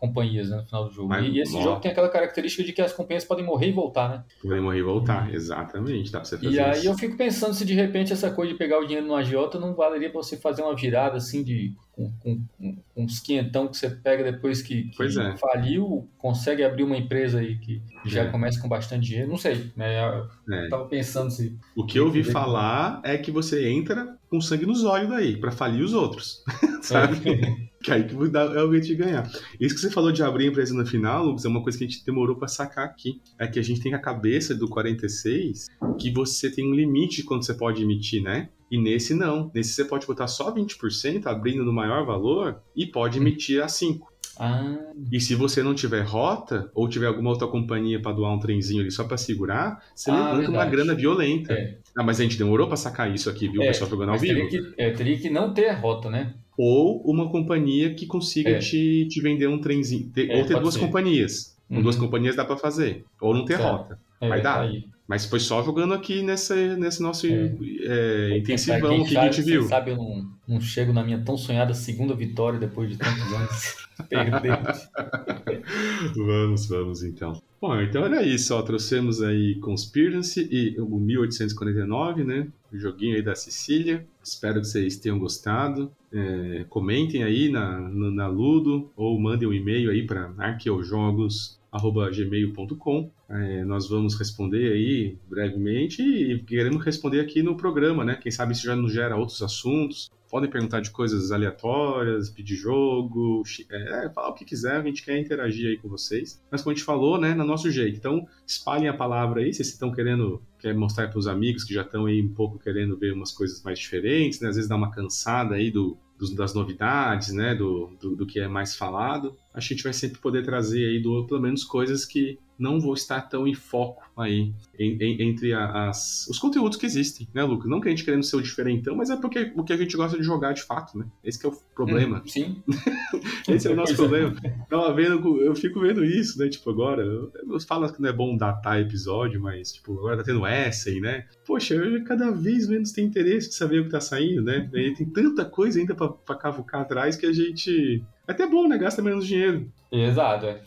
companhias 0.00 0.48
né, 0.48 0.56
no 0.56 0.64
final 0.64 0.84
do 0.88 0.90
jogo. 0.90 1.08
Mas, 1.08 1.26
e, 1.26 1.38
esse 1.38 1.62
jogo 1.62 1.80
tem 1.80 1.90
aquela 1.90 2.08
característica 2.08 2.64
de 2.64 2.72
que 2.72 2.80
as 2.80 2.92
companhias 2.92 3.24
podem 3.24 3.44
morrer 3.44 3.68
e 3.68 3.72
voltar, 3.72 4.08
né? 4.08 4.24
Podem 4.42 4.62
morrer 4.62 4.78
e 4.78 4.82
voltar, 4.82 5.32
exatamente. 5.32 6.10
Dá 6.10 6.20
pra 6.20 6.28
você 6.28 6.36
fazer 6.36 6.48
e 6.48 6.52
isso. 6.52 6.62
aí 6.62 6.86
eu 6.86 6.94
fico 6.96 7.16
pensando 7.16 7.52
se 7.52 7.64
de 7.64 7.74
repente 7.74 8.12
essa 8.12 8.30
coisa 8.30 8.52
de 8.52 8.58
pegar 8.58 8.78
o 8.78 8.86
dinheiro 8.86 9.06
no 9.06 9.14
agiota 9.14 9.60
não 9.60 9.74
valeria 9.74 10.10
para 10.10 10.22
você 10.22 10.38
fazer 10.38 10.62
uma 10.62 10.74
virada 10.74 11.18
assim 11.18 11.44
de 11.44 11.74
com, 11.94 12.10
com, 12.18 12.42
com 12.58 12.76
uns 12.96 13.20
quinhentão 13.20 13.68
que 13.68 13.76
você 13.76 13.90
pega 13.90 14.24
depois 14.24 14.62
que, 14.62 14.84
que 14.84 15.02
é. 15.02 15.36
faliu, 15.36 16.08
consegue 16.16 16.64
abrir 16.64 16.84
uma 16.84 16.96
empresa 16.96 17.40
aí 17.40 17.58
que 17.58 17.82
já 18.06 18.22
é. 18.22 18.30
começa 18.30 18.58
com 18.60 18.68
bastante 18.68 19.06
dinheiro. 19.06 19.28
Não 19.28 19.36
sei, 19.36 19.70
né? 19.76 20.02
Eu 20.02 20.54
é. 20.54 20.68
tava 20.68 20.86
pensando 20.86 21.30
se. 21.30 21.58
O 21.76 21.84
que 21.84 21.98
eu 21.98 22.06
ouvi 22.06 22.24
falar 22.24 23.02
é 23.04 23.18
que 23.18 23.30
você 23.30 23.68
entra 23.68 24.16
com 24.30 24.40
sangue 24.40 24.64
nos 24.64 24.82
olhos 24.84 25.10
daí, 25.10 25.36
para 25.36 25.50
falir 25.50 25.82
os 25.82 25.92
outros. 25.92 26.42
sabe? 26.80 27.69
Que 27.82 27.90
aí 27.92 28.04
que 28.04 28.14
é 28.14 28.62
o 28.62 28.70
jeito 28.72 28.86
de 28.86 28.94
ganhar. 28.94 29.30
Isso 29.58 29.74
que 29.74 29.80
você 29.80 29.90
falou 29.90 30.12
de 30.12 30.22
abrir 30.22 30.44
a 30.44 30.48
empresa 30.48 30.74
no 30.74 30.84
final, 30.84 31.24
Lucas, 31.24 31.46
é 31.46 31.48
uma 31.48 31.62
coisa 31.62 31.78
que 31.78 31.84
a 31.84 31.86
gente 31.86 32.04
demorou 32.04 32.36
para 32.36 32.46
sacar 32.46 32.84
aqui. 32.84 33.22
É 33.38 33.46
que 33.46 33.58
a 33.58 33.62
gente 33.62 33.80
tem 33.80 33.94
a 33.94 33.98
cabeça 33.98 34.54
do 34.54 34.68
46 34.68 35.68
que 35.98 36.10
você 36.10 36.50
tem 36.50 36.70
um 36.70 36.74
limite 36.74 37.16
de 37.16 37.24
quando 37.24 37.44
você 37.44 37.54
pode 37.54 37.82
emitir, 37.82 38.22
né? 38.22 38.50
E 38.70 38.78
nesse 38.78 39.14
não. 39.14 39.50
Nesse 39.54 39.72
você 39.72 39.84
pode 39.84 40.06
botar 40.06 40.28
só 40.28 40.54
20%, 40.54 41.26
abrindo 41.26 41.64
no 41.64 41.72
maior 41.72 42.04
valor, 42.04 42.60
e 42.76 42.86
pode 42.86 43.18
emitir 43.18 43.62
a 43.62 43.66
5%. 43.66 44.00
Ah. 44.38 44.78
E 45.12 45.20
se 45.20 45.34
você 45.34 45.62
não 45.62 45.74
tiver 45.74 46.02
rota, 46.02 46.70
ou 46.74 46.88
tiver 46.88 47.06
alguma 47.06 47.30
outra 47.30 47.46
companhia 47.46 48.00
para 48.00 48.12
doar 48.12 48.32
um 48.32 48.38
trenzinho 48.38 48.80
ali 48.80 48.90
só 48.90 49.04
para 49.04 49.18
segurar, 49.18 49.82
você 49.94 50.10
ah, 50.10 50.14
levanta 50.14 50.36
verdade. 50.36 50.56
uma 50.56 50.64
grana 50.64 50.94
violenta. 50.94 51.52
É. 51.52 51.78
Ah, 51.98 52.02
mas 52.02 52.20
a 52.20 52.22
gente 52.22 52.38
demorou 52.38 52.66
para 52.66 52.76
sacar 52.76 53.12
isso 53.12 53.28
aqui, 53.28 53.48
viu? 53.48 53.60
É, 53.62 53.66
o 53.66 53.68
pessoal 53.68 53.90
jogando 53.90 54.12
ao 54.12 54.18
vivo. 54.18 54.34
Teria 54.34 54.48
que, 54.48 54.74
é, 54.82 54.90
teria 54.92 55.18
que 55.18 55.28
não 55.28 55.52
ter 55.52 55.70
rota, 55.72 56.08
né? 56.08 56.34
Ou 56.56 57.00
uma 57.02 57.30
companhia 57.30 57.94
que 57.94 58.06
consiga 58.06 58.50
é. 58.50 58.58
te, 58.58 59.06
te 59.08 59.20
vender 59.20 59.48
um 59.48 59.60
trenzinho. 59.60 60.10
É, 60.16 60.38
ou 60.38 60.46
ter 60.46 60.60
duas 60.60 60.74
ser. 60.74 60.80
companhias. 60.80 61.56
Com 61.68 61.76
uhum. 61.76 61.82
duas 61.82 61.96
companhias 61.96 62.36
dá 62.36 62.44
para 62.44 62.56
fazer. 62.56 63.04
Ou 63.20 63.34
não 63.34 63.44
ter 63.44 63.54
rota. 63.54 63.98
É, 64.20 64.28
Vai 64.28 64.42
dar. 64.42 64.68
Tá 64.68 64.72
Mas 65.06 65.24
foi 65.24 65.40
só 65.40 65.62
jogando 65.62 65.94
aqui 65.94 66.22
nessa, 66.22 66.54
nesse 66.76 67.02
nosso 67.02 67.26
é. 67.26 67.52
é 67.82 68.38
intensivão 68.38 69.04
que 69.04 69.16
a 69.16 69.30
gente 69.30 69.42
viu. 69.42 69.62
sabe, 69.64 69.92
eu 69.92 69.96
não, 69.96 70.26
não 70.46 70.60
chego 70.60 70.92
na 70.92 71.02
minha 71.02 71.22
tão 71.24 71.36
sonhada 71.36 71.74
segunda 71.74 72.14
vitória 72.14 72.58
depois 72.58 72.90
de 72.90 72.98
tantos 72.98 73.32
anos. 73.32 73.76
vamos, 76.16 76.66
vamos 76.66 77.02
então. 77.02 77.40
Bom, 77.60 77.78
então 77.78 78.06
era 78.06 78.22
isso, 78.22 78.54
ó. 78.54 78.62
Trouxemos 78.62 79.20
aí 79.20 79.56
Conspiracy 79.56 80.48
e 80.50 80.80
o 80.80 80.98
1849, 80.98 82.24
né? 82.24 82.48
O 82.72 82.78
joguinho 82.78 83.16
aí 83.16 83.22
da 83.22 83.34
Sicília. 83.34 84.08
Espero 84.24 84.62
que 84.62 84.66
vocês 84.66 84.96
tenham 84.96 85.18
gostado. 85.18 85.92
É, 86.10 86.64
comentem 86.70 87.22
aí 87.22 87.50
na, 87.50 87.78
na, 87.78 88.10
na, 88.10 88.26
Ludo 88.28 88.90
ou 88.96 89.20
mandem 89.20 89.46
um 89.46 89.52
e-mail 89.52 89.90
aí 89.90 90.06
para 90.06 90.32
arqueojogos.gmail.com. 90.38 93.10
É, 93.28 93.62
nós 93.64 93.86
vamos 93.86 94.14
responder 94.14 94.72
aí 94.72 95.18
brevemente 95.28 96.02
e 96.02 96.42
queremos 96.42 96.82
responder 96.82 97.20
aqui 97.20 97.42
no 97.42 97.58
programa, 97.58 98.06
né? 98.06 98.14
Quem 98.14 98.32
sabe 98.32 98.54
isso 98.54 98.64
já 98.64 98.74
nos 98.74 98.90
gera 98.90 99.18
outros 99.18 99.42
assuntos 99.42 100.10
podem 100.30 100.48
perguntar 100.48 100.80
de 100.80 100.90
coisas 100.90 101.32
aleatórias, 101.32 102.30
pedir 102.30 102.54
jogo, 102.54 103.42
é, 103.70 104.08
falar 104.10 104.28
o 104.28 104.34
que 104.34 104.44
quiser, 104.44 104.76
a 104.76 104.82
gente 104.82 105.02
quer 105.02 105.18
interagir 105.18 105.68
aí 105.68 105.76
com 105.76 105.88
vocês. 105.88 106.40
Mas 106.50 106.62
como 106.62 106.72
a 106.72 106.74
gente 106.74 106.84
falou, 106.84 107.18
né, 107.18 107.34
no 107.34 107.44
nosso 107.44 107.70
jeito. 107.70 107.96
Então, 107.96 108.26
espalhem 108.46 108.88
a 108.88 108.94
palavra 108.94 109.40
aí, 109.40 109.52
se 109.52 109.58
vocês 109.58 109.68
estão 109.68 109.92
querendo 109.92 110.40
quer 110.60 110.74
mostrar 110.74 111.08
para 111.08 111.18
os 111.18 111.26
amigos 111.26 111.64
que 111.64 111.72
já 111.72 111.82
estão 111.82 112.06
aí 112.06 112.22
um 112.22 112.34
pouco 112.34 112.58
querendo 112.58 112.96
ver 112.96 113.12
umas 113.12 113.32
coisas 113.32 113.62
mais 113.62 113.78
diferentes, 113.78 114.40
né? 114.40 114.48
Às 114.48 114.56
vezes 114.56 114.68
dá 114.68 114.76
uma 114.76 114.90
cansada 114.90 115.54
aí 115.54 115.70
do, 115.70 115.96
das 116.36 116.54
novidades, 116.54 117.32
né? 117.32 117.54
Do, 117.54 117.96
do, 118.00 118.14
do, 118.14 118.26
que 118.26 118.38
é 118.38 118.46
mais 118.46 118.76
falado. 118.76 119.34
A 119.54 119.60
gente 119.60 119.82
vai 119.82 119.92
sempre 119.92 120.20
poder 120.20 120.44
trazer 120.44 120.86
aí 120.86 121.00
do, 121.00 121.26
pelo 121.26 121.40
menos 121.40 121.64
coisas 121.64 122.04
que 122.04 122.38
não 122.60 122.78
vou 122.78 122.94
estar 122.94 123.22
tão 123.22 123.48
em 123.48 123.54
foco 123.54 124.04
aí 124.16 124.52
em, 124.78 124.96
em, 125.00 125.22
entre 125.22 125.52
as, 125.52 126.26
os 126.28 126.38
conteúdos 126.38 126.76
que 126.76 126.86
existem, 126.86 127.26
né, 127.34 127.42
Lucas? 127.42 127.68
Não 127.68 127.80
que 127.80 127.88
a 127.88 127.90
gente 127.90 128.04
querendo 128.04 128.22
ser 128.22 128.36
o 128.36 128.42
diferentão, 128.42 128.94
mas 128.94 129.10
é 129.10 129.16
porque 129.16 129.52
o 129.56 129.64
que 129.64 129.72
a 129.72 129.76
gente 129.76 129.96
gosta 129.96 130.16
de 130.16 130.22
jogar 130.22 130.52
de 130.52 130.62
fato, 130.62 130.98
né? 130.98 131.06
Esse 131.24 131.44
é 131.44 131.48
o 131.48 131.52
problema. 131.74 132.18
Hum, 132.18 132.28
sim. 132.28 132.62
Esse 133.48 133.68
é 133.68 133.70
o 133.70 133.76
nosso 133.76 133.96
problema. 133.96 134.36
Tava 134.68 134.92
vendo, 134.92 135.40
eu 135.40 135.54
fico 135.54 135.80
vendo 135.80 136.04
isso, 136.04 136.38
né? 136.38 136.48
Tipo, 136.48 136.70
agora, 136.70 137.02
eu, 137.02 137.32
eu 137.48 137.60
falo 137.60 137.90
que 137.92 138.00
não 138.00 138.08
é 138.08 138.12
bom 138.12 138.36
datar 138.36 138.80
episódio, 138.80 139.40
mas, 139.40 139.72
tipo, 139.72 139.98
agora 139.98 140.18
tá 140.18 140.24
tendo 140.24 140.46
Essen, 140.46 141.00
né? 141.00 141.26
Poxa, 141.46 141.74
eu 141.74 142.04
cada 142.04 142.30
vez 142.30 142.68
menos 142.68 142.92
tenho 142.92 143.08
interesse 143.08 143.48
de 143.48 143.54
saber 143.54 143.80
o 143.80 143.84
que 143.84 143.90
tá 143.90 144.00
saindo, 144.00 144.42
né? 144.42 144.68
E 144.74 144.92
tem 144.92 145.06
tanta 145.06 145.44
coisa 145.44 145.78
ainda 145.78 145.94
pra, 145.94 146.08
pra 146.08 146.34
cavucar 146.34 146.82
atrás 146.82 147.16
que 147.16 147.26
a 147.26 147.32
gente 147.32 148.04
é 148.19 148.19
até 148.30 148.46
bom, 148.46 148.68
né? 148.68 148.78
Gasta 148.78 149.02
menos 149.02 149.26
dinheiro. 149.26 149.70
Exato. 149.90 150.46
É. 150.46 150.62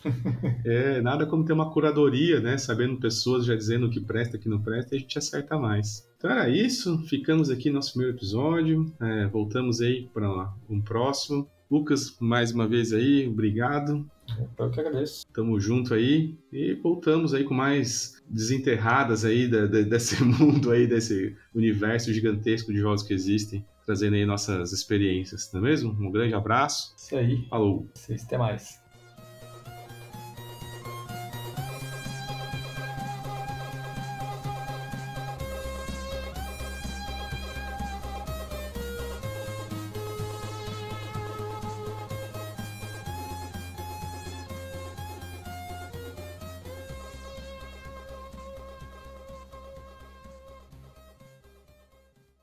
é, 0.64 1.00
nada 1.00 1.26
como 1.26 1.44
ter 1.44 1.52
uma 1.52 1.72
curadoria, 1.72 2.40
né? 2.40 2.58
Sabendo 2.58 3.00
pessoas 3.00 3.44
já 3.44 3.54
dizendo 3.54 3.86
o 3.86 3.90
que 3.90 4.00
presta 4.00 4.36
e 4.36 4.38
o 4.38 4.42
que 4.42 4.48
não 4.48 4.60
presta, 4.60 4.94
e 4.94 4.98
a 4.98 5.00
gente 5.00 5.18
acerta 5.18 5.58
mais. 5.58 6.08
Então 6.16 6.30
era 6.30 6.48
isso. 6.48 6.98
Ficamos 7.06 7.50
aqui 7.50 7.68
no 7.68 7.76
nosso 7.76 7.92
primeiro 7.92 8.16
episódio. 8.16 8.92
É, 9.00 9.26
voltamos 9.26 9.80
aí 9.80 10.08
para 10.12 10.52
um 10.68 10.80
próximo. 10.80 11.48
Lucas, 11.70 12.16
mais 12.20 12.52
uma 12.52 12.68
vez 12.68 12.92
aí, 12.92 13.26
obrigado. 13.26 14.06
Eu 14.58 14.70
que 14.70 14.80
agradeço. 14.80 15.26
Tamo 15.32 15.58
junto 15.58 15.92
aí 15.92 16.36
e 16.52 16.74
voltamos 16.74 17.34
aí 17.34 17.44
com 17.44 17.54
mais 17.54 18.22
desenterradas 18.28 19.24
aí 19.24 19.48
da, 19.48 19.66
da, 19.66 19.80
desse 19.82 20.22
mundo 20.22 20.70
aí, 20.70 20.86
desse 20.86 21.36
universo 21.54 22.12
gigantesco 22.12 22.72
de 22.72 22.78
jogos 22.78 23.02
que 23.02 23.12
existem 23.12 23.64
trazendo 23.84 24.14
aí 24.14 24.24
nossas 24.24 24.72
experiências, 24.72 25.50
não 25.52 25.60
é 25.60 25.64
mesmo? 25.64 25.92
Um 25.92 26.10
grande 26.10 26.34
abraço. 26.34 26.94
Isso 26.96 27.16
aí. 27.16 27.46
Falou. 27.48 27.88
Até 28.24 28.38
mais. 28.38 28.83